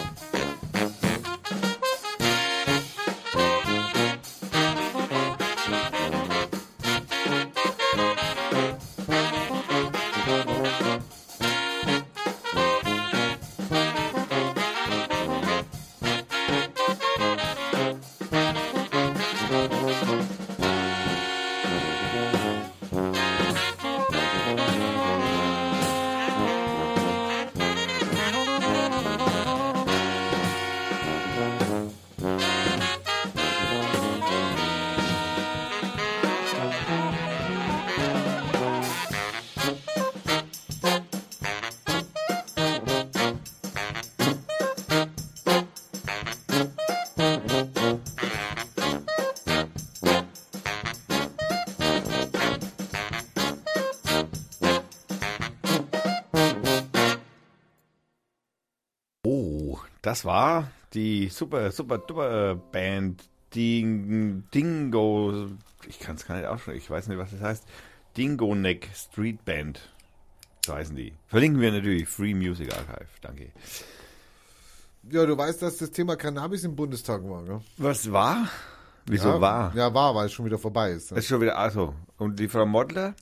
[0.04, 0.09] you.
[60.20, 65.46] Das war die super, super, duper Band Ding, Dingo.
[65.88, 66.76] Ich kann es gar nicht aussprechen.
[66.76, 67.64] Ich weiß nicht, was das heißt.
[68.18, 69.80] Dingo Neck Street Band.
[70.66, 71.14] So heißen die.
[71.26, 72.06] Verlinken wir natürlich.
[72.06, 73.08] Free Music Archive.
[73.22, 73.50] Danke.
[75.10, 77.60] Ja, du weißt, dass das Thema Cannabis im Bundestag war, gell?
[77.78, 78.46] Was war?
[79.06, 79.74] Wieso ja, war?
[79.74, 81.12] Ja, war, weil es schon wieder vorbei ist.
[81.12, 81.18] Ne?
[81.18, 81.94] Ist schon wieder, also.
[82.18, 83.14] Und die Frau Modler?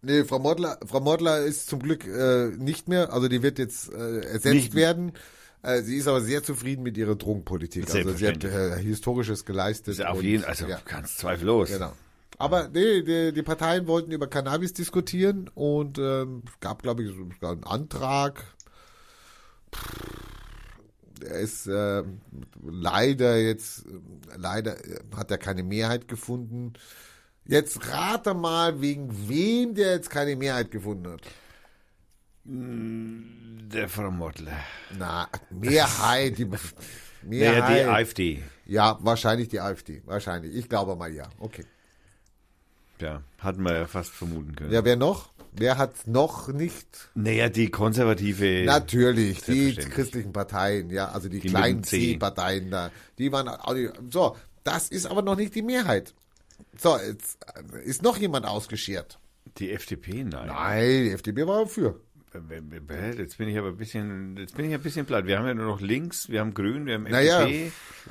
[0.00, 3.92] Nee, Frau Modler, Frau Modler ist zum Glück äh, nicht mehr, also die wird jetzt
[3.92, 4.74] äh, ersetzt nicht.
[4.74, 5.12] werden.
[5.62, 7.92] Äh, sie ist aber sehr zufrieden mit ihrer Drogenpolitik.
[7.92, 9.92] Also sie hat äh, Historisches geleistet.
[9.92, 10.80] Ist ja auf jeden, also ja.
[10.84, 11.70] ganz zweifellos.
[11.70, 11.92] Genau.
[12.38, 17.52] Aber nee, die, die, Parteien wollten über Cannabis diskutieren und ähm, gab, glaube ich, sogar
[17.52, 18.44] einen Antrag.
[21.20, 22.04] Er ist äh,
[22.62, 23.86] leider jetzt,
[24.36, 24.76] leider
[25.16, 26.74] hat er keine Mehrheit gefunden.
[27.44, 31.22] Jetzt rate mal, wegen wem der jetzt keine Mehrheit gefunden hat.
[32.50, 34.56] Der Frau Mottler.
[34.98, 36.38] Na, Mehrheit.
[36.38, 36.46] Die,
[37.22, 37.68] Mehrheit.
[37.68, 38.42] Naja, die AfD.
[38.64, 40.00] Ja, wahrscheinlich die AfD.
[40.06, 40.56] Wahrscheinlich.
[40.56, 41.28] Ich glaube mal ja.
[41.38, 41.66] Okay.
[43.00, 44.72] Ja, hatten wir ja fast vermuten können.
[44.72, 45.30] Ja, wer noch?
[45.52, 47.10] Wer hat noch nicht?
[47.14, 48.64] Naja, die konservative.
[48.64, 53.50] Natürlich, die christlichen Parteien, ja, also die, die kleinen C-Parteien da, die waren,
[54.10, 56.14] so, das ist aber noch nicht die Mehrheit.
[56.78, 57.38] So, jetzt
[57.84, 59.18] ist noch jemand ausgeschert.
[59.58, 60.46] Die FDP, nein.
[60.46, 62.00] Nein, die FDP war für.
[63.16, 65.26] Jetzt bin ich aber ein bisschen, jetzt bin ich ein bisschen platt.
[65.26, 67.46] Wir haben ja nur noch links, wir haben Grün, wir haben naja,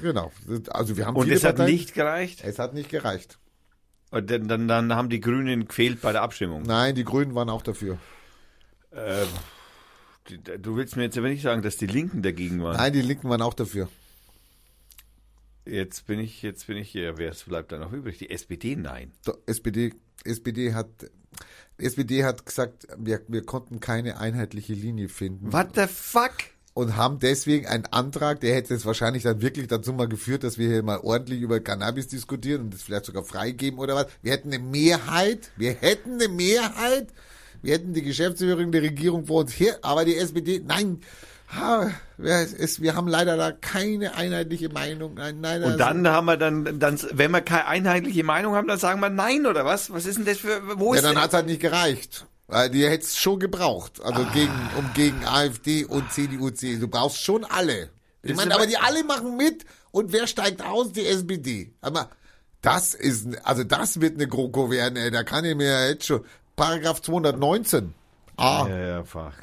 [0.01, 0.31] genau.
[0.69, 1.65] Also wir haben Und es Parteien.
[1.67, 2.43] hat nicht gereicht?
[2.43, 3.39] Es hat nicht gereicht.
[4.11, 6.63] Und dann, dann, dann haben die Grünen gefehlt bei der Abstimmung.
[6.63, 7.97] Nein, die Grünen waren auch dafür.
[8.93, 9.27] Ähm,
[10.29, 12.77] die- du willst mir jetzt aber nicht sagen, dass die Linken dagegen waren.
[12.77, 13.89] Nein, die Linken waren auch dafür.
[15.65, 17.17] Jetzt bin ich, jetzt bin ich hier.
[17.17, 18.17] Wer bleibt da noch übrig?
[18.17, 18.75] Die SPD?
[18.77, 19.11] Nein.
[19.25, 19.93] Der SPD,
[20.23, 20.87] SPD hat,
[21.77, 25.51] SPD hat gesagt, wir, wir konnten keine einheitliche Linie finden.
[25.53, 26.33] What the fuck?
[26.77, 30.59] und haben deswegen einen Antrag, der hätte es wahrscheinlich dann wirklich dazu mal geführt, dass
[30.59, 34.05] wir hier mal ordentlich über Cannabis diskutieren und das vielleicht sogar freigeben oder was.
[34.21, 37.07] Wir hätten eine Mehrheit, wir hätten eine Mehrheit,
[37.63, 40.99] wir hätten die Geschäftsführung der Regierung vor uns her, aber die SPD, nein,
[41.56, 45.14] ha, ist, wir haben leider da keine einheitliche Meinung.
[45.15, 48.80] Nein, nein, Und dann haben wir dann, dann, wenn wir keine einheitliche Meinung haben, dann
[48.80, 49.91] sagen wir nein oder was?
[49.91, 52.26] Was ist denn das für, wo ja, ist dann hat es halt nicht gereicht.
[52.72, 54.02] Die hätte es schon gebraucht.
[54.02, 56.80] Also gegen, um gegen AfD und CDU, CSU.
[56.80, 57.90] Du brauchst schon alle.
[58.24, 60.94] Ich meine, aber- die alle machen mit und wer steigt aus?
[60.94, 61.74] Die SPD.
[61.82, 62.10] Aber
[62.61, 65.11] das ist, also das wird eine GroKo werden, ey.
[65.11, 66.24] Da kann ich mir jetzt schon,
[66.56, 67.94] Paragraph 219.
[68.38, 69.34] Ah, Ja, ja, fuck.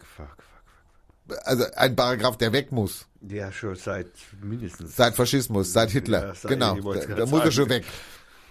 [1.44, 3.06] Also ein Paragraph, der weg muss.
[3.28, 4.10] Ja, schon seit
[4.42, 4.96] mindestens.
[4.96, 6.28] Seit Faschismus, seit Hitler.
[6.28, 6.76] Ja, seit- genau.
[6.92, 7.84] Da, da muss er schon weg.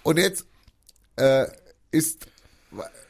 [0.03, 0.45] Und jetzt
[1.15, 1.45] äh,
[1.91, 2.25] ist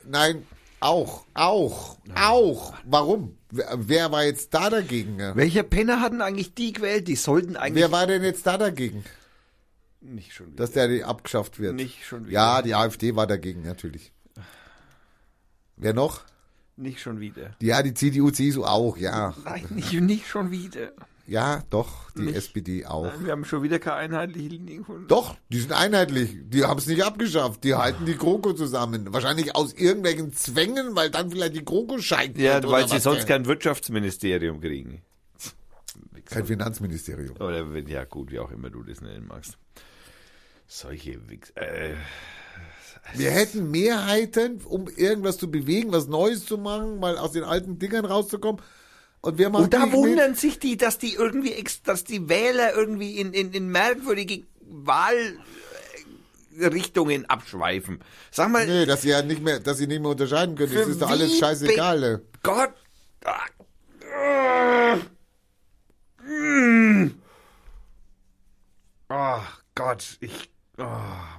[0.03, 0.45] nein,
[0.79, 2.73] auch, auch, auch.
[2.83, 3.37] Warum?
[3.51, 5.17] Wer, war jetzt da dagegen?
[5.35, 7.07] Welcher Penner hatten eigentlich die gewählt?
[7.07, 9.05] Die sollten eigentlich Wer war denn jetzt da dagegen,
[10.01, 10.57] nicht schon wieder.
[10.57, 11.75] dass der abgeschafft wird?
[11.75, 12.33] Nicht schon wieder.
[12.33, 14.11] Ja, die AfD war dagegen, natürlich.
[15.77, 16.21] Wer noch?
[16.75, 17.55] Nicht schon wieder.
[17.61, 19.35] Ja, die CDU, CSU auch, ja.
[19.45, 20.91] Nein, nicht, nicht schon wieder.
[21.25, 22.35] Ja, doch, die Nicht?
[22.35, 23.09] SPD auch.
[23.21, 25.07] Wir haben schon wieder keine einheitliche Linie gefunden.
[25.07, 26.35] Doch, die sind einheitlich.
[26.43, 27.63] Die haben es nicht abgeschafft.
[27.63, 29.13] Die halten die GroKo zusammen.
[29.13, 32.37] Wahrscheinlich aus irgendwelchen Zwängen, weil dann vielleicht die GroKo scheitert.
[32.37, 35.01] Ja, weil sie sonst kein Wirtschaftsministerium kriegen.
[36.25, 37.35] Kein Finanzministerium.
[37.37, 39.57] Oder ja gut, wie auch immer du das nennen magst.
[40.67, 41.51] Solche Wichs.
[41.51, 41.93] Äh,
[43.15, 47.77] Wir hätten Mehrheiten, um irgendwas zu bewegen, was Neues zu machen, mal aus den alten
[47.77, 48.61] Dingern rauszukommen.
[49.21, 49.95] Und wir machen und da nicht mit.
[49.95, 57.29] wundern sich die, dass die irgendwie, dass die Wähler irgendwie in, in, in merkwürdige Wahlrichtungen
[57.29, 57.99] abschweifen.
[58.31, 60.73] Sag mal, Nee, dass sie ja nicht mehr, dass sie nicht mehr unterscheiden können.
[60.73, 62.03] Das ist doch alles scheißegal.
[62.03, 62.17] ey.
[62.41, 62.71] Gott.
[69.09, 69.41] Oh
[69.75, 70.49] Gott, ich.
[70.77, 70.83] Oh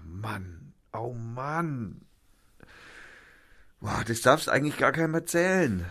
[0.05, 0.64] Mann.
[0.95, 2.01] Oh Mann.
[3.81, 5.85] Boah, das darfst eigentlich gar keinem erzählen.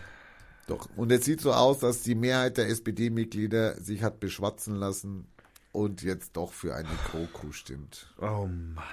[0.67, 0.87] Doch.
[0.95, 5.27] Und es sieht so aus, dass die Mehrheit der SPD-Mitglieder sich hat beschwatzen lassen
[5.73, 8.13] und jetzt doch für eine GroKo stimmt.
[8.19, 8.83] Oh Mann.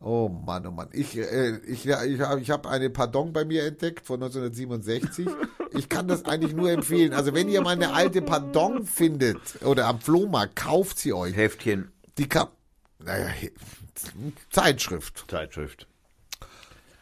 [0.00, 0.88] Oh Mann, oh Mann.
[0.92, 5.26] Ich, äh, ich, ja, ich habe ich hab eine Pardon bei mir entdeckt von 1967.
[5.72, 7.12] Ich kann das eigentlich nur empfehlen.
[7.12, 11.34] Also wenn ihr mal eine alte Pardon findet oder am Flohmarkt, kauft sie euch.
[11.34, 12.46] Heftchen, Die kann,
[13.00, 13.26] naja,
[14.50, 15.24] Zeitschrift.
[15.28, 15.86] Zeitschrift.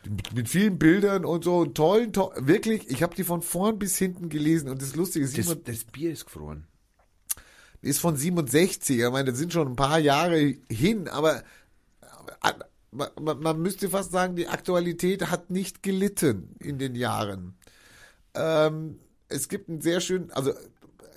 [0.04, 3.78] Mit, mit vielen Bildern und so und tollen, to wirklich, ich habe die von vorn
[3.78, 6.66] bis hinten gelesen und das Lustige ist, Das, das Bier ist gefroren.
[7.82, 9.00] ist von 67.
[9.00, 11.42] Ich meine, das sind schon ein paar Jahre hin, aber
[12.40, 17.56] aber man, man, man müsste fast sagen, die Aktualität hat nicht gelitten in den Jahren.
[18.34, 20.52] Ähm, es gibt einen sehr schönen, also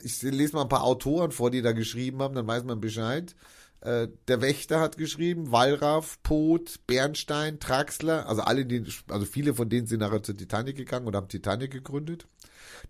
[0.03, 3.35] ich lese mal ein paar Autoren vor, die da geschrieben haben, dann weiß man Bescheid.
[3.81, 9.69] Äh, der Wächter hat geschrieben, Wallraff, Poth, Bernstein, Traxler, also alle, die, also viele von
[9.69, 12.27] denen sind nachher zur Titanic gegangen und haben Titanic gegründet.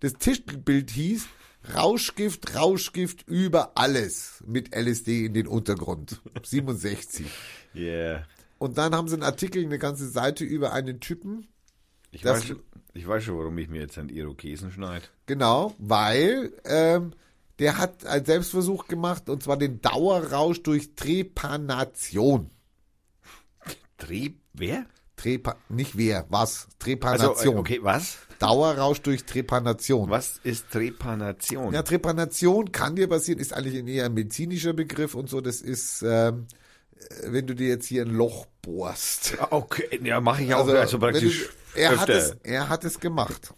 [0.00, 1.26] Das Tischbild hieß
[1.76, 6.20] Rauschgift, Rauschgift über alles mit LSD in den Untergrund.
[6.42, 7.26] 67.
[7.74, 8.24] Yeah.
[8.58, 11.46] Und dann haben sie einen Artikel, eine ganze Seite über einen Typen.
[12.10, 12.62] Ich, Das- weiß, schon-
[12.94, 15.04] ich weiß schon, warum ich mir jetzt einen Irokesen schneide.
[15.26, 17.12] Genau, weil ähm,
[17.60, 22.50] der hat einen Selbstversuch gemacht und zwar den Dauerrausch durch Trepanation.
[23.98, 24.86] Trieb, wer?
[25.16, 26.64] Trepa nicht wer, was?
[26.64, 27.58] Also, Trepanation.
[27.58, 28.16] okay, was?
[28.38, 30.08] Dauerrausch durch Trepanation.
[30.08, 31.74] Was ist Trepanation?
[31.74, 35.42] Ja, Trepanation kann dir passieren, ist eigentlich eher ein medizinischer Begriff und so.
[35.42, 36.46] Das ist, ähm,
[36.96, 39.36] äh, wenn du dir jetzt hier ein Loch bohrst.
[39.50, 40.66] Okay, ja, mache ich auch.
[40.66, 43.52] Also, wenn praktisch du, er, hat es, er hat es gemacht.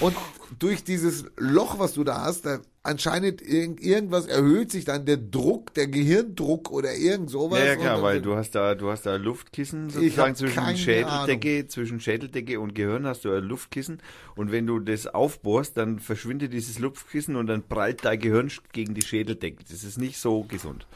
[0.00, 0.16] Und
[0.58, 5.18] durch dieses Loch, was du da hast, da anscheinend irgend, irgendwas erhöht sich dann der
[5.18, 7.60] Druck, der Gehirndruck oder irgend sowas.
[7.60, 11.68] Ja, ja klar, weil du hast da, du hast da Luftkissen Ich sozusagen zwischen Schädeldecke,
[11.68, 14.02] zwischen Schädeldecke und Gehirn hast du ein Luftkissen
[14.34, 18.94] und wenn du das aufbohrst, dann verschwindet dieses Luftkissen und dann prallt dein Gehirn gegen
[18.94, 19.62] die Schädeldecke.
[19.68, 20.86] Das ist nicht so gesund.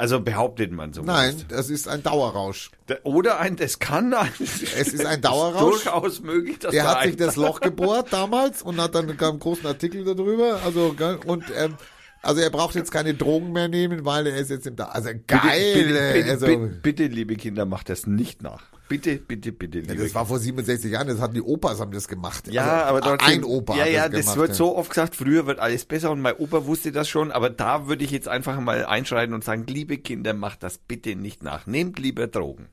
[0.00, 1.02] Also behauptet man so.
[1.02, 2.70] Nein, das ist ein Dauerrausch.
[3.02, 5.84] Oder ein, das kann ein, Es ist ein Dauerrausch.
[5.84, 9.66] durchaus möglich, dass Der hat sich das Loch gebohrt damals und hat dann einen großen
[9.66, 10.60] Artikel darüber.
[10.64, 10.96] Also
[11.26, 11.76] und ähm,
[12.22, 14.86] also er braucht jetzt keine Drogen mehr nehmen, weil er ist jetzt im da.
[14.86, 15.74] Also geil.
[15.74, 18.69] bitte, bitte, also, bitte, bitte, liebe Kinder, macht das nicht nach.
[18.90, 19.78] Bitte, bitte, bitte.
[19.86, 22.48] Ja, das war vor 67 Jahren, das hatten die Opas haben das gemacht.
[22.48, 24.54] Ja, Also, aber trotzdem, ein Opa Ja, ja, das das wird ja.
[24.54, 27.86] so oft gesagt, früher wird alles besser und mein Opa wusste das schon, aber da
[27.86, 31.68] würde ich jetzt einfach mal einschreiten und sagen, liebe Kinder, macht das bitte nicht nach.
[31.68, 32.66] Nehmt lieber Drogen.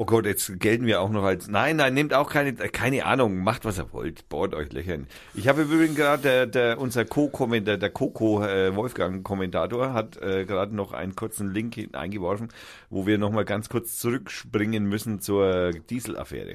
[0.00, 3.36] Oh Gott, jetzt gelten wir auch noch als, nein, nein, nehmt auch keine, keine Ahnung,
[3.36, 5.06] macht was ihr wollt, bohrt euch Löchern.
[5.34, 10.74] Ich habe übrigens gerade, der, der, unser Co-Kommentator, der Coco äh, Wolfgang-Kommentator hat äh, gerade
[10.74, 12.48] noch einen kurzen Link eingeworfen,
[12.88, 16.54] wo wir nochmal ganz kurz zurückspringen müssen zur Dieselaffäre.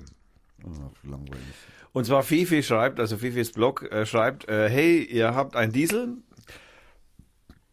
[0.63, 1.43] Ach, langweilig.
[1.93, 6.17] Und zwar Fefe schreibt, also Fefes Blog äh, schreibt, äh, hey, ihr habt einen Diesel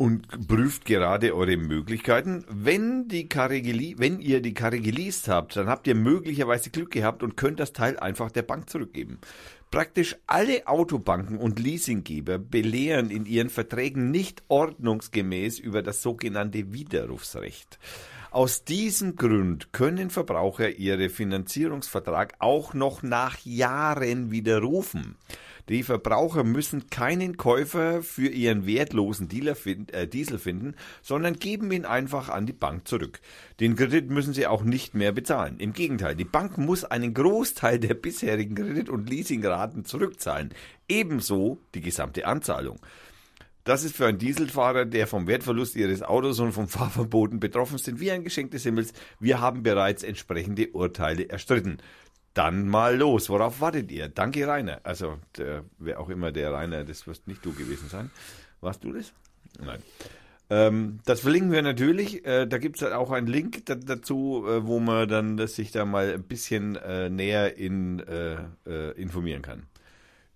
[0.02, 2.44] und prüft gerade eure Möglichkeiten.
[2.48, 7.22] Wenn die Karre wenn ihr die Karre geleast habt, dann habt ihr möglicherweise Glück gehabt
[7.22, 9.20] und könnt das Teil einfach der Bank zurückgeben.
[9.70, 17.78] Praktisch alle Autobanken und Leasinggeber belehren in ihren Verträgen nicht ordnungsgemäß über das sogenannte Widerrufsrecht.
[18.32, 25.14] Aus diesem Grund können Verbraucher ihre Finanzierungsvertrag auch noch nach Jahren widerrufen.
[25.72, 32.28] Die Verbraucher müssen keinen Käufer für ihren wertlosen äh, Diesel finden, sondern geben ihn einfach
[32.28, 33.20] an die Bank zurück.
[33.58, 35.58] Den Kredit müssen sie auch nicht mehr bezahlen.
[35.60, 40.50] Im Gegenteil, die Bank muss einen Großteil der bisherigen Kredit- und Leasingraten zurückzahlen.
[40.90, 42.78] Ebenso die gesamte Anzahlung.
[43.64, 47.98] Das ist für einen Dieselfahrer, der vom Wertverlust ihres Autos und vom Fahrverboten betroffen sind,
[47.98, 48.92] wie ein Geschenk des Himmels.
[49.20, 51.78] Wir haben bereits entsprechende Urteile erstritten.
[52.34, 53.28] Dann mal los.
[53.28, 54.09] Worauf wartet ihr?
[54.09, 54.80] Danke, Rainer.
[54.84, 58.10] Also, der, wer auch immer der Rainer, das wirst nicht du gewesen sein.
[58.60, 59.12] Warst du das?
[59.62, 59.82] Nein.
[60.48, 62.24] Ähm, das verlinken wir natürlich.
[62.26, 65.72] Äh, da gibt es auch einen Link da, dazu, äh, wo man dann das sich
[65.72, 68.36] da mal ein bisschen äh, näher in, äh,
[68.66, 69.66] äh, informieren kann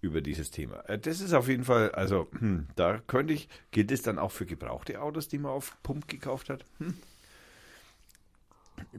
[0.01, 0.81] über dieses Thema.
[0.89, 4.32] Äh, Das ist auf jeden Fall, also hm, da könnte ich, gilt es dann auch
[4.32, 6.64] für gebrauchte Autos, die man auf Pump gekauft hat?
[6.78, 6.94] Hm.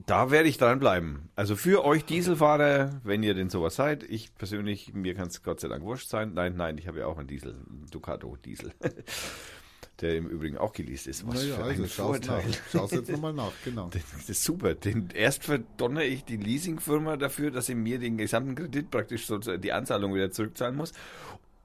[0.06, 1.30] Da werde ich dranbleiben.
[1.36, 5.60] Also für euch Dieselfahrer, wenn ihr denn sowas seid, ich persönlich, mir kann es Gott
[5.60, 6.34] sei Dank wurscht sein.
[6.34, 8.72] Nein, nein, ich habe ja auch einen Diesel, einen Ducato Diesel,
[10.02, 11.28] der im Übrigen auch geleast ist.
[11.28, 11.90] Was Naja, für ein also nach.
[11.90, 12.44] Vorteil.
[12.72, 13.90] Schaust jetzt nochmal nach, genau.
[13.92, 14.76] Das ist super.
[14.76, 19.38] Den, erst verdonner ich die Leasingfirma dafür, dass sie mir den gesamten Kredit praktisch so
[19.40, 20.94] die Anzahlung wieder zurückzahlen muss.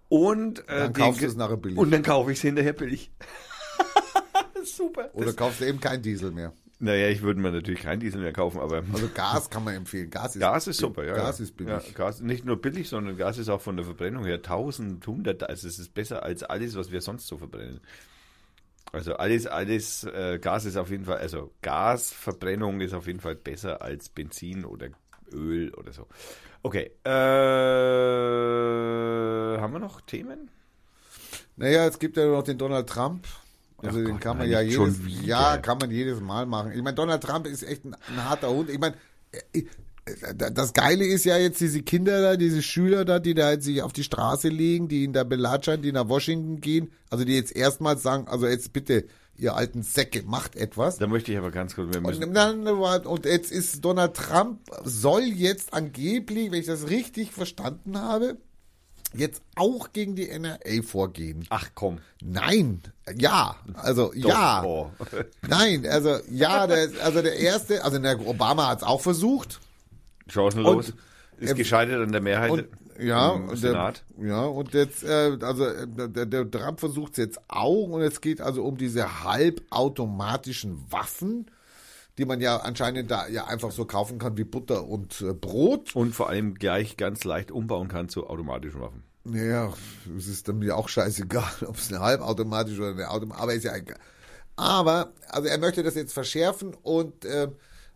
[0.09, 1.79] Und, äh, Dann kaufst Ge- du es nachher billig.
[1.79, 3.11] Und dann kaufe ich es hinterher billig.
[4.65, 5.11] super.
[5.15, 6.53] Oder Das, kaufst du eben kein Diesel mehr.
[6.83, 10.11] Naja, ich würde mir natürlich kein Diesel mehr kaufen, aber Also Gas kann man empfehlen.
[10.11, 11.15] Gas ist, Gas ist super, ja.
[11.15, 11.71] Gas ist billig.
[11.71, 15.69] Ja, Gas, nicht nur billig, sondern Gas ist auch von der Verbrennung her 1100, also
[15.69, 17.81] es ist besser als alles, was wir sonst so verbrennen.
[18.91, 23.37] Also alles, alles, äh, Gas ist auf jeden Fall, also Gasverbrennung ist auf jeden Fall
[23.37, 24.89] besser als Benzin oder
[25.33, 26.09] Öl oder so.
[26.65, 27.11] Okay, äh,
[29.61, 30.51] haben wir noch Themen?
[31.57, 33.27] Naja, es gibt ja noch den Donald Trump.
[33.83, 36.73] Also Ach den Gott, kann man nein, ja jedes, ja, kann man jedes Mal machen.
[36.73, 38.71] Ich meine, Donald Trump ist echt ein, ein harter Hund.
[38.71, 38.95] Ich meine,
[39.53, 39.63] äh,
[40.35, 43.83] das Geile ist ja jetzt diese Kinder da, diese Schüler da, die da jetzt sich
[43.83, 47.55] auf die Straße legen, die ihn da belatschern, die nach Washington gehen, also die jetzt
[47.55, 49.05] erstmals sagen, also jetzt bitte,
[49.37, 50.99] ihr alten Säcke, macht etwas.
[50.99, 54.59] Da möchte ich aber ganz kurz, wir müssen, Und, dann, und jetzt ist Donald Trump,
[54.85, 58.39] soll jetzt angeblich, wenn ich das richtig verstanden habe,
[59.15, 61.47] jetzt auch gegen die NRA vorgehen.
[61.51, 62.83] ach komm, Nein,
[63.17, 64.91] ja, also doch, ja, oh.
[65.49, 69.61] nein, also ja, der, also der erste, also der Obama hat es auch versucht
[70.29, 70.97] chancenlos, Und,
[71.39, 72.69] ist gescheitert an der Mehrheit und
[72.99, 74.05] ja, im und Senat.
[74.19, 78.03] Der, ja und jetzt, äh, also äh, der, der Trump versucht es jetzt auch und
[78.03, 81.47] es geht also um diese halbautomatischen Waffen,
[82.19, 85.95] die man ja anscheinend da ja einfach so kaufen kann wie Butter und äh, Brot.
[85.97, 89.03] Und vor allem gleich ganz leicht umbauen kann zu automatischen Waffen.
[89.25, 89.73] Naja,
[90.17, 93.65] es ist dann mir auch scheißegal, ob es eine halbautomatische oder eine Automatische, aber ist
[93.65, 93.99] ja egal.
[94.57, 97.49] Aber, also er möchte das jetzt verschärfen und äh,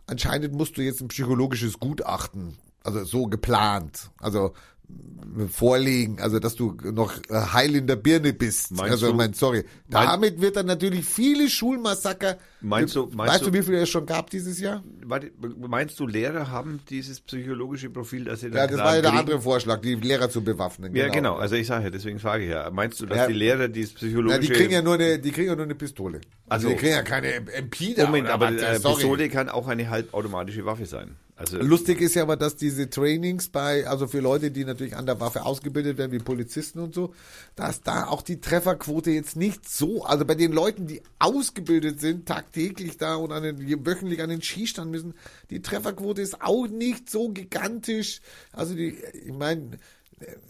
[0.07, 4.53] anscheinend musst du jetzt ein psychologisches Gutachten, also so geplant, also
[4.87, 8.71] äh, vorlegen, also dass du noch äh, heil in der Birne bist.
[8.71, 9.65] Meinst also, du- mein, sorry.
[9.89, 12.37] Damit wird dann natürlich viele Schulmassaker.
[12.59, 14.83] Meinst du- meinst weißt du, wie viele es schon gab dieses Jahr?
[15.05, 19.01] Warte, meinst du, Lehrer haben dieses psychologische Profil, dass sie dann Ja, das war ja
[19.01, 19.19] der kriegen?
[19.19, 20.95] andere Vorschlag, die Lehrer zu bewaffnen.
[20.95, 21.35] Ja, genau.
[21.35, 22.69] Also ich sage ja, deswegen frage ich ja.
[22.71, 23.27] Meinst du, dass Ja.
[23.27, 24.39] die Lehrer dieses Ja, psychologische...
[24.41, 26.19] die kriegen ja nur eine, die kriegen ja nur eine Pistole.
[26.49, 26.75] Also Ach so.
[26.75, 28.05] die kriegen ja keine MP da.
[28.07, 28.79] Moment, aber ja, äh.
[28.79, 31.15] Pistole kann auch eine halbautomatische Waffe sein.
[31.39, 35.05] Also Lustig ist ja aber, dass diese Trainings bei, also für Leute, die natürlich an
[35.05, 37.13] der Waffe ausgebildet werden, wie Polizisten und so,
[37.55, 42.25] dass da auch die Trefferquote jetzt nicht so, also bei den Leuten, die ausgebildet sind,
[42.47, 45.13] tagtäglich da und an den, wöchentlich an den Skistand müssen,
[45.49, 48.21] die Trefferquote ist auch nicht so gigantisch.
[48.53, 49.71] Also die, ich meine,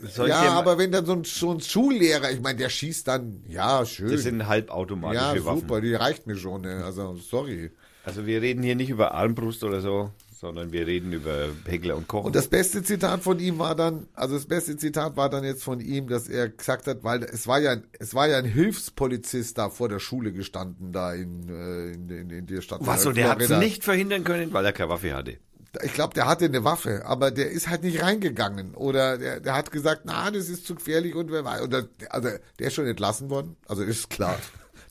[0.02, 3.08] Soll ich ja, aber wenn dann so ein, so ein Schullehrer, ich meine, der schießt
[3.08, 4.10] dann, ja, schön.
[4.10, 5.62] das sind halbautomatische ja, Waffen.
[5.62, 6.86] super, die reicht mir schon, ne?
[6.86, 7.72] also sorry.
[8.06, 12.08] Also wir reden hier nicht über Armbrust oder so, sondern wir reden über Heckler und
[12.08, 12.24] Koch.
[12.24, 15.64] Und das beste Zitat von ihm war dann, also das beste Zitat war dann jetzt
[15.64, 19.58] von ihm, dass er gesagt hat, weil es war ja, es war ja ein Hilfspolizist
[19.58, 22.82] da vor der Schule gestanden, da in, äh, in, in, in der Stadt.
[22.84, 25.38] Was so, der hat es nicht verhindern können, weil er keine Waffe hatte.
[25.84, 28.74] Ich glaube, der hatte eine Waffe, aber der ist halt nicht reingegangen.
[28.76, 31.62] Oder der, der hat gesagt, na, das ist zu gefährlich und wer weiß.
[31.62, 33.58] Oder, also der ist schon entlassen worden.
[33.68, 34.38] Also ist klar.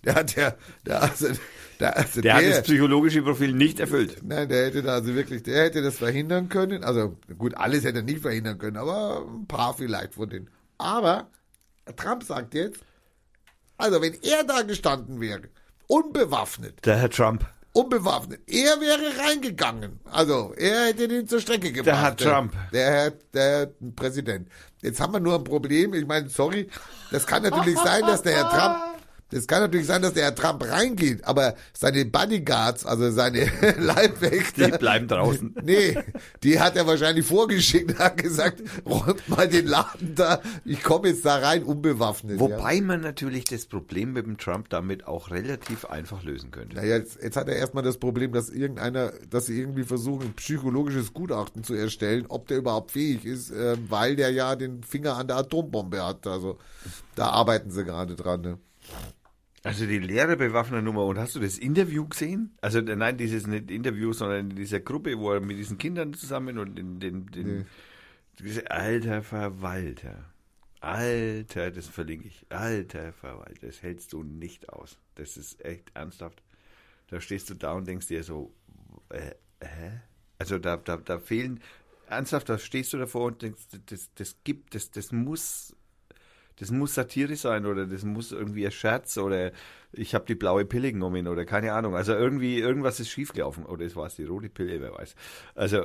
[0.07, 0.55] Der hat ja,
[0.87, 1.27] der, also,
[1.81, 4.23] der, also Der hat das psychologische Profil nicht erfüllt.
[4.23, 6.85] Nein, der hätte da also wirklich, der hätte das verhindern können.
[6.85, 10.49] Also gut, alles hätte er nicht verhindern können, aber ein paar vielleicht von denen.
[10.79, 11.29] Aber
[11.97, 12.81] Trump sagt jetzt,
[13.77, 15.43] also wenn er da gestanden wäre,
[15.89, 17.45] unbewaffnet, Der Herr Trump.
[17.73, 20.01] unbewaffnet, er wäre reingegangen.
[20.05, 21.87] Also er hätte den zur Strecke gebracht.
[21.87, 22.53] Der Herr Trump.
[22.73, 23.67] Der Herr, der Herr
[23.97, 24.49] Präsident.
[24.83, 25.95] Jetzt haben wir nur ein Problem.
[25.95, 26.69] Ich meine, sorry,
[27.11, 28.96] das kann natürlich sein, dass der Herr Trump
[29.31, 34.71] das kann natürlich sein, dass der Trump reingeht, aber seine Bodyguards, also seine Leibwächter.
[34.71, 35.55] Die bleiben draußen.
[35.67, 35.99] Nee,
[36.45, 41.09] die hat er wahrscheinlich vorgeschickt und hat gesagt, räumt mal den Laden da, ich komme
[41.09, 42.35] jetzt da rein unbewaffnet.
[42.35, 42.41] ja.
[42.41, 46.77] Wobei man natürlich das Problem mit dem Trump damit auch relativ einfach lösen könnte.
[46.77, 50.35] Naja, jetzt, jetzt hat er erstmal das Problem, dass irgendeiner, dass sie irgendwie versuchen, ein
[50.35, 55.17] psychologisches Gutachten zu erstellen, ob der überhaupt fähig ist, äh, weil der ja den Finger
[55.17, 56.27] an der Atombombe hat.
[56.29, 56.59] Also
[57.17, 58.41] da arbeiten sie gerade dran.
[58.43, 58.59] Ne?
[59.67, 61.05] Also die leere Bewaffnernummer.
[61.05, 62.57] Und hast du das Interview gesehen?
[62.61, 66.59] Also nein, dieses nicht Interview, sondern in dieser Gruppe, wo er mit diesen Kindern zusammen
[66.59, 67.67] und in den, den
[68.39, 68.61] Nee.
[68.69, 70.25] alter Verwalter.
[70.81, 72.47] Alter, das verlinke ich.
[72.49, 74.99] Alter Verwalter, das hältst du nicht aus.
[75.17, 76.43] Das ist echt ernsthaft.
[77.09, 78.55] Da stehst du da und denkst dir so,
[79.09, 80.01] äh, hä?
[80.39, 81.61] Also da, da, da fehlen,
[82.09, 85.76] ernsthaft, da stehst du davor und denkst, das, das gibt, das, das muss
[86.59, 89.53] das muss Satire sein oder das muss irgendwie ein Scherz oder
[89.93, 91.95] ich habe die blaue Pille genommen oder keine Ahnung.
[91.95, 93.67] Also irgendwie, irgendwas ist schiefgelaufen.
[93.67, 95.15] Oder es war es die rote Pille, wer weiß.
[95.55, 95.83] Also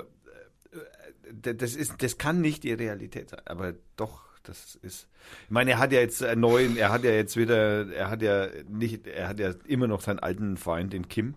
[1.44, 5.08] äh, das ist, das kann nicht die Realität sein, aber doch, das ist.
[5.46, 8.22] Ich meine, er hat ja jetzt einen neuen, er hat ja jetzt wieder, er hat
[8.22, 11.36] ja nicht, er hat ja immer noch seinen alten Feind, den Kim.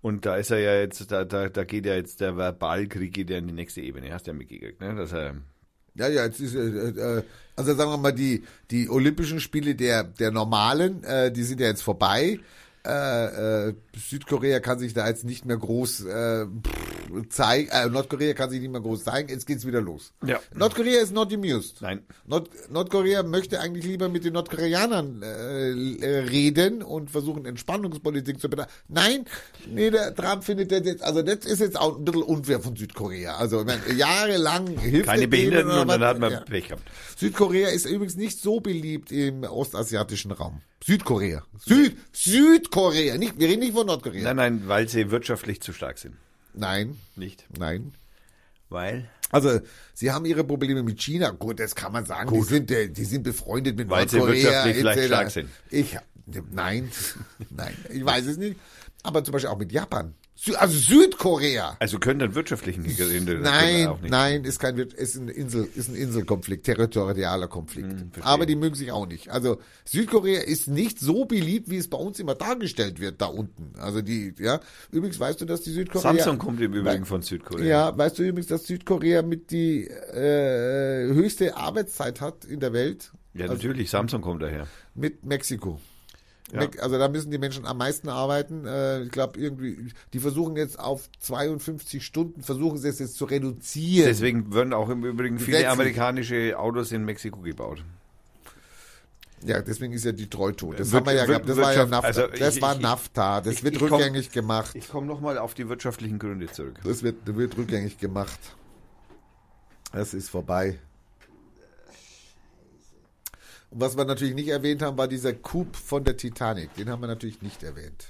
[0.00, 3.30] Und da ist er ja jetzt, da, da, da geht ja jetzt der Verbalkrieg geht
[3.30, 4.12] ja in die nächste Ebene.
[4.12, 4.94] Hast du ja mitgekriegt, ne?
[4.94, 5.34] Dass er
[6.00, 7.22] Ja, ja, jetzt ist, äh, äh,
[7.56, 11.66] also sagen wir mal, die, die Olympischen Spiele der, der Normalen, äh, die sind ja
[11.66, 12.40] jetzt vorbei.
[12.86, 16.46] Äh, äh, Südkorea kann sich da jetzt nicht mehr groß äh,
[17.28, 20.14] zeigen, äh, Nordkorea kann sich nicht mehr groß zeigen, jetzt geht's wieder los.
[20.24, 20.40] Ja.
[20.54, 21.82] Nordkorea ist not amused.
[21.82, 22.00] Nein.
[22.26, 28.48] Nord Nordkorea möchte eigentlich lieber mit den Nordkoreanern äh, äh, reden und versuchen Entspannungspolitik zu
[28.48, 28.70] betreiben.
[28.88, 29.26] Nein,
[29.68, 32.76] nee, der Trump findet das jetzt, also das ist jetzt auch ein bisschen unfair von
[32.76, 33.36] Südkorea.
[33.36, 36.40] Also ich meine, jahrelang hilft keine er Behinderten und dann hat man ja.
[36.40, 36.82] Pech gehabt.
[37.18, 40.62] Südkorea ist übrigens nicht so beliebt im ostasiatischen Raum.
[40.82, 41.42] Südkorea.
[41.64, 43.18] Süd, Südkorea.
[43.18, 44.22] Nicht, wir reden nicht von Nordkorea.
[44.24, 46.16] Nein, nein, weil sie wirtschaftlich zu stark sind.
[46.54, 47.44] Nein, Nicht.
[47.58, 47.92] nein.
[48.70, 49.08] Weil?
[49.30, 49.60] Also,
[49.94, 51.30] sie haben ihre Probleme mit China.
[51.30, 52.32] Gut, das kann man sagen.
[52.34, 54.42] Die sind, äh, die sind befreundet mit Weil sie Nordkorea.
[54.42, 55.48] wirtschaftlich vielleicht stark sind.
[55.70, 55.96] Ich,
[56.52, 56.90] nein,
[57.50, 58.58] nein, ich weiß es nicht.
[59.02, 60.14] Aber zum Beispiel auch mit Japan.
[60.56, 61.76] Also Südkorea.
[61.80, 66.64] Also können dann wirtschaftlichen Hintergründe Nein, nein, ist kein ist ein Insel, ist ein Inselkonflikt,
[66.64, 67.90] territorialer Konflikt.
[67.90, 68.10] Hm.
[68.22, 69.28] Aber die mögen sich auch nicht.
[69.28, 73.78] Also Südkorea ist nicht so beliebt, wie es bei uns immer dargestellt wird da unten.
[73.78, 74.60] Also die, ja.
[74.90, 77.66] Übrigens weißt du, dass die Südkorea Samsung kommt im Übrigen von Südkorea.
[77.66, 83.12] ja, weißt du übrigens, dass Südkorea mit die äh, höchste Arbeitszeit hat in der Welt
[83.34, 84.66] Ja, natürlich, Samsung kommt daher.
[84.94, 85.80] mit Mexiko.
[86.52, 86.60] Ja.
[86.60, 88.66] Me- Also da müssen die Menschen am meisten arbeiten.
[88.66, 93.24] Äh, ich glaube irgendwie, die versuchen jetzt auf 52 Stunden, versuchen sie es jetzt zu
[93.24, 94.06] reduzieren.
[94.08, 95.68] Deswegen werden auch im Übrigen viele Gesetzlich.
[95.72, 97.84] amerikanische Autos in Mexiko gebaut.
[99.42, 100.72] Ja, deswegen ist ja die Treuto.
[100.74, 101.48] Das Wir- haben wir ja gehabt.
[101.48, 102.06] Das war ja Wirtschaft- NAFTA.
[102.08, 103.40] also das ich- war ich- NAFTA.
[103.40, 104.70] Das ich- wird ich komm- rückgängig gemacht.
[104.74, 106.78] Ich komme nochmal auf die wirtschaftlichen Gründe zurück.
[106.84, 108.38] Das wird, das wird rückgängig gemacht.
[109.92, 110.78] Das ist vorbei.
[113.70, 116.74] Und was wir natürlich nicht erwähnt haben, war dieser Coup von der Titanic.
[116.74, 118.08] Den haben wir natürlich nicht erwähnt.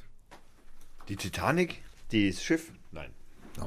[1.09, 1.82] Die Titanic,
[2.12, 2.73] das Schiff?
[2.93, 3.11] Nein.
[3.61, 3.66] Oh.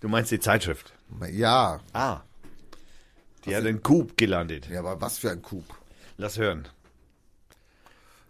[0.00, 0.92] Du meinst die Zeitschrift?
[1.32, 2.20] Ja, Ah.
[3.44, 4.68] Die hat in Coup gelandet.
[4.68, 5.64] ja, aber was für ein Coup.
[6.18, 6.68] Lass hören.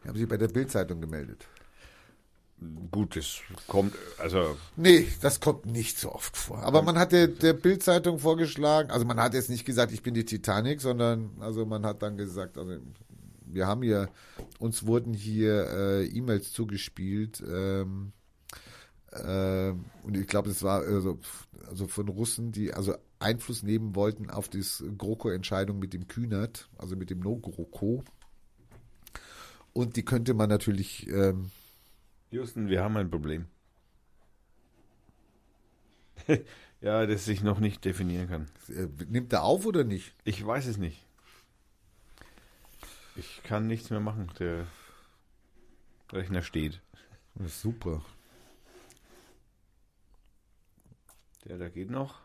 [0.04, 1.46] Die haben sich bei der Bildzeitung gemeldet.
[2.90, 6.62] Gut, das kommt, also Nee, das kommt nicht so oft vor.
[6.62, 10.14] Aber man hat der, der Bildzeitung vorgeschlagen, also man hat jetzt nicht gesagt, ich bin
[10.14, 12.78] die Titanic, sondern also man hat dann gesagt, also
[13.44, 14.08] wir haben hier,
[14.58, 18.12] uns wurden hier äh, E-Mails zugespielt, ähm,
[19.12, 19.70] äh,
[20.02, 21.18] und ich glaube, es war also,
[21.68, 24.62] also von Russen, die also Einfluss nehmen wollten auf die
[24.96, 28.02] GroKo-Entscheidung mit dem Kühnert, also mit dem No-GroKo.
[29.72, 31.50] Und die könnte man natürlich ähm,
[32.30, 33.46] Houston, wir haben ein Problem.
[36.82, 38.46] Ja, das sich noch nicht definieren kann.
[38.68, 40.14] Äh, Nimmt er auf oder nicht?
[40.24, 41.04] Ich weiß es nicht.
[43.16, 44.30] Ich kann nichts mehr machen.
[44.38, 44.66] Der
[46.12, 46.82] Rechner steht.
[47.34, 48.04] Das ist super.
[51.46, 52.20] Der da geht noch.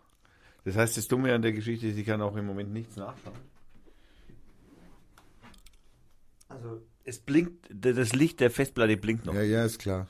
[0.65, 3.39] Das heißt, das Dumme an der Geschichte ist, ich kann auch im Moment nichts nachschauen.
[6.49, 9.33] Also, es blinkt, das Licht der Festplatte blinkt noch.
[9.33, 10.07] Ja, ja, ist klar.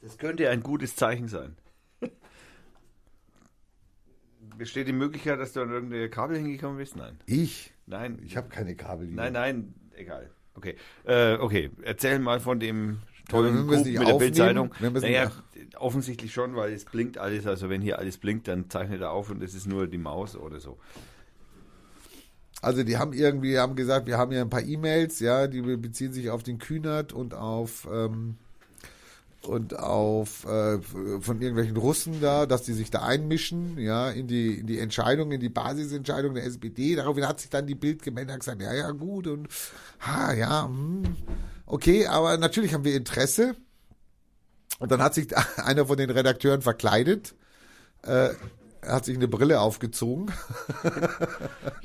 [0.00, 1.56] Das könnte ein gutes Zeichen sein.
[4.58, 6.96] Besteht die Möglichkeit, dass du an irgendeine Kabel hingekommen bist?
[6.96, 7.18] Nein.
[7.26, 7.72] Ich?
[7.86, 8.18] Nein.
[8.24, 9.06] Ich habe keine Kabel.
[9.06, 9.16] hier.
[9.16, 10.30] Nein, nein, egal.
[10.54, 10.76] Okay.
[11.04, 12.98] Äh, okay, erzähl mal von dem
[13.28, 14.70] tollen nicht mit der Bildzeitung.
[14.80, 15.30] Naja,
[15.76, 17.46] offensichtlich schon, weil es blinkt alles.
[17.46, 20.36] Also wenn hier alles blinkt, dann zeichnet er auf und es ist nur die Maus
[20.36, 20.78] oder so.
[22.62, 26.12] Also die haben irgendwie, haben gesagt, wir haben ja ein paar E-Mails, ja, die beziehen
[26.12, 28.36] sich auf den Kühnert und auf ähm,
[29.44, 34.60] und auf äh, von irgendwelchen Russen da, dass die sich da einmischen, ja, in die
[34.60, 36.94] in die Entscheidung, in die Basisentscheidung der SPD.
[36.94, 39.48] Daraufhin hat sich dann die Bild gemeldet gesagt, ja, ja, gut und
[39.98, 41.02] ha, ja, hm,
[41.66, 43.56] okay, aber natürlich haben wir Interesse.
[44.78, 47.34] Und dann hat sich einer von den Redakteuren verkleidet,
[48.02, 48.30] äh,
[48.86, 50.30] hat sich eine Brille aufgezogen.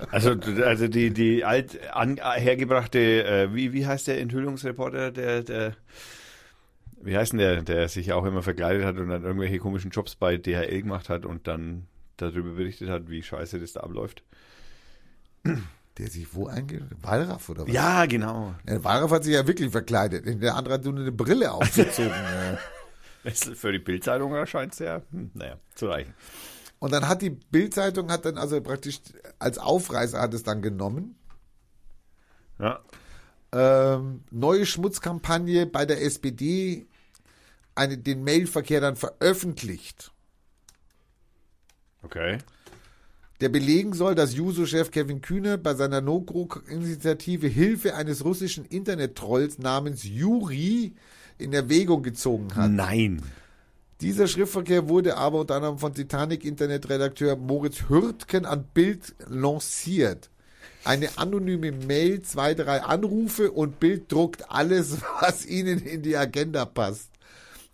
[0.09, 0.31] Also,
[0.63, 5.75] also die, die alt an, hergebrachte, äh, wie, wie heißt der Enthüllungsreporter, der, der,
[7.01, 10.15] wie heißt denn der, der sich auch immer verkleidet hat und dann irgendwelche komischen Jobs
[10.15, 14.23] bei DHL gemacht hat und dann darüber berichtet hat, wie scheiße das da abläuft?
[15.97, 16.83] Der sich wo eingeht?
[17.01, 17.73] Wallraff oder was?
[17.73, 18.55] Ja, genau.
[18.65, 20.41] Der Wallraff hat sich ja wirklich verkleidet.
[20.41, 22.11] Der andere hat nur eine Brille aufgezogen.
[22.11, 23.31] ja.
[23.31, 26.13] Für die Bildzeitung erscheint es ja, hm, naja, zu reichen.
[26.79, 28.99] Und dann hat die Bildzeitung hat dann also praktisch
[29.39, 31.15] als Aufreißer hat es dann genommen.
[32.59, 32.79] Ja.
[33.51, 36.85] Ähm, neue Schmutzkampagne bei der SPD,
[37.75, 40.11] eine, den Mailverkehr dann veröffentlicht.
[42.03, 42.39] Okay.
[43.39, 50.03] Der belegen soll, dass Juso-Chef Kevin Kühne bei seiner No-Krug-Initiative Hilfe eines russischen Internet-Trolls namens
[50.03, 50.95] Juri
[51.37, 52.71] in Erwägung gezogen hat.
[52.71, 53.21] Nein.
[54.01, 60.29] Dieser Schriftverkehr wurde aber unter anderem von Titanic-Internetredakteur Moritz Hürtgen an Bild lanciert.
[60.83, 66.65] Eine anonyme Mail, zwei, drei Anrufe und Bild druckt alles, was ihnen in die Agenda
[66.65, 67.09] passt.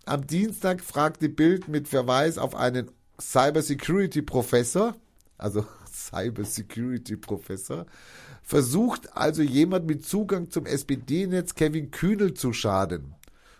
[0.06, 2.90] Am Dienstag fragte Bild mit Verweis auf einen
[3.20, 4.96] Cybersecurity-Professor,
[5.36, 7.84] also Cybersecurity-Professor,
[8.42, 13.14] versucht also jemand mit Zugang zum SPD-Netz Kevin Kühnel zu schaden.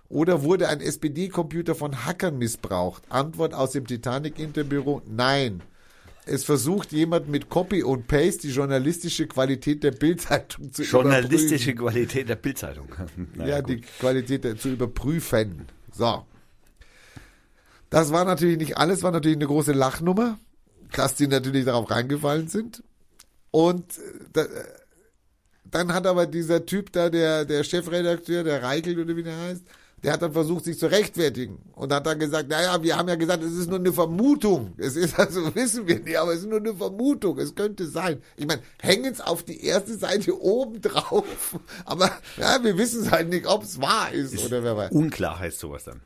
[0.08, 3.02] Oder wurde ein SPD-Computer von Hackern missbraucht?
[3.08, 5.62] Antwort aus dem Titanic-Interbüro, nein.
[6.26, 11.78] Es versucht jemand mit Copy und Paste die journalistische Qualität der Bildzeitung zu Journalistische überprüfen.
[11.78, 12.88] Qualität der Bildzeitung.
[13.44, 13.70] Ja, gut.
[13.70, 15.66] die Qualität der, zu überprüfen.
[15.92, 16.24] So.
[17.90, 20.38] Das war natürlich nicht alles, war natürlich eine große Lachnummer,
[20.92, 22.82] dass die natürlich darauf reingefallen sind.
[23.50, 24.00] Und äh,
[24.32, 24.46] da,
[25.64, 29.62] dann hat aber dieser Typ da, der, der Chefredakteur, der Reichelt oder wie der heißt,
[30.04, 33.14] der hat dann versucht, sich zu rechtfertigen und hat dann gesagt, naja, wir haben ja
[33.14, 34.74] gesagt, es ist nur eine Vermutung.
[34.76, 37.38] Es ist also, wissen wir nicht, aber es ist nur eine Vermutung.
[37.38, 38.22] Es könnte sein.
[38.36, 41.58] Ich meine, hängen es auf die erste Seite oben drauf.
[41.86, 44.92] Aber ja, wir wissen es halt nicht, ob es wahr ist, oder wer weiß.
[44.92, 46.02] Unklar heißt sowas dann.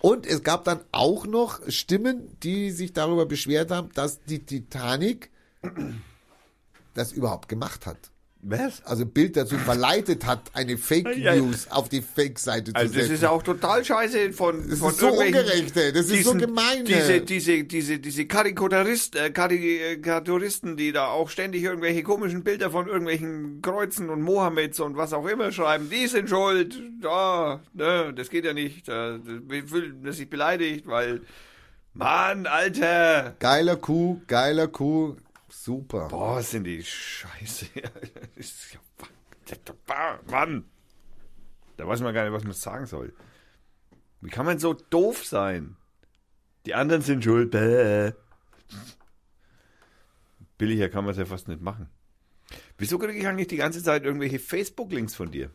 [0.00, 5.30] Und es gab dann auch noch Stimmen, die sich darüber beschwert haben, dass die Titanic
[6.94, 7.98] das überhaupt gemacht hat.
[8.40, 8.84] Was?
[8.84, 11.34] Also Bild dazu verleitet hat, eine Fake Ja.
[11.34, 13.14] News auf die Fake-Seite zu Also das setzen.
[13.14, 15.92] ist ja auch total scheiße von, Das von ist so ungerecht, ey.
[15.92, 21.64] Das ist so gemein, Diese, diese, diese, diese Karikaturist, äh, Karikaturisten, die da auch ständig
[21.64, 26.28] irgendwelche komischen Bilder von irgendwelchen Kreuzen und Mohammeds und was auch immer schreiben, die sind
[26.28, 26.80] schuld.
[27.02, 28.86] Da, ne, das geht ja nicht.
[28.86, 31.22] Da, wir fühlen das sich beleidigt, weil,
[31.94, 33.34] Mann, Alter.
[33.40, 35.16] Geiler Kuh, geiler Kuh,
[35.64, 36.08] super.
[36.08, 37.66] Boah, sind die Scheiße.
[38.36, 40.64] Das ist ja- Mann.
[41.76, 43.12] Da weiß man gar nicht, was man sagen soll.
[44.20, 45.76] Wie kann man so doof sein?
[46.66, 47.50] Die anderen sind schuld.
[47.52, 48.12] Bäh.
[50.58, 51.88] Billiger kann man es ja fast nicht machen.
[52.78, 55.50] Wieso kriege ich eigentlich die ganze Zeit irgendwelche Facebook-Links von dir?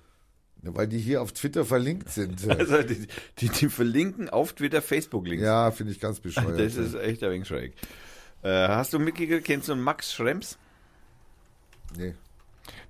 [0.61, 2.47] Weil die hier auf Twitter verlinkt sind.
[2.49, 3.07] Also die,
[3.39, 5.43] die, die verlinken auf Twitter Facebook-Links.
[5.43, 6.57] ja, finde ich ganz bescheuert.
[6.59, 7.73] Das ist echt ein wenig schräg.
[8.43, 10.57] Äh, hast du mitgekriegt, kennst du Max Schrems?
[11.97, 12.13] nee.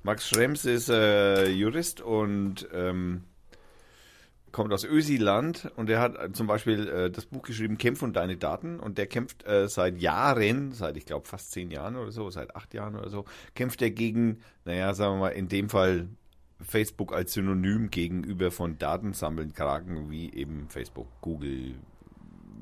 [0.04, 3.24] Max Schrems ist äh, Jurist und ähm,
[4.52, 8.38] kommt aus Ösiland und der hat zum Beispiel äh, das Buch geschrieben Kämpf und deine
[8.38, 12.30] Daten und der kämpft äh, seit Jahren, seit ich glaube fast zehn Jahren oder so,
[12.30, 13.26] seit acht Jahren oder so,
[13.56, 16.08] kämpft er gegen, naja, sagen wir mal, in dem Fall
[16.62, 21.76] Facebook als Synonym gegenüber von Datensammeln Kraken wie eben Facebook, Google,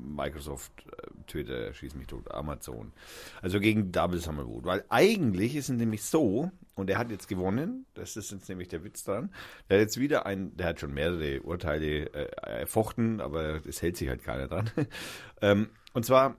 [0.02, 2.92] Microsoft, äh, Twitter, schieß mich tot, Amazon.
[3.40, 4.64] Also gegen Double Summerwood.
[4.64, 8.68] Weil eigentlich ist es nämlich so, und er hat jetzt gewonnen, das ist jetzt nämlich
[8.68, 9.30] der Witz dran,
[9.68, 12.28] der hat jetzt wieder ein, der hat schon mehrere Urteile äh,
[12.60, 14.70] erfochten, aber es hält sich halt keiner dran.
[15.42, 16.36] ähm, und zwar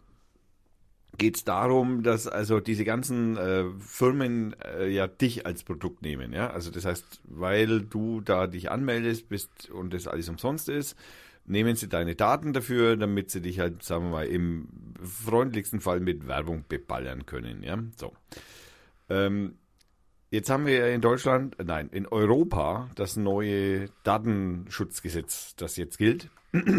[1.18, 6.34] geht es darum, dass also diese ganzen äh, Firmen äh, ja dich als Produkt nehmen,
[6.34, 6.50] ja.
[6.50, 10.96] Also das heißt, weil du da dich anmeldest bist und das alles umsonst ist,
[11.46, 14.68] nehmen sie deine Daten dafür, damit sie dich halt, sagen wir mal, im
[15.04, 17.78] freundlichsten Fall mit Werbung beballern können, ja.
[17.98, 18.14] So.
[19.10, 19.56] Ähm,
[20.32, 26.30] jetzt haben wir in Deutschland, nein, in Europa das neue Datenschutzgesetz, das jetzt gilt.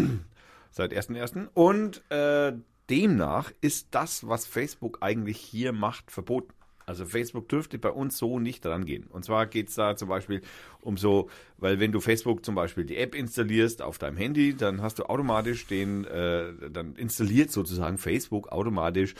[0.75, 1.47] seit 1.1.
[1.53, 2.53] Und äh,
[2.89, 6.53] demnach ist das, was Facebook eigentlich hier macht, verboten.
[6.85, 9.05] Also Facebook dürfte bei uns so nicht rangehen.
[9.07, 10.41] Und zwar geht es da zum Beispiel
[10.81, 14.81] um so, weil wenn du Facebook zum Beispiel die App installierst auf deinem Handy, dann
[14.81, 19.15] hast du automatisch den, äh, dann installiert sozusagen Facebook automatisch,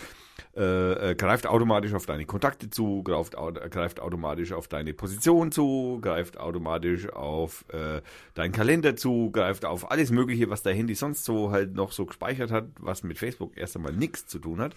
[0.55, 3.35] äh, äh, greift automatisch auf deine Kontakte zu, greift,
[3.71, 8.01] greift automatisch auf deine Position zu, greift automatisch auf äh,
[8.35, 12.05] deinen Kalender zu, greift auf alles Mögliche, was dein Handy sonst so halt noch so
[12.05, 14.75] gespeichert hat, was mit Facebook erst einmal nichts zu tun hat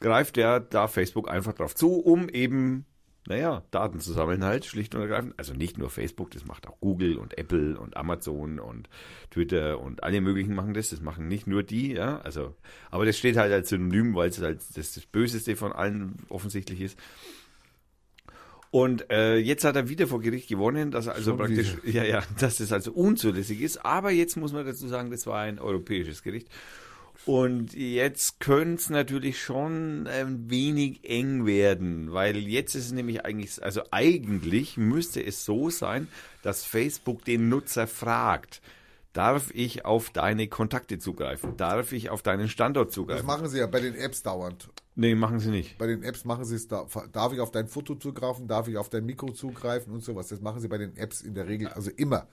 [0.00, 2.86] greift der da Facebook einfach drauf zu, um eben,
[3.26, 5.34] naja, Daten zu sammeln halt, schlicht und ergreifend.
[5.36, 8.88] Also nicht nur Facebook, das macht auch Google und Apple und Amazon und
[9.30, 10.90] Twitter und alle möglichen machen das.
[10.90, 12.18] Das machen nicht nur die, ja.
[12.20, 12.54] Also,
[12.90, 16.80] aber das steht halt als Synonym, weil es halt das, das Böseste von allen offensichtlich
[16.80, 16.98] ist.
[18.70, 22.04] Und äh, jetzt hat er wieder vor Gericht gewonnen, dass er also Schon praktisch, wieder.
[22.04, 23.84] ja, ja, dass das also unzulässig ist.
[23.84, 26.48] Aber jetzt muss man dazu sagen, das war ein europäisches Gericht.
[27.24, 33.24] Und jetzt könnte es natürlich schon ein wenig eng werden, weil jetzt ist es nämlich
[33.24, 36.08] eigentlich, also eigentlich müsste es so sein,
[36.42, 38.60] dass Facebook den Nutzer fragt,
[39.12, 41.56] darf ich auf deine Kontakte zugreifen?
[41.56, 43.26] Darf ich auf deinen Standort zugreifen?
[43.26, 44.68] Das machen sie ja bei den Apps dauernd.
[44.94, 45.76] Nee, machen sie nicht.
[45.78, 48.78] Bei den Apps machen sie es, da, darf ich auf dein Foto zugreifen, darf ich
[48.78, 50.28] auf dein Mikro zugreifen und sowas.
[50.28, 52.28] Das machen sie bei den Apps in der Regel, also immer.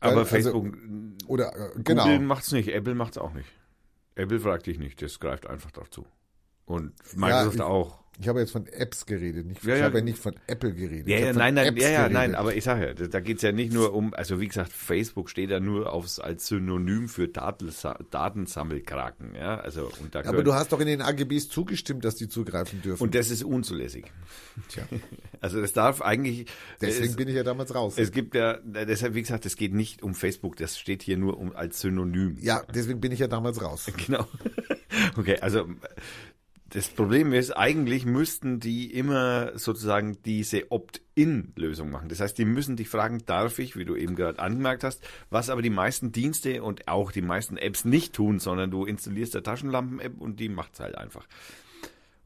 [0.00, 2.04] Aber Weil, Facebook also, oder äh, genau.
[2.04, 3.48] Google macht es nicht, Apple macht es auch nicht.
[4.18, 6.04] Apple fragt dich nicht, das greift einfach drauf zu.
[6.64, 8.00] Und Microsoft ja, auch.
[8.20, 9.86] Ich habe jetzt von Apps geredet, nicht, ja, ich ja.
[9.86, 11.06] habe ja nicht von Apple geredet.
[11.06, 13.52] Ja, ja nein, nein, ja, ja, nein, aber ich sage ja, da geht es ja
[13.52, 19.36] nicht nur um, also wie gesagt, Facebook steht ja nur aufs, als Synonym für Datensammelkraken,
[19.36, 22.82] ja, also und da Aber du hast doch in den AGBs zugestimmt, dass die zugreifen
[22.82, 23.02] dürfen.
[23.02, 24.06] Und das ist unzulässig.
[24.68, 24.82] Tja.
[25.40, 26.46] Also das darf eigentlich.
[26.80, 27.94] Deswegen es, bin ich ja damals raus.
[27.96, 31.38] Es gibt ja, deshalb, wie gesagt, es geht nicht um Facebook, das steht hier nur
[31.38, 32.36] um als Synonym.
[32.40, 33.86] Ja, deswegen bin ich ja damals raus.
[34.08, 34.26] Genau.
[35.16, 35.68] Okay, also
[36.70, 42.10] das Problem ist, eigentlich müssten die immer sozusagen diese Opt-in-Lösung machen.
[42.10, 45.48] Das heißt, die müssen dich fragen, darf ich, wie du eben gerade angemerkt hast, was
[45.48, 49.42] aber die meisten Dienste und auch die meisten Apps nicht tun, sondern du installierst der
[49.42, 51.26] Taschenlampen-App und die macht's halt einfach.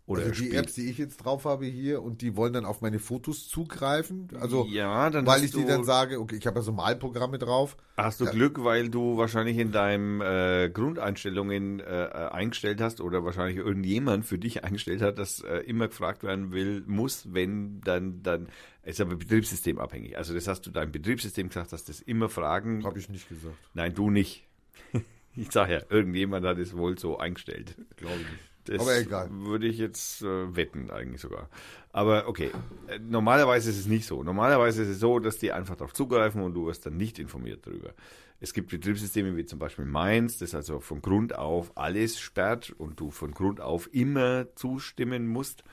[0.05, 0.55] Oder also die spielt.
[0.55, 4.29] Apps, die ich jetzt drauf habe hier und die wollen dann auf meine Fotos zugreifen.
[4.41, 7.77] Also ja, dann weil ich die dann sage, okay, ich habe ja so Malprogramme drauf.
[7.97, 8.33] Hast du ja.
[8.33, 14.39] Glück, weil du wahrscheinlich in deinen äh, Grundeinstellungen äh, eingestellt hast oder wahrscheinlich irgendjemand für
[14.39, 18.49] dich eingestellt hat, dass äh, immer gefragt werden will, muss, wenn dann dann
[18.83, 20.19] ist aber betriebssystemabhängig.
[20.19, 22.85] Also das hast du deinem Betriebssystem gesagt, dass das immer fragen.
[22.85, 23.55] Habe ich nicht gesagt.
[23.75, 24.49] Nein, du nicht.
[25.37, 27.77] ich sage ja, irgendjemand hat es wohl so eingestellt.
[27.97, 28.52] Glaube ich nicht.
[28.65, 29.29] Das Aber egal.
[29.31, 31.49] Würde ich jetzt äh, wetten, eigentlich sogar.
[31.93, 32.51] Aber okay,
[32.89, 34.23] äh, normalerweise ist es nicht so.
[34.23, 37.67] Normalerweise ist es so, dass die einfach darauf zugreifen und du wirst dann nicht informiert
[37.67, 37.93] darüber.
[38.41, 42.99] Es gibt Betriebssysteme wie zum Beispiel meins, das also von Grund auf alles sperrt und
[42.99, 45.65] du von Grund auf immer zustimmen musst.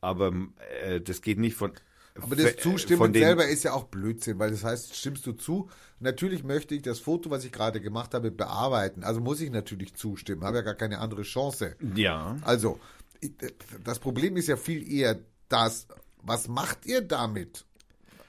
[0.00, 0.32] Aber
[0.82, 1.72] äh, das geht nicht von
[2.20, 5.68] aber das Zustimmen selber ist ja auch Blödsinn, weil das heißt, stimmst du zu?
[6.00, 9.04] Natürlich möchte ich das Foto, was ich gerade gemacht habe, bearbeiten.
[9.04, 11.76] Also muss ich natürlich zustimmen, habe ja gar keine andere Chance.
[11.94, 12.36] Ja.
[12.42, 12.78] Also,
[13.84, 15.18] das Problem ist ja viel eher
[15.48, 15.88] das,
[16.22, 17.64] was macht ihr damit?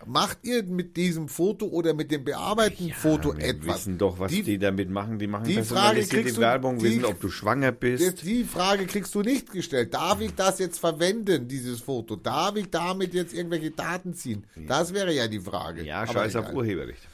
[0.09, 3.81] Macht ihr mit diesem Foto oder mit dem bearbeiteten ja, Foto wir etwas?
[3.81, 5.19] wissen doch, was die, die damit machen.
[5.19, 8.23] Die machen die Frage kriegst du, Werbung, die, wissen, ob du schwanger bist.
[8.23, 9.93] Die Frage kriegst du nicht gestellt.
[9.93, 12.15] Darf ich das jetzt verwenden, dieses Foto?
[12.15, 14.47] Darf ich damit jetzt irgendwelche Daten ziehen?
[14.55, 15.83] Das wäre ja die Frage.
[15.83, 17.07] Ja, scheiß auf Urheberrecht.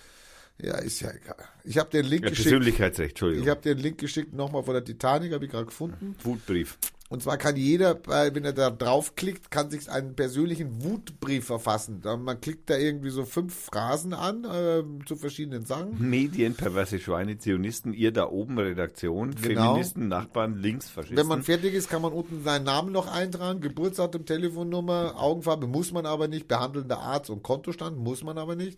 [0.57, 1.49] Ja, ist ja egal.
[1.65, 2.47] Ich habe den Link ja, geschickt.
[2.47, 3.43] Persönlichkeitsrecht, Entschuldigung.
[3.43, 6.15] Ich habe den Link geschickt nochmal von der Titanic, habe ich gerade gefunden.
[6.23, 6.77] Wutbrief.
[7.15, 12.01] Und zwar kann jeder, wenn er da draufklickt, kann sich einen persönlichen Wutbrief verfassen.
[12.03, 15.95] Man klickt da irgendwie so fünf Phrasen an äh, zu verschiedenen Sachen.
[15.97, 19.75] Medien, perverse Schweine, Zionisten, ihr da oben, Redaktion, genau.
[19.75, 21.15] Feministen, Nachbarn, Linksfaschisten.
[21.15, 25.93] Wenn man fertig ist, kann man unten seinen Namen noch eintragen, Geburtsdatum, Telefonnummer, Augenfarbe muss
[25.93, 28.77] man aber nicht, behandelnder Arzt und Kontostand muss man aber nicht.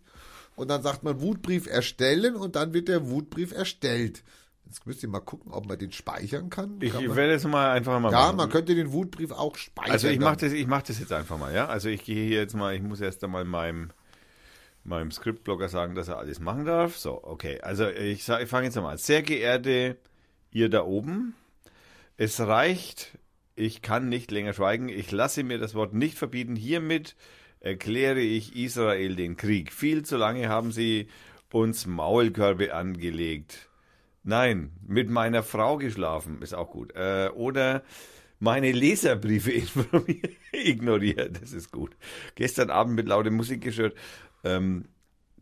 [0.55, 4.23] Und dann sagt man Wutbrief erstellen und dann wird der Wutbrief erstellt.
[4.67, 6.77] Jetzt müsst ihr mal gucken, ob man den speichern kann.
[6.81, 8.35] Ich kann man, werde es mal einfach mal ja, machen.
[8.35, 9.93] man könnte den Wutbrief auch speichern.
[9.93, 11.67] Also ich mache das, ich mach das jetzt einfach mal, ja.
[11.67, 13.91] Also ich gehe hier jetzt mal, ich muss erst einmal meinem,
[14.83, 16.97] meinem Scriptblogger sagen, dass er alles machen darf.
[16.97, 17.61] So, okay.
[17.61, 18.97] Also ich, sag- ich fange jetzt mal an.
[18.97, 19.95] Sehr geehrte
[20.51, 21.33] ihr da oben,
[22.17, 23.17] es reicht,
[23.55, 26.57] ich kann nicht länger schweigen, ich lasse mir das Wort nicht verbieten.
[26.57, 27.15] Hiermit
[27.61, 29.71] erkläre ich Israel den Krieg.
[29.71, 31.07] Viel zu lange haben sie
[31.53, 33.66] uns Maulkörbe angelegt.
[34.27, 36.93] Nein, mit meiner Frau geschlafen, ist auch gut.
[36.97, 37.81] Äh, oder
[38.39, 39.53] meine Leserbriefe
[40.51, 41.95] ignoriert, das ist gut.
[42.35, 43.95] Gestern Abend mit lauter Musik gestört.
[44.43, 44.89] Ähm,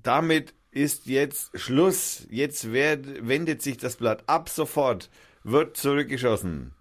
[0.04, 2.28] damit ist jetzt Schluss.
[2.30, 5.10] Jetzt werd, wendet sich das Blatt ab sofort.
[5.44, 6.76] Wird zurückgeschossen.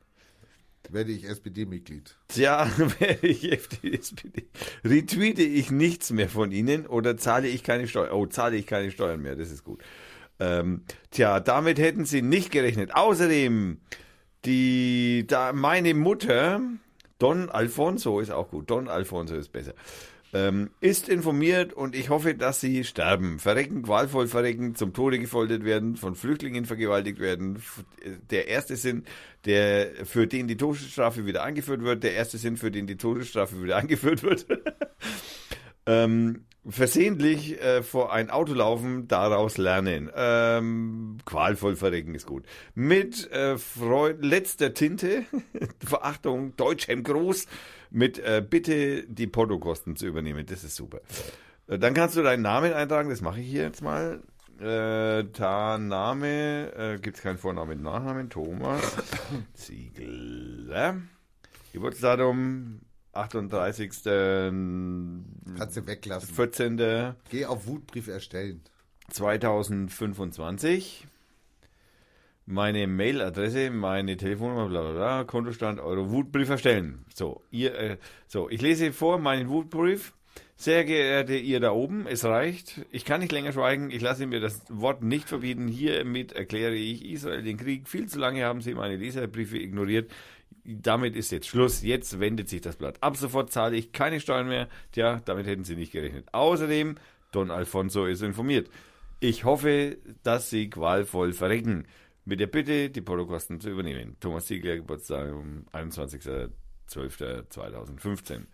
[0.90, 2.18] Werde ich SPD-Mitglied.
[2.28, 4.44] Tja, werde ich SPD.
[4.85, 8.12] Retweete ich nichts mehr von Ihnen oder zahle ich keine Steuern?
[8.12, 9.82] Oh, zahle ich keine Steuern mehr, das ist gut.
[10.40, 12.94] Ähm, tja, damit hätten Sie nicht gerechnet.
[12.94, 13.78] Außerdem,
[14.44, 16.61] die, da, meine Mutter,
[17.19, 19.74] Don Alfonso ist auch gut, Don Alfonso ist besser,
[20.35, 23.39] ähm, ist informiert und ich hoffe, dass sie sterben.
[23.39, 27.62] Verrecken, qualvoll verrecken, zum Tode gefoltert werden, von Flüchtlingen vergewaltigt werden.
[28.31, 29.06] Der erste sind,
[29.44, 32.02] der, für den die Todesstrafe wieder eingeführt wird.
[32.02, 34.47] Der erste sind, für den die Todesstrafe wieder eingeführt wird.
[35.86, 40.10] ähm, versehentlich äh, vor ein Auto laufen, daraus lernen.
[40.14, 42.44] Ähm, qualvoll verrecken ist gut.
[42.74, 45.24] Mit äh, Freu letzter Tinte,
[45.84, 47.46] Verachtung, Deutschhem groß,
[47.90, 50.46] mit äh, Bitte die Portokosten zu übernehmen.
[50.46, 51.00] Das ist super.
[51.66, 54.22] Äh, dann kannst du deinen Namen eintragen, das mache ich hier jetzt mal.
[54.60, 58.96] Äh, da Name, äh, gibt es keinen Vornamen, Nachnamen, Thomas
[59.54, 60.96] Ziegler.
[61.72, 62.80] Geburtsdatum
[63.16, 63.88] 38.
[65.56, 66.34] Kannst du weglassen.
[66.34, 67.14] 14.
[67.30, 68.62] Geh auf Wutbrief erstellen.
[69.10, 71.06] 2025.
[72.46, 77.06] Meine Mailadresse, meine Telefonnummer, bla bla bla, Kontostand, Euro Wutbrief erstellen.
[77.14, 77.96] So, ihr, äh,
[78.26, 80.12] so, ich lese vor meinen Wutbrief.
[80.56, 82.86] Sehr geehrte ihr da oben, es reicht.
[82.92, 83.90] Ich kann nicht länger schweigen.
[83.90, 85.66] Ich lasse mir das Wort nicht verbieten.
[85.66, 87.88] Hiermit erkläre ich Israel den Krieg.
[87.88, 90.12] Viel zu lange haben sie meine Leserbriefe ignoriert.
[90.64, 91.82] Damit ist jetzt Schluss.
[91.82, 93.02] Jetzt wendet sich das Blatt.
[93.02, 94.68] Ab sofort zahle ich keine Steuern mehr.
[94.93, 96.26] Tja, damit hätten sie nicht gerechnet.
[96.32, 96.97] Außerdem,
[97.32, 98.70] Don Alfonso ist informiert.
[99.20, 101.86] Ich hoffe, dass sie qualvoll verrecken.
[102.24, 104.16] Mit der Bitte, die Portokosten zu übernehmen.
[104.20, 108.47] Thomas Ziegler, Geburtstag um 21.12.2015.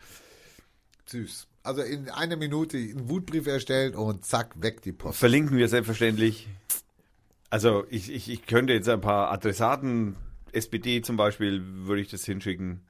[1.07, 1.47] Süß.
[1.63, 5.19] Also in einer Minute einen Wutbrief erstellen und zack, weg die Post.
[5.19, 6.49] Verlinken wir selbstverständlich.
[7.51, 10.17] Also ich, ich, ich könnte jetzt ein paar Adressaten,
[10.55, 12.81] SPD zum Beispiel, würde ich das hinschicken.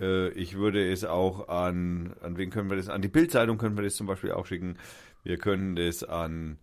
[0.00, 2.88] Äh, Ich würde es auch an, an wen können wir das?
[2.88, 4.76] An die Bildzeitung können wir das zum Beispiel auch schicken.
[5.22, 6.58] Wir können das an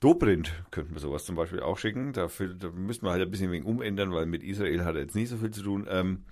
[0.00, 2.12] Dobrindt, könnten wir sowas zum Beispiel auch schicken.
[2.12, 5.14] Dafür, da müssten wir halt ein bisschen wegen umändern, weil mit Israel hat er jetzt
[5.14, 5.86] nicht so viel zu tun.
[5.88, 6.24] Ähm,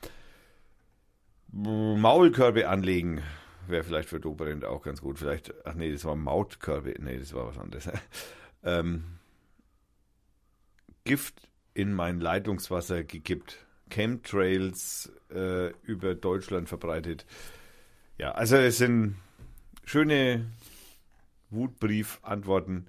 [1.52, 3.22] Maulkörbe anlegen
[3.68, 5.18] wäre vielleicht für Dobrindt auch ganz gut.
[5.18, 6.94] Vielleicht, ach nee, das war Mautkörbe.
[6.98, 7.88] Nee, das war was anderes.
[8.64, 9.04] ähm,
[11.04, 13.64] Gift in mein Leitungswasser gekippt.
[13.90, 17.26] Chemtrails äh, über Deutschland verbreitet.
[18.18, 19.16] Ja, also es sind
[19.84, 20.46] schöne
[21.50, 22.86] Wutbrief-Antworten.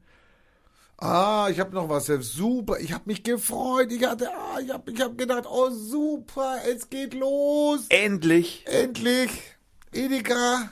[0.98, 2.06] Ah, ich habe noch was.
[2.06, 2.80] Super.
[2.80, 3.92] Ich habe mich gefreut.
[3.92, 7.88] Ich hatte, ah, ich habe ich hab gedacht, oh super, es geht los.
[7.90, 9.32] Endlich Endlich.
[9.92, 10.72] Edeka.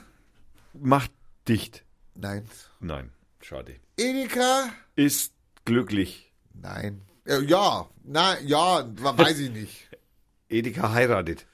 [0.72, 1.12] macht
[1.48, 1.84] dicht.
[2.14, 2.48] Nein.
[2.80, 3.10] Nein,
[3.40, 3.76] schade.
[3.96, 4.70] Edeka.
[4.96, 5.34] Ist
[5.64, 6.32] glücklich.
[6.54, 7.02] Nein.
[7.26, 9.88] Äh, Ja, na, ja, weiß ich nicht.
[10.48, 11.46] Edeka heiratet.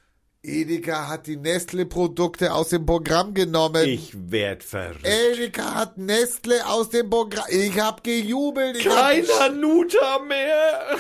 [0.43, 3.85] Edeka hat die Nestle-Produkte aus dem Programm genommen.
[3.87, 5.05] Ich werd verrückt.
[5.05, 7.45] Edeka hat Nestle aus dem Programm.
[7.51, 8.77] Ich hab gejubelt.
[8.79, 10.97] Ich Kein hab, Hanuta mehr.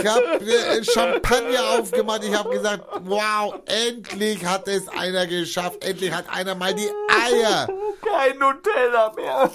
[0.00, 2.24] ich hab äh, Champagner aufgemacht.
[2.24, 5.82] Ich hab gesagt, wow, endlich hat es einer geschafft.
[5.82, 7.66] Endlich hat einer mal die Eier.
[8.02, 9.50] Kein Nutella mehr.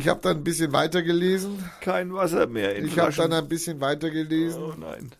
[0.00, 1.62] Ich habe dann ein bisschen weitergelesen.
[1.82, 4.62] Kein Wasser mehr in Ich habe dann ein bisschen weitergelesen.
[4.62, 5.10] Oh nein.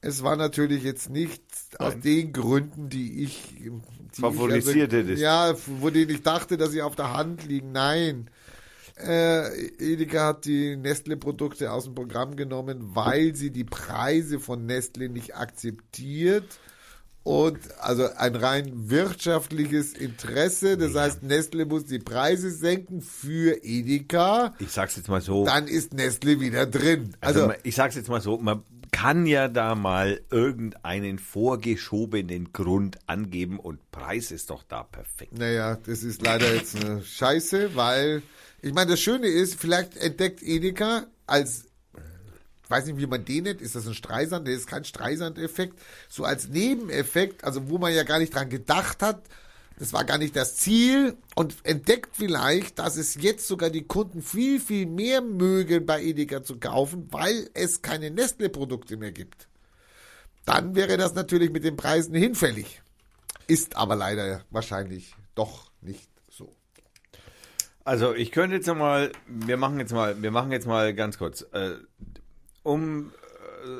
[0.00, 1.42] Es war natürlich jetzt nicht
[1.78, 2.02] aus Nein.
[2.02, 5.22] den Gründen, die ich die Favorisiert ich, also, hättest.
[5.22, 7.72] Ja, wo denen ich dachte, dass sie auf der Hand liegen.
[7.72, 8.30] Nein.
[8.96, 15.08] Äh, Edeka hat die Nestle-Produkte aus dem Programm genommen, weil sie die Preise von Nestle
[15.08, 16.46] nicht akzeptiert.
[17.24, 20.76] Und also ein rein wirtschaftliches Interesse.
[20.76, 24.54] Das heißt, Nestle muss die Preise senken für Edeka.
[24.58, 25.46] Ich sag's jetzt mal so.
[25.46, 27.16] Dann ist Nestle wieder drin.
[27.22, 32.98] Also, Also, ich sag's jetzt mal so, man kann ja da mal irgendeinen vorgeschobenen Grund
[33.06, 35.36] angeben und Preis ist doch da perfekt.
[35.36, 38.22] Naja, das ist leider jetzt eine Scheiße, weil
[38.62, 41.64] ich meine, das Schöne ist, vielleicht entdeckt Edeka als
[42.68, 44.46] weiß nicht, wie man den nennt, ist das ein Streisand?
[44.46, 45.78] Der ist kein Streisand-Effekt.
[46.08, 49.22] So als Nebeneffekt, also wo man ja gar nicht dran gedacht hat,
[49.78, 54.22] das war gar nicht das Ziel und entdeckt vielleicht, dass es jetzt sogar die Kunden
[54.22, 59.48] viel, viel mehr mögen, bei Edeka zu kaufen, weil es keine Nestle-Produkte mehr gibt.
[60.44, 62.82] Dann wäre das natürlich mit den Preisen hinfällig.
[63.46, 66.54] Ist aber leider wahrscheinlich doch nicht so.
[67.84, 71.42] Also ich könnte jetzt mal, wir machen jetzt mal, wir machen jetzt mal ganz kurz,
[71.52, 71.74] äh,
[72.64, 73.12] um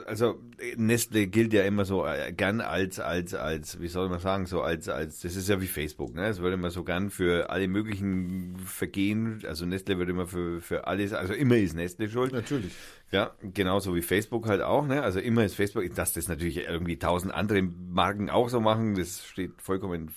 [0.06, 0.40] also
[0.76, 4.62] Nestle gilt ja immer so äh, gern als, als, als, wie soll man sagen, so
[4.62, 6.26] als, als, das ist ja wie Facebook, ne?
[6.26, 10.86] Es wird immer so gern für alle möglichen Vergehen, also Nestle wird immer für, für
[10.86, 12.32] alles, also immer ist Nestle schuld.
[12.32, 12.72] Natürlich.
[13.10, 15.02] Ja, genauso wie Facebook halt auch, ne?
[15.02, 19.24] Also immer ist Facebook, dass das natürlich irgendwie tausend andere Marken auch so machen, das
[19.26, 20.10] steht vollkommen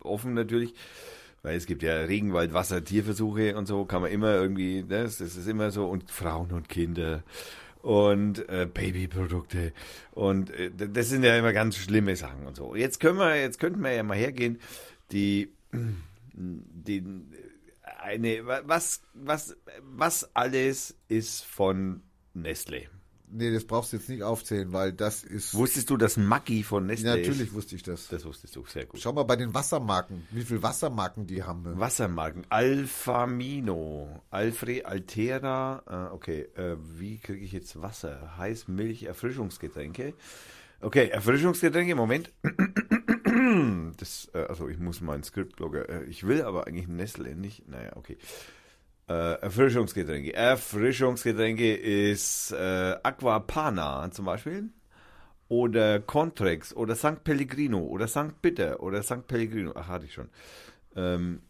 [0.00, 0.74] offen natürlich.
[1.42, 5.04] Weil es gibt ja Regenwald, Wasser, Tierversuche und so, kann man immer irgendwie, ne?
[5.04, 7.22] das, das ist immer so, und Frauen und Kinder
[7.86, 9.72] und äh, Babyprodukte
[10.10, 12.74] und äh, das sind ja immer ganz schlimme Sachen und so.
[12.74, 14.58] Jetzt können wir, jetzt könnten wir ja mal hergehen,
[15.12, 15.52] die,
[16.34, 17.04] die
[18.00, 22.02] eine, was, was, was alles ist von
[22.34, 22.88] Nestle?
[23.28, 25.54] Nee, das brauchst du jetzt nicht aufzählen, weil das ist.
[25.54, 28.08] Wusstest du, dass Maggi von Nestle ja, Natürlich wusste ich das.
[28.08, 29.00] Das wusstest du, sehr gut.
[29.00, 31.78] Schau mal bei den Wassermarken, wie viele Wassermarken die haben.
[31.78, 32.44] Wassermarken.
[32.48, 38.36] Alfamino, Alfre, Altera, äh, okay, äh, wie kriege ich jetzt Wasser?
[38.38, 40.14] Heiß, Milch, Erfrischungsgetränke.
[40.80, 42.30] Okay, Erfrischungsgetränke, Moment.
[43.98, 47.92] Das, äh, also ich muss meinen Skriptblogger, äh, ich will aber eigentlich Nestle nicht, naja,
[47.96, 48.18] okay.
[49.08, 50.34] Äh, Erfrischungsgetränke.
[50.34, 54.70] Erfrischungsgetränke ist äh, Aquapana zum Beispiel.
[55.48, 57.22] Oder Contrex oder St.
[57.22, 58.42] Pellegrino oder St.
[58.42, 59.28] Bitter oder St.
[59.28, 59.72] Pellegrino.
[59.76, 60.28] Ach, hatte ich schon.
[60.96, 61.42] Ähm,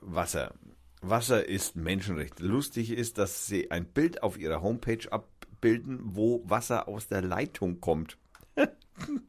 [0.00, 0.54] Wasser.
[1.02, 2.40] Wasser ist Menschenrecht.
[2.40, 7.80] Lustig ist, dass sie ein Bild auf ihrer Homepage abbilden, wo Wasser aus der Leitung
[7.80, 8.16] kommt.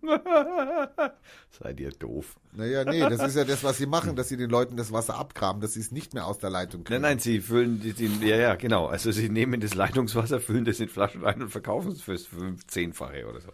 [1.49, 2.35] Seid ihr doof.
[2.53, 5.15] Naja, nee, das ist ja das, was sie machen, dass sie den Leuten das Wasser
[5.15, 7.01] abgraben, dass sie es nicht mehr aus der Leitung kriegen.
[7.01, 8.87] Nein, nein, sie füllen die, die, ja, ja, genau.
[8.87, 12.29] Also sie nehmen das Leitungswasser, füllen das in Flaschen rein und verkaufen es fürs
[12.67, 13.49] Zehnfache oder so.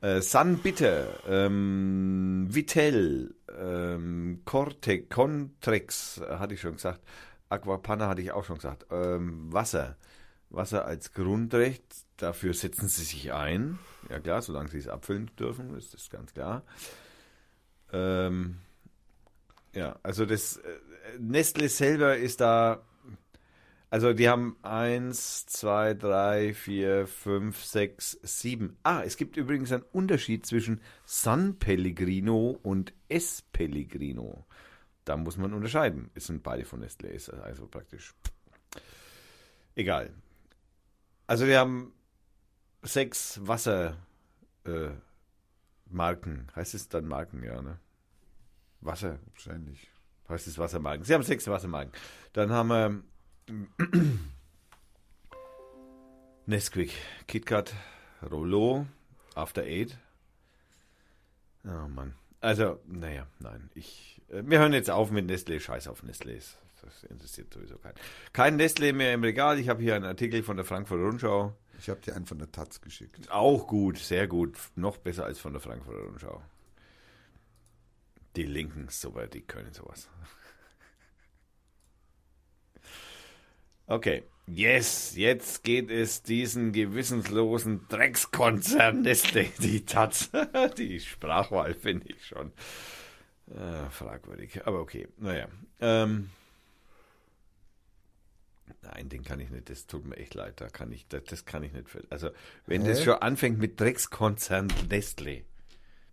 [0.00, 7.00] Äh, Sun Bitter, ähm, Vitell, ähm, Cortex, Contrex, hatte ich schon gesagt.
[7.48, 8.86] Aquapanna hatte ich auch schon gesagt.
[8.90, 9.96] Ähm, Wasser.
[10.50, 11.84] Wasser als Grundrecht,
[12.16, 13.78] dafür setzen sie sich ein.
[14.10, 16.62] Ja klar, solange sie es abfüllen dürfen, ist das ganz klar.
[17.92, 18.58] Ähm,
[19.72, 20.78] ja, also das äh,
[21.18, 22.82] Nestle selber ist da,
[23.90, 28.76] also die haben eins, zwei, drei, vier, fünf, sechs, sieben.
[28.82, 34.46] Ah, es gibt übrigens einen Unterschied zwischen San Pellegrino und S Pellegrino.
[35.04, 36.10] Da muss man unterscheiden.
[36.14, 38.14] Es sind beide von Nestle, ist also praktisch
[39.74, 40.10] egal.
[41.26, 41.92] Also wir haben
[42.84, 43.98] sechs Wassermarken.
[46.48, 47.78] Äh, heißt es dann Marken, ja, ne?
[48.80, 49.18] Wasser.
[49.32, 49.90] Wahrscheinlich.
[50.28, 51.04] Heißt es Wassermarken.
[51.04, 51.92] Sie haben sechs Wassermarken.
[52.32, 53.02] Dann haben wir
[56.46, 56.92] Nesquik,
[57.26, 57.74] KitKat,
[58.30, 58.86] Rollo,
[59.34, 59.98] After Eight.
[61.64, 62.14] Oh Mann.
[62.40, 63.70] Also, naja, nein.
[63.74, 65.58] Ich, äh, wir hören jetzt auf mit Nestle.
[65.60, 66.38] Scheiß auf Nestle.
[66.82, 67.94] Das interessiert sowieso keinen.
[68.34, 69.58] Kein Nestle mehr im Regal.
[69.58, 71.56] Ich habe hier einen Artikel von der Frankfurter Rundschau.
[71.78, 73.30] Ich habe dir einen von der Taz geschickt.
[73.30, 74.56] Auch gut, sehr gut.
[74.76, 76.42] Noch besser als von der Frankfurter Rundschau.
[78.36, 80.08] Die Linken, soweit, die können sowas.
[83.86, 90.30] Okay, yes, jetzt geht es diesen gewissenslosen Dreckskonzern Nestle, die Taz.
[90.78, 92.52] Die Sprachwahl finde ich schon
[93.50, 95.48] äh, fragwürdig, aber okay, naja.
[95.80, 96.30] Ähm,
[98.84, 99.70] Nein, den kann ich nicht.
[99.70, 100.60] Das tut mir echt leid.
[100.60, 101.86] Da kann ich, das, das kann ich nicht.
[102.10, 102.30] Also,
[102.66, 102.88] wenn Hä?
[102.88, 105.44] das schon anfängt mit Dreckskonzern Nestle,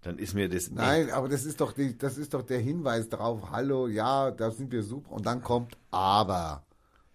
[0.01, 0.71] dann ist mir das.
[0.71, 3.51] Nein, aber das ist doch die, das ist doch der Hinweis darauf.
[3.51, 5.11] Hallo, ja, da sind wir super.
[5.11, 6.65] Und dann kommt aber.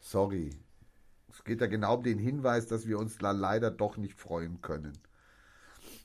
[0.01, 0.51] Sorry.
[1.33, 4.63] Es geht ja genau um den Hinweis, dass wir uns da leider doch nicht freuen
[4.63, 4.93] können.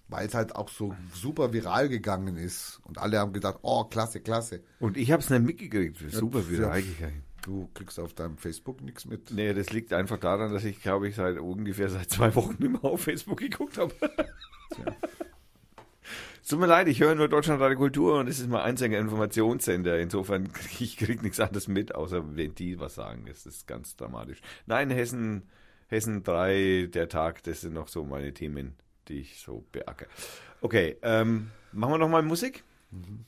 [0.08, 2.82] Weil es halt auch so super viral gegangen ist.
[2.84, 4.62] Und alle haben gedacht, oh, klasse, klasse.
[4.80, 5.98] Und ich habe es nicht mitgekriegt.
[6.12, 7.24] Super viral gegangen.
[7.42, 9.32] Du kriegst auf deinem Facebook nichts mit.
[9.32, 12.72] Nee, das liegt einfach daran, dass ich, glaube ich, seit ungefähr seit zwei Wochen nicht
[12.72, 13.94] mehr auf Facebook geguckt habe.
[16.48, 20.00] Tut mir leid, ich höre nur Deutschland Radio Kultur und es ist mein einziger Informationssender.
[20.00, 23.26] Insofern kriege ich krieg nichts anderes mit, außer wenn die was sagen.
[23.26, 24.42] Das ist ganz dramatisch.
[24.66, 25.44] Nein, Hessen,
[25.88, 28.76] Hessen 3, der Tag, das sind noch so meine Themen,
[29.08, 30.08] die ich so beacke.
[30.60, 32.64] Okay, ähm, machen wir noch mal Musik.
[32.92, 33.26] Mhm.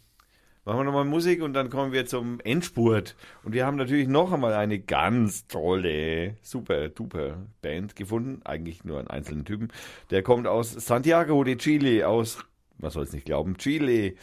[0.65, 3.18] Machen wir nochmal Musik und dann kommen wir zum Endspurt.
[3.44, 8.40] Und wir haben natürlich noch einmal eine ganz tolle, super, duper Band gefunden.
[8.45, 9.68] Eigentlich nur einen einzelnen Typen.
[10.10, 12.38] Der kommt aus Santiago de Chile, aus,
[12.77, 14.14] man soll es nicht glauben, Chile.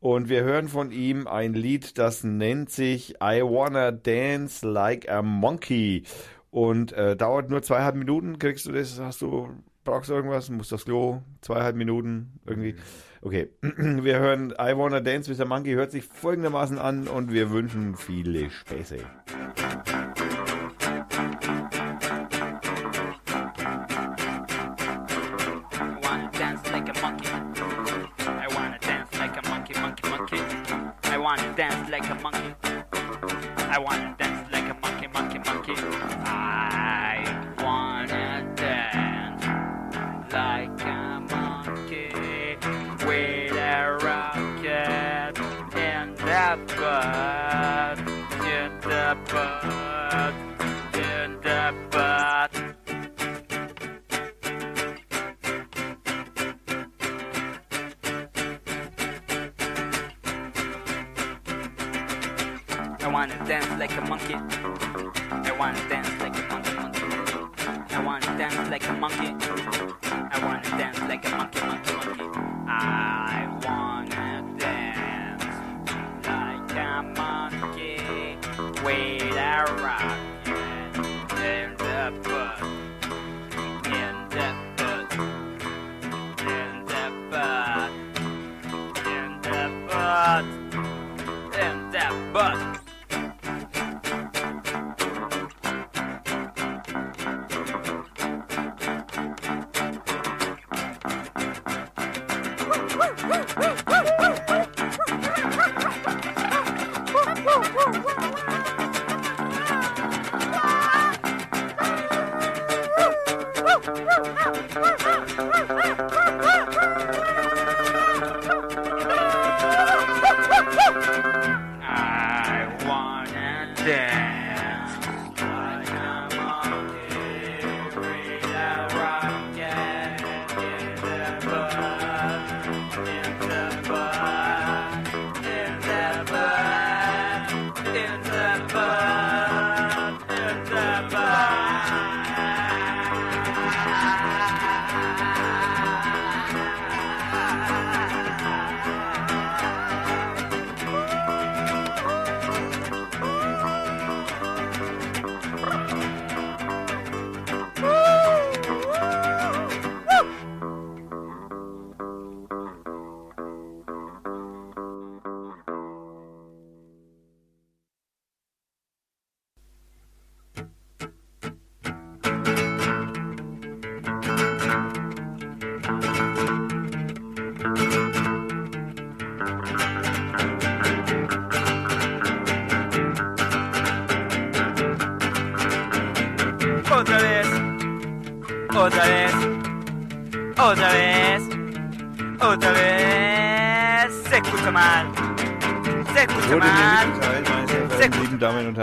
[0.00, 5.22] Und wir hören von ihm ein Lied, das nennt sich I Wanna Dance Like a
[5.22, 6.02] Monkey.
[6.50, 8.40] Und äh, dauert nur zweieinhalb Minuten.
[8.40, 8.98] Kriegst du das?
[8.98, 9.50] Hast du,
[9.84, 10.50] brauchst du irgendwas?
[10.50, 11.22] Musst aufs Klo?
[11.42, 12.74] Zweieinhalb Minuten irgendwie.
[13.26, 17.50] Okay, wir hören I Wanna Dance with a Monkey, hört sich folgendermaßen an und wir
[17.50, 18.98] wünschen viele Späße.
[18.98, 19.02] I
[31.18, 32.54] wanna dance like a monkey.
[33.56, 35.36] I wanna dance like a monkey, monkey,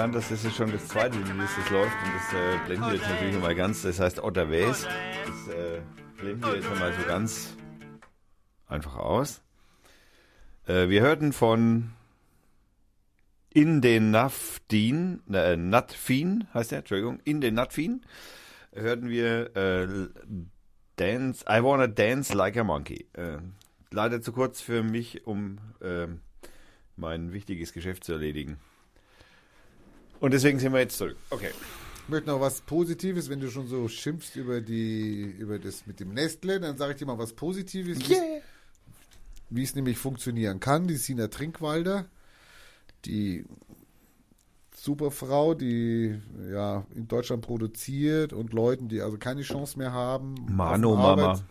[0.04, 2.96] Herren, dass das ist schon das zweite Lied, das läuft und das äh, blenden wir
[2.96, 3.84] jetzt natürlich mal ganz.
[3.84, 4.86] Das heißt Otter Wes.
[5.26, 5.82] Das äh,
[6.18, 7.56] blenden wir jetzt mal so ganz
[8.68, 9.42] einfach aus.
[10.68, 11.94] Äh, wir hörten von
[13.50, 18.02] In den Naftin, äh, Natfin heißt der, Entschuldigung, In den Natfin
[18.74, 19.88] hörten wir äh,
[20.98, 23.08] Dance, I Wanna Dance Like a Monkey.
[23.14, 23.38] Äh,
[23.90, 26.20] leider zu kurz für mich, um ähm,
[26.98, 28.60] mein wichtiges Geschäft zu erledigen.
[30.24, 31.18] Und deswegen sind wir jetzt zurück.
[31.32, 31.50] Okay.
[32.04, 36.00] Ich möchte noch was Positives, wenn du schon so schimpfst über die, über das mit
[36.00, 38.42] dem Nestle, dann sage ich dir mal was Positives, wie es-
[39.50, 40.88] wie es nämlich funktionieren kann.
[40.88, 42.06] Die Sina Trinkwalder,
[43.04, 43.44] die
[44.74, 46.18] super Frau, die
[46.50, 50.36] ja in Deutschland produziert und Leuten, die also keine Chance mehr haben.
[50.50, 51.42] Mano Mama.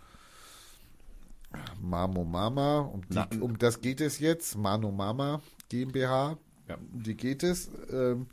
[1.80, 4.56] Mamo Mama, um, die, um das geht es jetzt.
[4.56, 6.38] Mano Mama GmbH,
[6.68, 6.76] Ja.
[6.92, 7.70] um die geht es.
[7.90, 8.26] Ähm,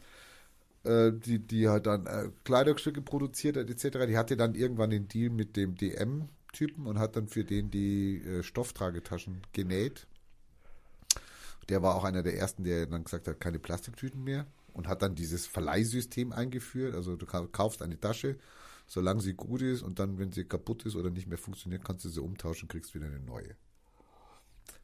[0.83, 4.05] äh, die, die halt dann äh, Kleidungsstücke produziert hat, etc.
[4.07, 8.21] Die hatte dann irgendwann den Deal mit dem DM-Typen und hat dann für den die
[8.23, 10.07] äh, Stofftragetaschen genäht.
[11.69, 15.01] Der war auch einer der ersten, der dann gesagt hat, keine Plastiktüten mehr und hat
[15.01, 16.95] dann dieses Verleihsystem eingeführt.
[16.95, 18.37] Also du ka- kaufst eine Tasche,
[18.87, 22.05] solange sie gut ist und dann, wenn sie kaputt ist oder nicht mehr funktioniert, kannst
[22.05, 23.55] du sie umtauschen, kriegst wieder eine neue.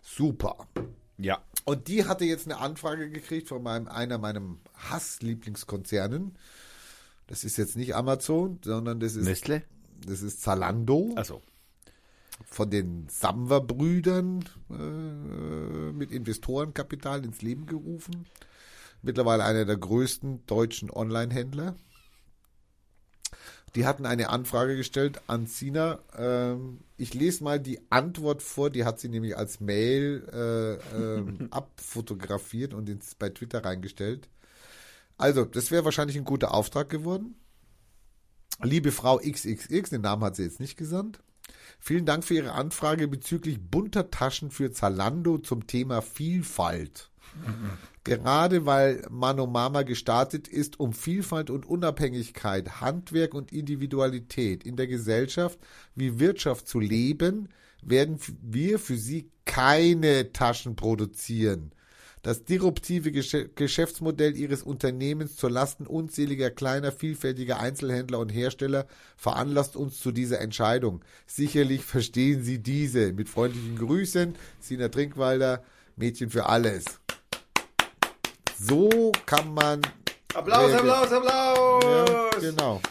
[0.02, 0.68] Super.
[1.18, 1.42] Ja.
[1.66, 4.42] Und die hatte jetzt eine Anfrage gekriegt von meinem, einer meiner
[4.76, 6.38] Hass-Lieblingskonzernen.
[7.28, 9.64] Das ist jetzt nicht Amazon, sondern das ist, Nestle?
[10.06, 11.14] das ist Zalando.
[11.16, 11.42] Achso.
[12.46, 18.28] von den Samwer-Brüdern äh, mit Investorenkapital ins Leben gerufen.
[19.02, 21.76] Mittlerweile einer der größten deutschen Online-Händler.
[23.76, 26.00] Die hatten eine Anfrage gestellt an Sina.
[26.18, 31.48] Ähm, ich lese mal die Antwort vor, die hat sie nämlich als Mail äh, ähm,
[31.52, 34.30] abfotografiert und ins, bei Twitter reingestellt.
[35.18, 37.36] Also, das wäre wahrscheinlich ein guter Auftrag geworden.
[38.64, 41.20] Liebe Frau XXX, den Namen hat sie jetzt nicht gesandt.
[41.80, 47.10] Vielen Dank für Ihre Anfrage bezüglich bunter Taschen für Zalando zum Thema Vielfalt.
[48.06, 55.58] Gerade weil Manomama gestartet ist, um Vielfalt und Unabhängigkeit, Handwerk und Individualität in der Gesellschaft
[55.96, 57.50] wie Wirtschaft zu leben,
[57.82, 61.72] werden wir für Sie keine Taschen produzieren.
[62.22, 68.86] Das disruptive Geschäftsmodell Ihres Unternehmens zur Lasten unzähliger kleiner, vielfältiger Einzelhändler und Hersteller
[69.18, 71.04] veranlasst uns zu dieser Entscheidung.
[71.26, 73.14] Sicherlich verstehen Sie diese.
[73.14, 75.64] Mit freundlichen Grüßen, Sina Trinkwalder,
[75.96, 77.00] Mädchen für alles.
[78.60, 79.82] So kann man.
[80.34, 81.84] Applaus, Ja, Applaus, Applaus!
[81.84, 82.82] Ja, genau.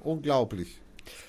[0.00, 0.78] Unglaublich.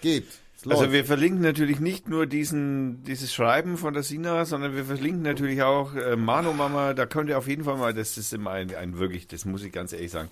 [0.01, 0.27] Geht.
[0.57, 4.85] Es Also wir verlinken natürlich nicht nur diesen, dieses Schreiben von der Sina, sondern wir
[4.85, 6.93] verlinken natürlich auch äh, Mano Mama.
[6.93, 9.63] Da könnt ihr auf jeden Fall mal, das ist immer ein, ein wirklich, das muss
[9.63, 10.29] ich ganz ehrlich sagen,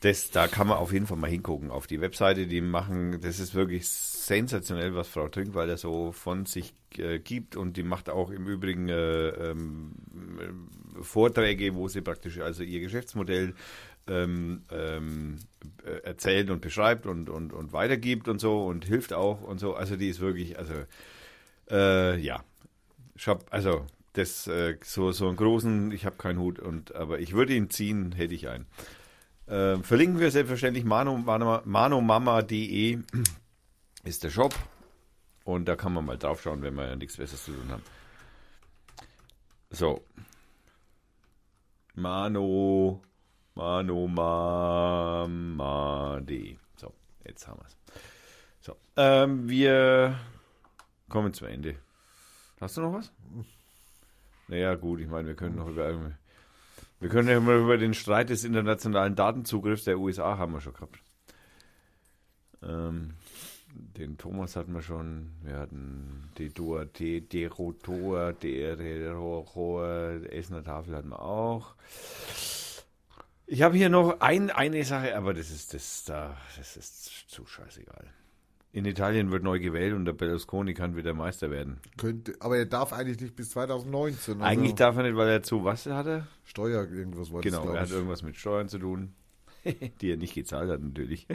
[0.00, 2.46] das, da kann man auf jeden Fall mal hingucken auf die Webseite.
[2.46, 3.88] Die machen, das ist wirklich
[4.28, 8.88] sensationell, was Frau Trinkwalder so von sich äh, gibt und die macht auch im Übrigen
[8.88, 9.92] äh, ähm,
[10.38, 13.54] äh, Vorträge, wo sie praktisch also ihr Geschäftsmodell
[14.06, 15.36] ähm, ähm,
[15.84, 19.74] äh, erzählt und beschreibt und, und, und weitergibt und so und hilft auch und so.
[19.74, 20.74] Also die ist wirklich, also
[21.70, 22.44] äh, ja,
[23.16, 27.18] ich hab, also das äh, so so einen großen, ich habe keinen Hut und aber
[27.18, 28.66] ich würde ihn ziehen, hätte ich einen.
[29.46, 32.98] Äh, verlinken wir selbstverständlich mano, mano, manomama.de
[34.08, 34.54] ist der Shop
[35.44, 37.82] und da kann man mal draufschauen, wenn wir ja nichts Besseres zu tun haben.
[39.70, 40.02] So.
[41.94, 43.02] Mano
[43.54, 45.36] manomama.de
[46.76, 46.92] So,
[47.24, 47.76] jetzt haben wir es.
[48.60, 50.18] So, ähm, wir
[51.08, 51.76] kommen zum Ende.
[52.60, 53.12] Hast du noch was?
[54.48, 56.12] Naja, gut, ich meine, wir können noch über
[57.00, 60.74] wir können ja mal über den Streit des internationalen Datenzugriffs der USA haben wir schon
[60.74, 60.98] gehabt.
[62.62, 63.14] Ähm,
[63.96, 65.30] den Thomas hatten wir schon.
[65.42, 68.78] Wir hatten die Duarte, Derotor, der
[70.32, 71.74] Essener Tafel hatten wir auch.
[73.46, 77.46] Ich habe hier noch ein, eine Sache, aber das ist das da, das ist zu
[77.46, 78.04] scheißegal.
[78.72, 81.80] In Italien wird neu gewählt und der Berlusconi kann wieder Meister werden.
[81.96, 84.34] Könnte, aber er darf eigentlich nicht bis 2019.
[84.34, 86.26] also Eigentlich darf er nicht, weil er zu was hat er?
[86.44, 89.14] Steuer irgendwas war das, Genau, er hat irgendwas mit Steuern zu tun,
[90.02, 91.26] die er nicht gezahlt hat natürlich.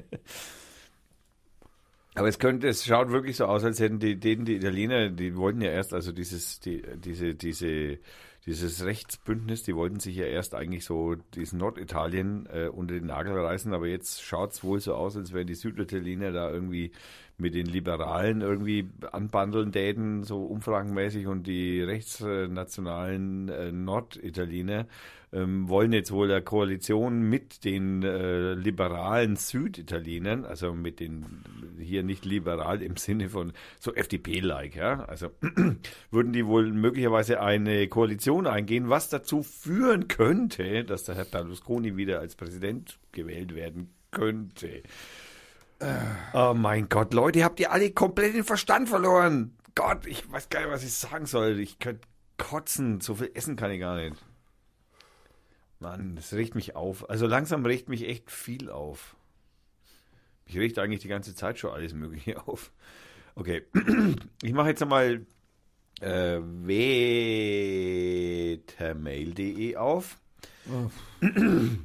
[2.16, 5.36] Aber es könnte, es schaut wirklich so aus, als hätten die, denen die Italiener, die
[5.36, 7.98] wollten ja erst, also dieses, die, diese, diese,
[8.46, 13.38] dieses Rechtsbündnis, die wollten sich ja erst eigentlich so diesen Norditalien äh, unter den Nagel
[13.40, 16.92] reißen, aber jetzt schaut es wohl so aus, als wären die Süditaliener da irgendwie
[17.38, 21.26] mit den Liberalen irgendwie anbandeln täten, so umfragenmäßig.
[21.28, 24.88] Und die rechtsnationalen äh, Norditaliener
[25.34, 31.44] ähm, wollen jetzt wohl eine Koalition mit den äh, liberalen Süditalienern, also mit den
[31.80, 35.30] hier nicht liberal im Sinne von so FDP-like, ja, also
[36.12, 41.98] würden die wohl möglicherweise eine Koalition eingehen, was dazu führen könnte, dass der Herr Berlusconi
[41.98, 44.84] wieder als Präsident gewählt werden könnte.
[46.34, 49.54] Oh mein Gott, Leute, habt ihr alle komplett den Verstand verloren?
[49.76, 51.60] Gott, ich weiß gar nicht, was ich sagen soll.
[51.60, 52.08] Ich könnte
[52.38, 53.02] kotzen.
[53.02, 54.16] So viel essen kann ich gar nicht.
[55.84, 57.10] Mann, das regt mich auf.
[57.10, 59.16] Also langsam regt mich echt viel auf.
[60.48, 62.72] Mich regt eigentlich die ganze Zeit schon alles Mögliche auf.
[63.36, 63.64] Okay,
[64.42, 65.26] ich mache jetzt einmal
[66.02, 66.40] äh,
[68.58, 70.18] wetermail.de auf.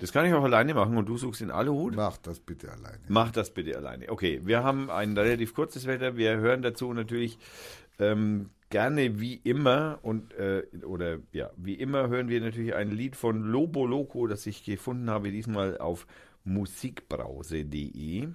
[0.00, 1.96] Das kann ich auch alleine machen und du suchst in Aluhut.
[1.96, 3.00] Mach das bitte alleine.
[3.08, 4.08] Mach das bitte alleine.
[4.10, 6.16] Okay, wir haben ein relativ kurzes Wetter.
[6.16, 7.36] Wir hören dazu natürlich
[7.98, 13.16] ähm, gerne wie immer und äh, oder ja, wie immer hören wir natürlich ein Lied
[13.16, 16.06] von Lobo Loco, das ich gefunden habe, diesmal auf
[16.44, 18.28] musikbrause.de.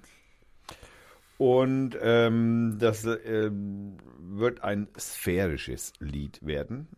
[1.36, 6.88] Und ähm, das ähm, wird ein sphärisches Lied werden.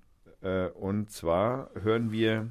[0.43, 2.51] Äh, und zwar hören wir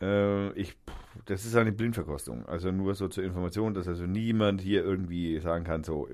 [0.00, 0.76] äh, ich,
[1.24, 2.46] das ist eine Blindverkostung.
[2.46, 6.08] Also nur so zur Information, dass also niemand hier irgendwie sagen kann, so,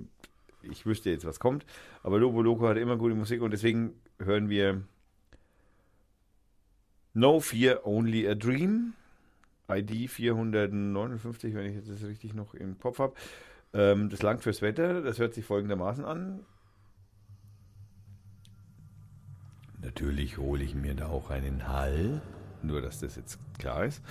[0.70, 1.66] ich wüsste jetzt, was kommt.
[2.02, 4.82] Aber Lobo Loco hat immer gute Musik und deswegen hören wir
[7.14, 8.94] No Fear, Only a Dream.
[9.68, 13.14] ID 459, wenn ich jetzt das richtig noch im Kopf habe.
[13.72, 15.00] Ähm, das langt fürs Wetter.
[15.02, 16.40] Das hört sich folgendermaßen an.
[19.80, 22.22] Natürlich hole ich mir da auch einen Hall.
[22.62, 24.02] Nur, dass das jetzt klar ist.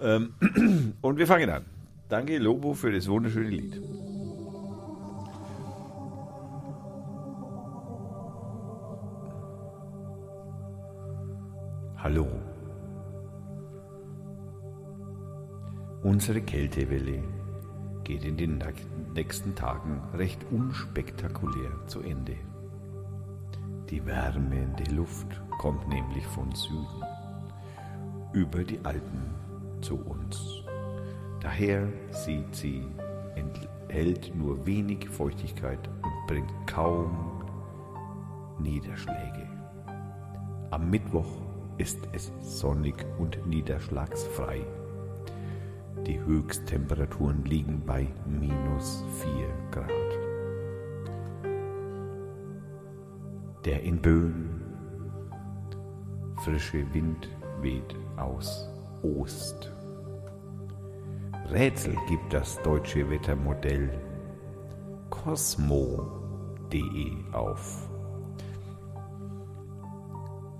[0.00, 0.34] Ähm,
[1.00, 1.64] und wir fangen an.
[2.08, 3.80] Danke, Lobo, für das wunderschöne Lied.
[12.08, 12.28] Hallo.
[16.04, 17.24] Unsere Kältewelle
[18.04, 18.62] geht in den
[19.12, 22.36] nächsten Tagen recht unspektakulär zu Ende.
[23.90, 25.26] Die wärmende Luft
[25.58, 27.02] kommt nämlich von Süden
[28.32, 29.34] über die Alpen
[29.80, 30.62] zu uns.
[31.40, 32.86] Daher sieht sie,
[33.34, 37.42] enthält nur wenig Feuchtigkeit und bringt kaum
[38.60, 39.48] Niederschläge.
[40.70, 41.45] Am Mittwoch
[41.78, 44.64] ist es sonnig und niederschlagsfrei.
[46.06, 49.30] Die Höchsttemperaturen liegen bei minus 4
[49.70, 49.90] Grad.
[53.64, 54.66] Der in Böen
[56.42, 57.28] frische Wind
[57.60, 58.68] weht aus
[59.02, 59.72] Ost.
[61.50, 63.90] Rätsel gibt das deutsche Wettermodell
[65.10, 65.92] cosmo.de
[67.32, 67.85] auf,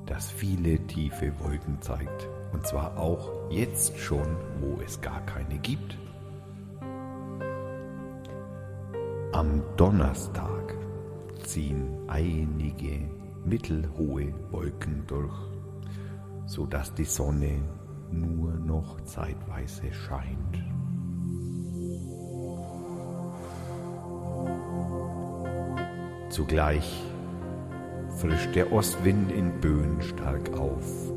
[0.06, 2.28] das viele tiefe Wolken zeigt.
[2.52, 5.98] Und zwar auch jetzt schon, wo es gar keine gibt.
[9.32, 10.74] Am Donnerstag
[11.44, 13.10] ziehen einige
[13.44, 15.34] mittelhohe Wolken durch,
[16.46, 17.60] sodass die Sonne
[18.10, 20.64] nur noch zeitweise scheint.
[26.30, 27.02] Zugleich
[28.16, 31.12] frischt der Ostwind in Böen stark auf.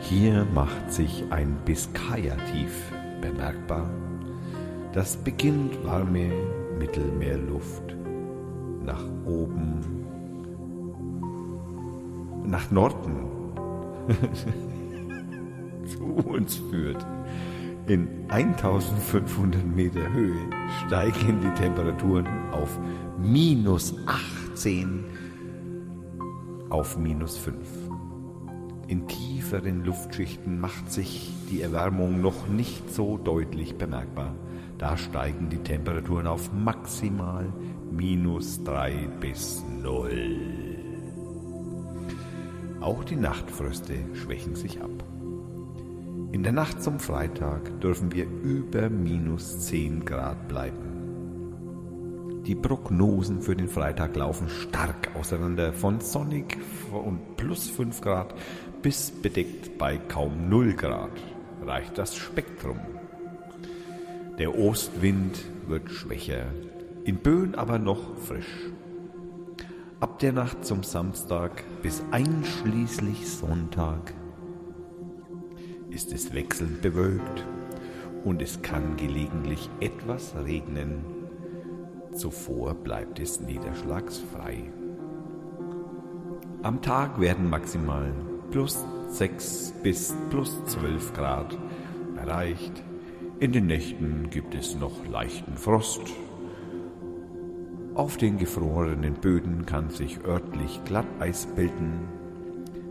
[0.00, 3.90] Hier macht sich ein Biskaya-Tief bemerkbar.
[4.92, 6.32] Das beginnt warme
[6.78, 7.94] Mittelmeerluft
[8.84, 9.80] nach oben,
[12.44, 13.26] nach Norden
[15.84, 17.04] zu uns führt.
[17.88, 20.50] In 1500 Meter Höhe
[20.86, 22.78] steigen die Temperaturen auf
[23.16, 23.94] minus
[24.52, 25.06] 18
[26.68, 27.56] auf minus 5.
[28.88, 34.34] In tieferen Luftschichten macht sich die Erwärmung noch nicht so deutlich bemerkbar.
[34.76, 37.50] Da steigen die Temperaturen auf maximal
[37.90, 40.68] minus 3 bis 0.
[42.82, 44.97] Auch die Nachtfröste schwächen sich ab.
[46.30, 52.42] In der Nacht zum Freitag dürfen wir über minus 10 Grad bleiben.
[52.46, 56.58] Die Prognosen für den Freitag laufen stark auseinander von sonnig
[56.92, 58.34] und plus 5 Grad
[58.82, 61.12] bis bedeckt bei kaum 0 Grad
[61.62, 62.80] reicht das Spektrum.
[64.38, 66.44] Der Ostwind wird schwächer,
[67.04, 68.70] in Böen aber noch frisch.
[69.98, 74.12] Ab der Nacht zum Samstag bis einschließlich Sonntag
[75.90, 77.44] ist es wechselnd bewölkt
[78.24, 81.04] und es kann gelegentlich etwas regnen.
[82.12, 84.72] Zuvor bleibt es niederschlagsfrei.
[86.62, 88.12] Am Tag werden maximal
[88.50, 91.56] plus 6 bis plus 12 Grad
[92.16, 92.82] erreicht.
[93.38, 96.02] In den Nächten gibt es noch leichten Frost.
[97.94, 102.08] Auf den gefrorenen Böden kann sich örtlich Glatteis bilden.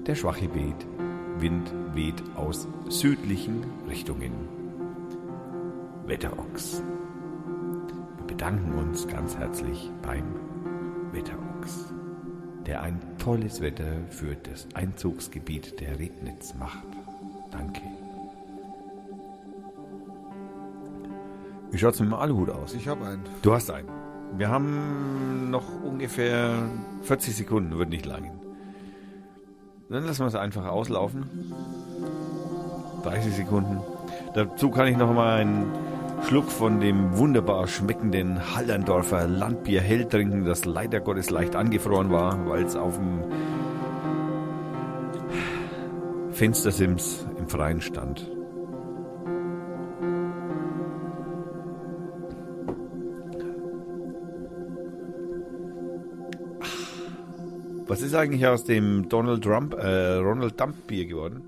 [0.06, 0.88] Der schwache weht,
[1.40, 4.32] Wind weht aus südlichen Richtungen.
[6.08, 6.82] Wetterochs.
[8.18, 10.24] Wir bedanken uns ganz herzlich beim
[11.12, 11.94] Wetterochs,
[12.66, 16.88] der ein tolles Wetter für das Einzugsgebiet der Regnitz macht.
[17.52, 17.82] Danke.
[21.70, 22.74] Wie schaut's mit dem Aluhut aus?
[22.74, 23.24] Ich habe einen.
[23.44, 23.90] Du hast einen.
[24.38, 26.70] Wir haben noch ungefähr
[27.04, 28.32] 40 Sekunden, wird nicht lange.
[29.90, 31.26] Dann lassen wir es einfach auslaufen.
[33.04, 33.80] 30 Sekunden.
[34.34, 35.72] Dazu kann ich noch mal einen
[36.28, 42.50] Schluck von dem wunderbar schmeckenden Hallerndorfer Landbier hell trinken, das leider Gottes leicht angefroren war,
[42.50, 43.24] weil es auf dem
[46.34, 48.37] Fenstersims im Freien stand.
[57.88, 61.42] Was ist eigentlich aus dem Donald Trump, äh, Ronald Dump Bier geworden?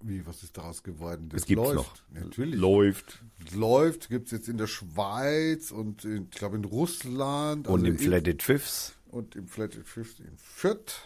[0.00, 1.28] Wie, was ist daraus geworden?
[1.34, 1.76] Es gibt's läuft.
[1.76, 2.22] noch.
[2.24, 2.54] Natürlich.
[2.60, 3.22] Läuft.
[3.54, 7.66] läuft, gibt es jetzt in der Schweiz und in, ich glaube in Russland.
[7.68, 8.94] Und also im Flatted Fifths.
[9.10, 11.02] und im Flat at 50 in Fürth.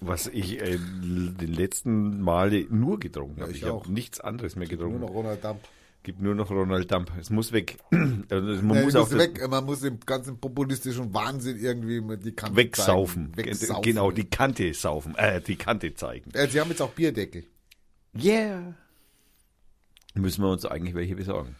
[0.00, 3.52] Was ich äh, den letzten Male nur getrunken Ja, habe.
[3.52, 3.84] ich Ich, auch.
[3.84, 5.00] habe nichts anderes mehr Nur getrunken.
[5.00, 5.60] noch Ronald Damp.
[6.04, 7.12] Gibt nur noch Ronald Damp.
[7.20, 7.78] Es muss weg.
[8.28, 9.46] Also man Ja, muss auch weg.
[9.48, 13.32] Man muss dem ganzen populistischen Wahnsinn irgendwie die Kante wegsaufen.
[13.34, 13.48] zeigen.
[13.48, 13.82] Wegsaufen.
[13.82, 15.14] Genau, die Kante saufen.
[15.16, 16.30] Äh, die Kante zeigen.
[16.32, 17.44] Äh, Sie haben jetzt auch Bierdeckel.
[18.16, 18.74] Yeah.
[20.14, 21.56] Müssen wir uns eigentlich welche besorgen.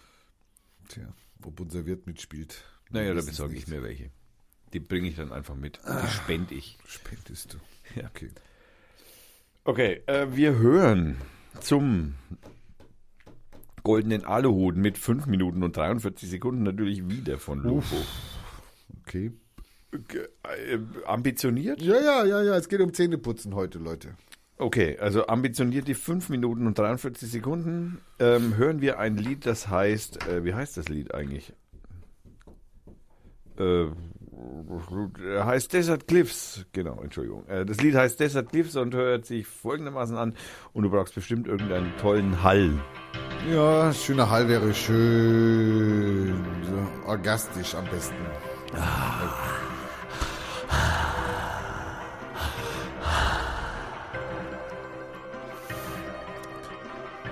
[0.88, 1.12] Tja,
[1.44, 2.62] ob unser Wirt mitspielt.
[2.90, 4.10] Naja, da besorge ich mir welche.
[4.72, 5.78] Die bringe ich dann einfach mit.
[5.86, 6.78] Die spende ich.
[6.86, 7.58] Spendest du.
[8.00, 8.06] Ja.
[8.08, 8.30] Okay.
[9.64, 11.16] Okay, äh, wir hören
[11.60, 12.14] zum
[13.82, 17.96] goldenen Aluhut mit 5 Minuten und 43 Sekunden natürlich wieder von Lobo.
[19.02, 19.32] Okay.
[19.92, 21.82] Äh, ambitioniert?
[21.82, 22.56] Ja, ja, ja, ja.
[22.56, 24.14] Es geht um Zähneputzen heute, Leute.
[24.58, 28.00] Okay, also ambitioniert die 5 Minuten und 43 Sekunden.
[28.18, 31.52] Ähm, hören wir ein Lied, das heißt, äh, wie heißt das Lied eigentlich?
[33.58, 33.86] Äh,
[35.44, 37.46] heißt Desert Cliffs, genau, Entschuldigung.
[37.48, 40.34] Äh, das Lied heißt Desert Cliffs und hört sich folgendermaßen an
[40.72, 42.72] und du brauchst bestimmt irgendeinen tollen Hall.
[43.50, 46.44] Ja, schöner Hall wäre schön.
[46.62, 48.14] So, orgastisch am besten.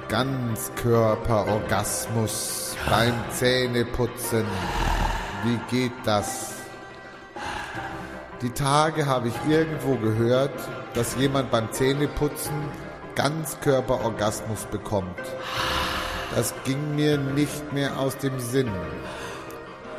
[0.08, 4.44] Ganzkörperorgasmus beim Zähneputzen.
[5.44, 6.59] Wie geht das?
[8.42, 10.54] Die Tage habe ich irgendwo gehört,
[10.94, 12.54] dass jemand beim Zähneputzen
[13.14, 15.20] Ganzkörperorgasmus bekommt.
[16.34, 18.70] Das ging mir nicht mehr aus dem Sinn.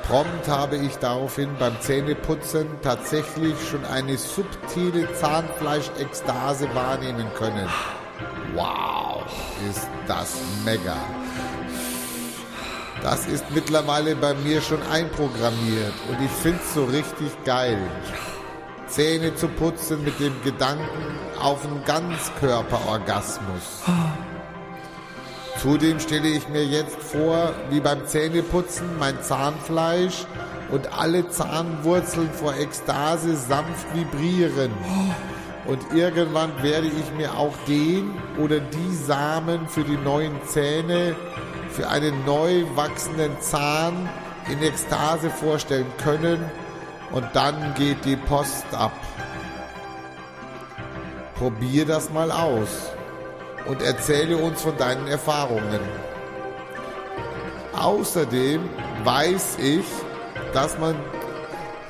[0.07, 7.69] Prompt habe ich daraufhin beim Zähneputzen tatsächlich schon eine subtile Zahnfleischekstase wahrnehmen können.
[8.55, 9.23] Wow,
[9.69, 10.35] ist das
[10.65, 10.97] mega.
[13.01, 17.79] Das ist mittlerweile bei mir schon einprogrammiert und ich find's so richtig geil.
[18.87, 23.83] Zähne zu putzen mit dem Gedanken auf einen Ganzkörperorgasmus.
[25.57, 30.25] Zudem stelle ich mir jetzt vor, wie beim Zähneputzen mein Zahnfleisch
[30.71, 34.71] und alle Zahnwurzeln vor Ekstase sanft vibrieren.
[35.67, 41.15] Und irgendwann werde ich mir auch den oder die Samen für die neuen Zähne,
[41.71, 44.09] für einen neu wachsenden Zahn
[44.49, 46.39] in Ekstase vorstellen können.
[47.11, 48.93] Und dann geht die Post ab.
[51.35, 52.91] Probier das mal aus
[53.65, 55.79] und erzähle uns von deinen Erfahrungen.
[57.73, 58.69] Außerdem
[59.03, 59.85] weiß ich,
[60.53, 60.95] dass man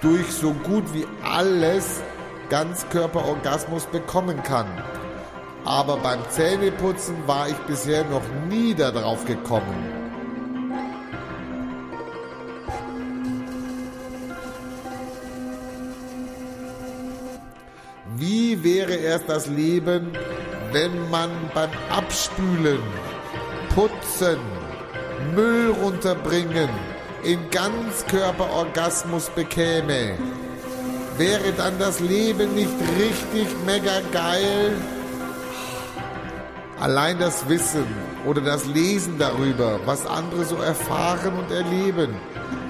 [0.02, 2.02] durch so gut wie alles
[2.50, 4.68] Ganzkörperorgasmus bekommen kann.
[5.72, 9.86] Aber beim Zähneputzen war ich bisher noch nie darauf gekommen.
[18.18, 20.12] Wie wäre erst das Leben,
[20.74, 22.84] wenn man beim Abspülen,
[23.74, 24.40] Putzen,
[25.34, 26.68] Müll runterbringen
[27.24, 30.18] in Ganzkörperorgasmus bekäme?
[31.18, 34.74] Wäre dann das Leben nicht richtig mega geil?
[36.82, 37.86] Allein das Wissen
[38.26, 42.16] oder das Lesen darüber, was andere so erfahren und erleben,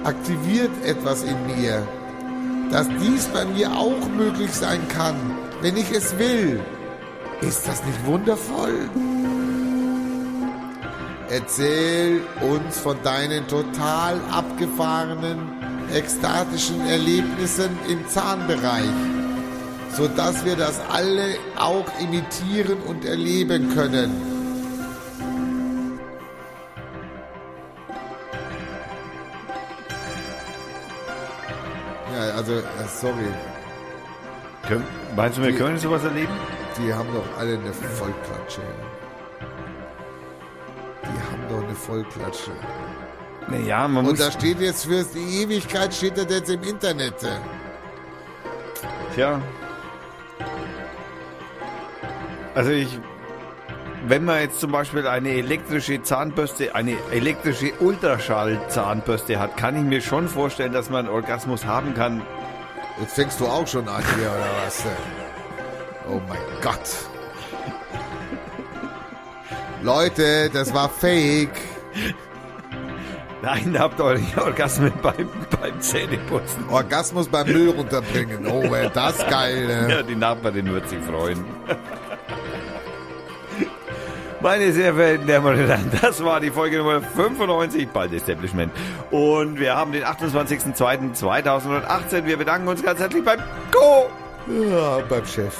[0.04, 1.82] aktiviert etwas in mir,
[2.70, 5.16] dass dies bei mir auch möglich sein kann,
[5.62, 6.60] wenn ich es will.
[7.40, 8.90] Ist das nicht wundervoll?
[11.30, 15.38] Erzähl uns von deinen total abgefahrenen,
[15.94, 18.92] ekstatischen Erlebnissen im Zahnbereich,
[19.96, 24.10] sodass wir das alle auch imitieren und erleben können.
[32.14, 32.62] Ja, also, äh,
[33.00, 33.14] sorry,
[34.68, 34.84] Können,
[35.16, 36.32] meinst du, wir Die- können sowas erleben?
[36.78, 38.60] die haben doch alle eine Vollklatsche.
[41.02, 42.52] Die haben doch eine Vollklatsche.
[43.48, 44.20] Naja, man Und muss.
[44.20, 47.14] da steht jetzt für die Ewigkeit, steht das jetzt im Internet.
[49.14, 49.40] Tja.
[52.54, 52.98] Also ich,
[54.06, 60.00] wenn man jetzt zum Beispiel eine elektrische Zahnbürste, eine elektrische Ultraschall-Zahnbürste hat, kann ich mir
[60.00, 62.22] schon vorstellen, dass man einen Orgasmus haben kann.
[63.00, 64.84] Jetzt fängst du auch schon an hier, oder was?
[66.08, 66.90] Oh mein Gott.
[69.82, 71.56] Leute, das war fake.
[73.42, 75.28] Nein, habt eure Orgasmen beim,
[75.60, 76.68] beim Zähneputzen.
[76.68, 78.46] Orgasmus beim Müll runterbringen.
[78.46, 79.66] Oh, wär das geil.
[79.66, 79.88] Ne?
[79.90, 81.44] Ja, die Nachbarin wird sich freuen.
[84.42, 88.72] Meine sehr verehrten Damen und Herren, das war die Folge Nummer 95, bald Establishment.
[89.12, 92.24] Und wir haben den 28.02.2018.
[92.24, 93.38] Wir bedanken uns ganz herzlich beim
[93.72, 94.10] Hallo!
[94.68, 95.56] Ja, beim Chef.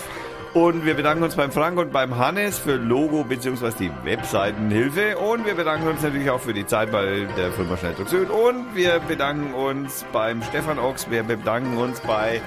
[0.54, 3.70] Und wir bedanken uns beim Frank und beim Hannes für Logo bzw.
[3.78, 5.16] die Webseitenhilfe.
[5.16, 8.30] Und wir bedanken uns natürlich auch für die Zeit bei der Firma Schnelldruck Süd.
[8.30, 11.08] Und wir bedanken uns beim Stefan Ochs.
[11.08, 12.40] Wir bedanken uns bei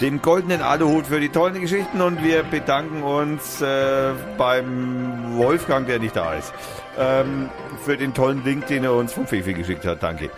[0.00, 2.00] dem goldenen Aluhut für die tollen Geschichten.
[2.00, 6.52] Und wir bedanken uns äh, beim Wolfgang, der nicht da ist,
[6.98, 7.48] ähm,
[7.84, 10.02] für den tollen Link, den er uns vom Fefi geschickt hat.
[10.02, 10.30] Danke.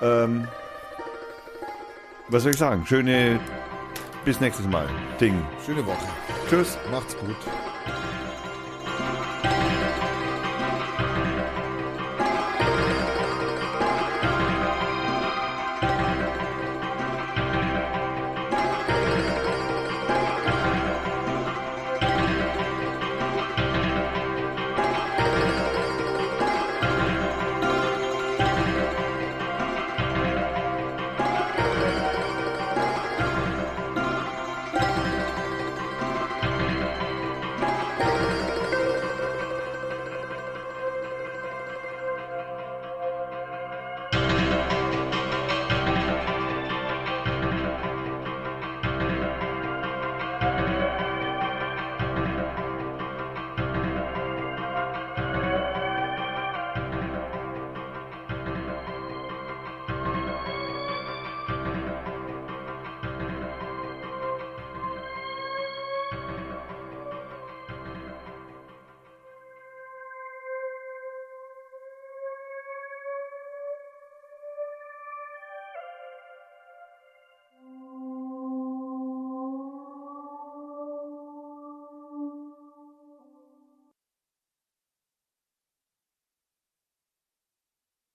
[0.00, 0.48] Ähm,
[2.28, 2.84] was soll ich sagen?
[2.86, 3.40] Schöne,
[4.24, 4.86] bis nächstes Mal.
[5.20, 5.42] Ding.
[5.64, 6.06] Schöne Woche.
[6.48, 6.78] Tschüss.
[6.90, 7.36] Macht's gut.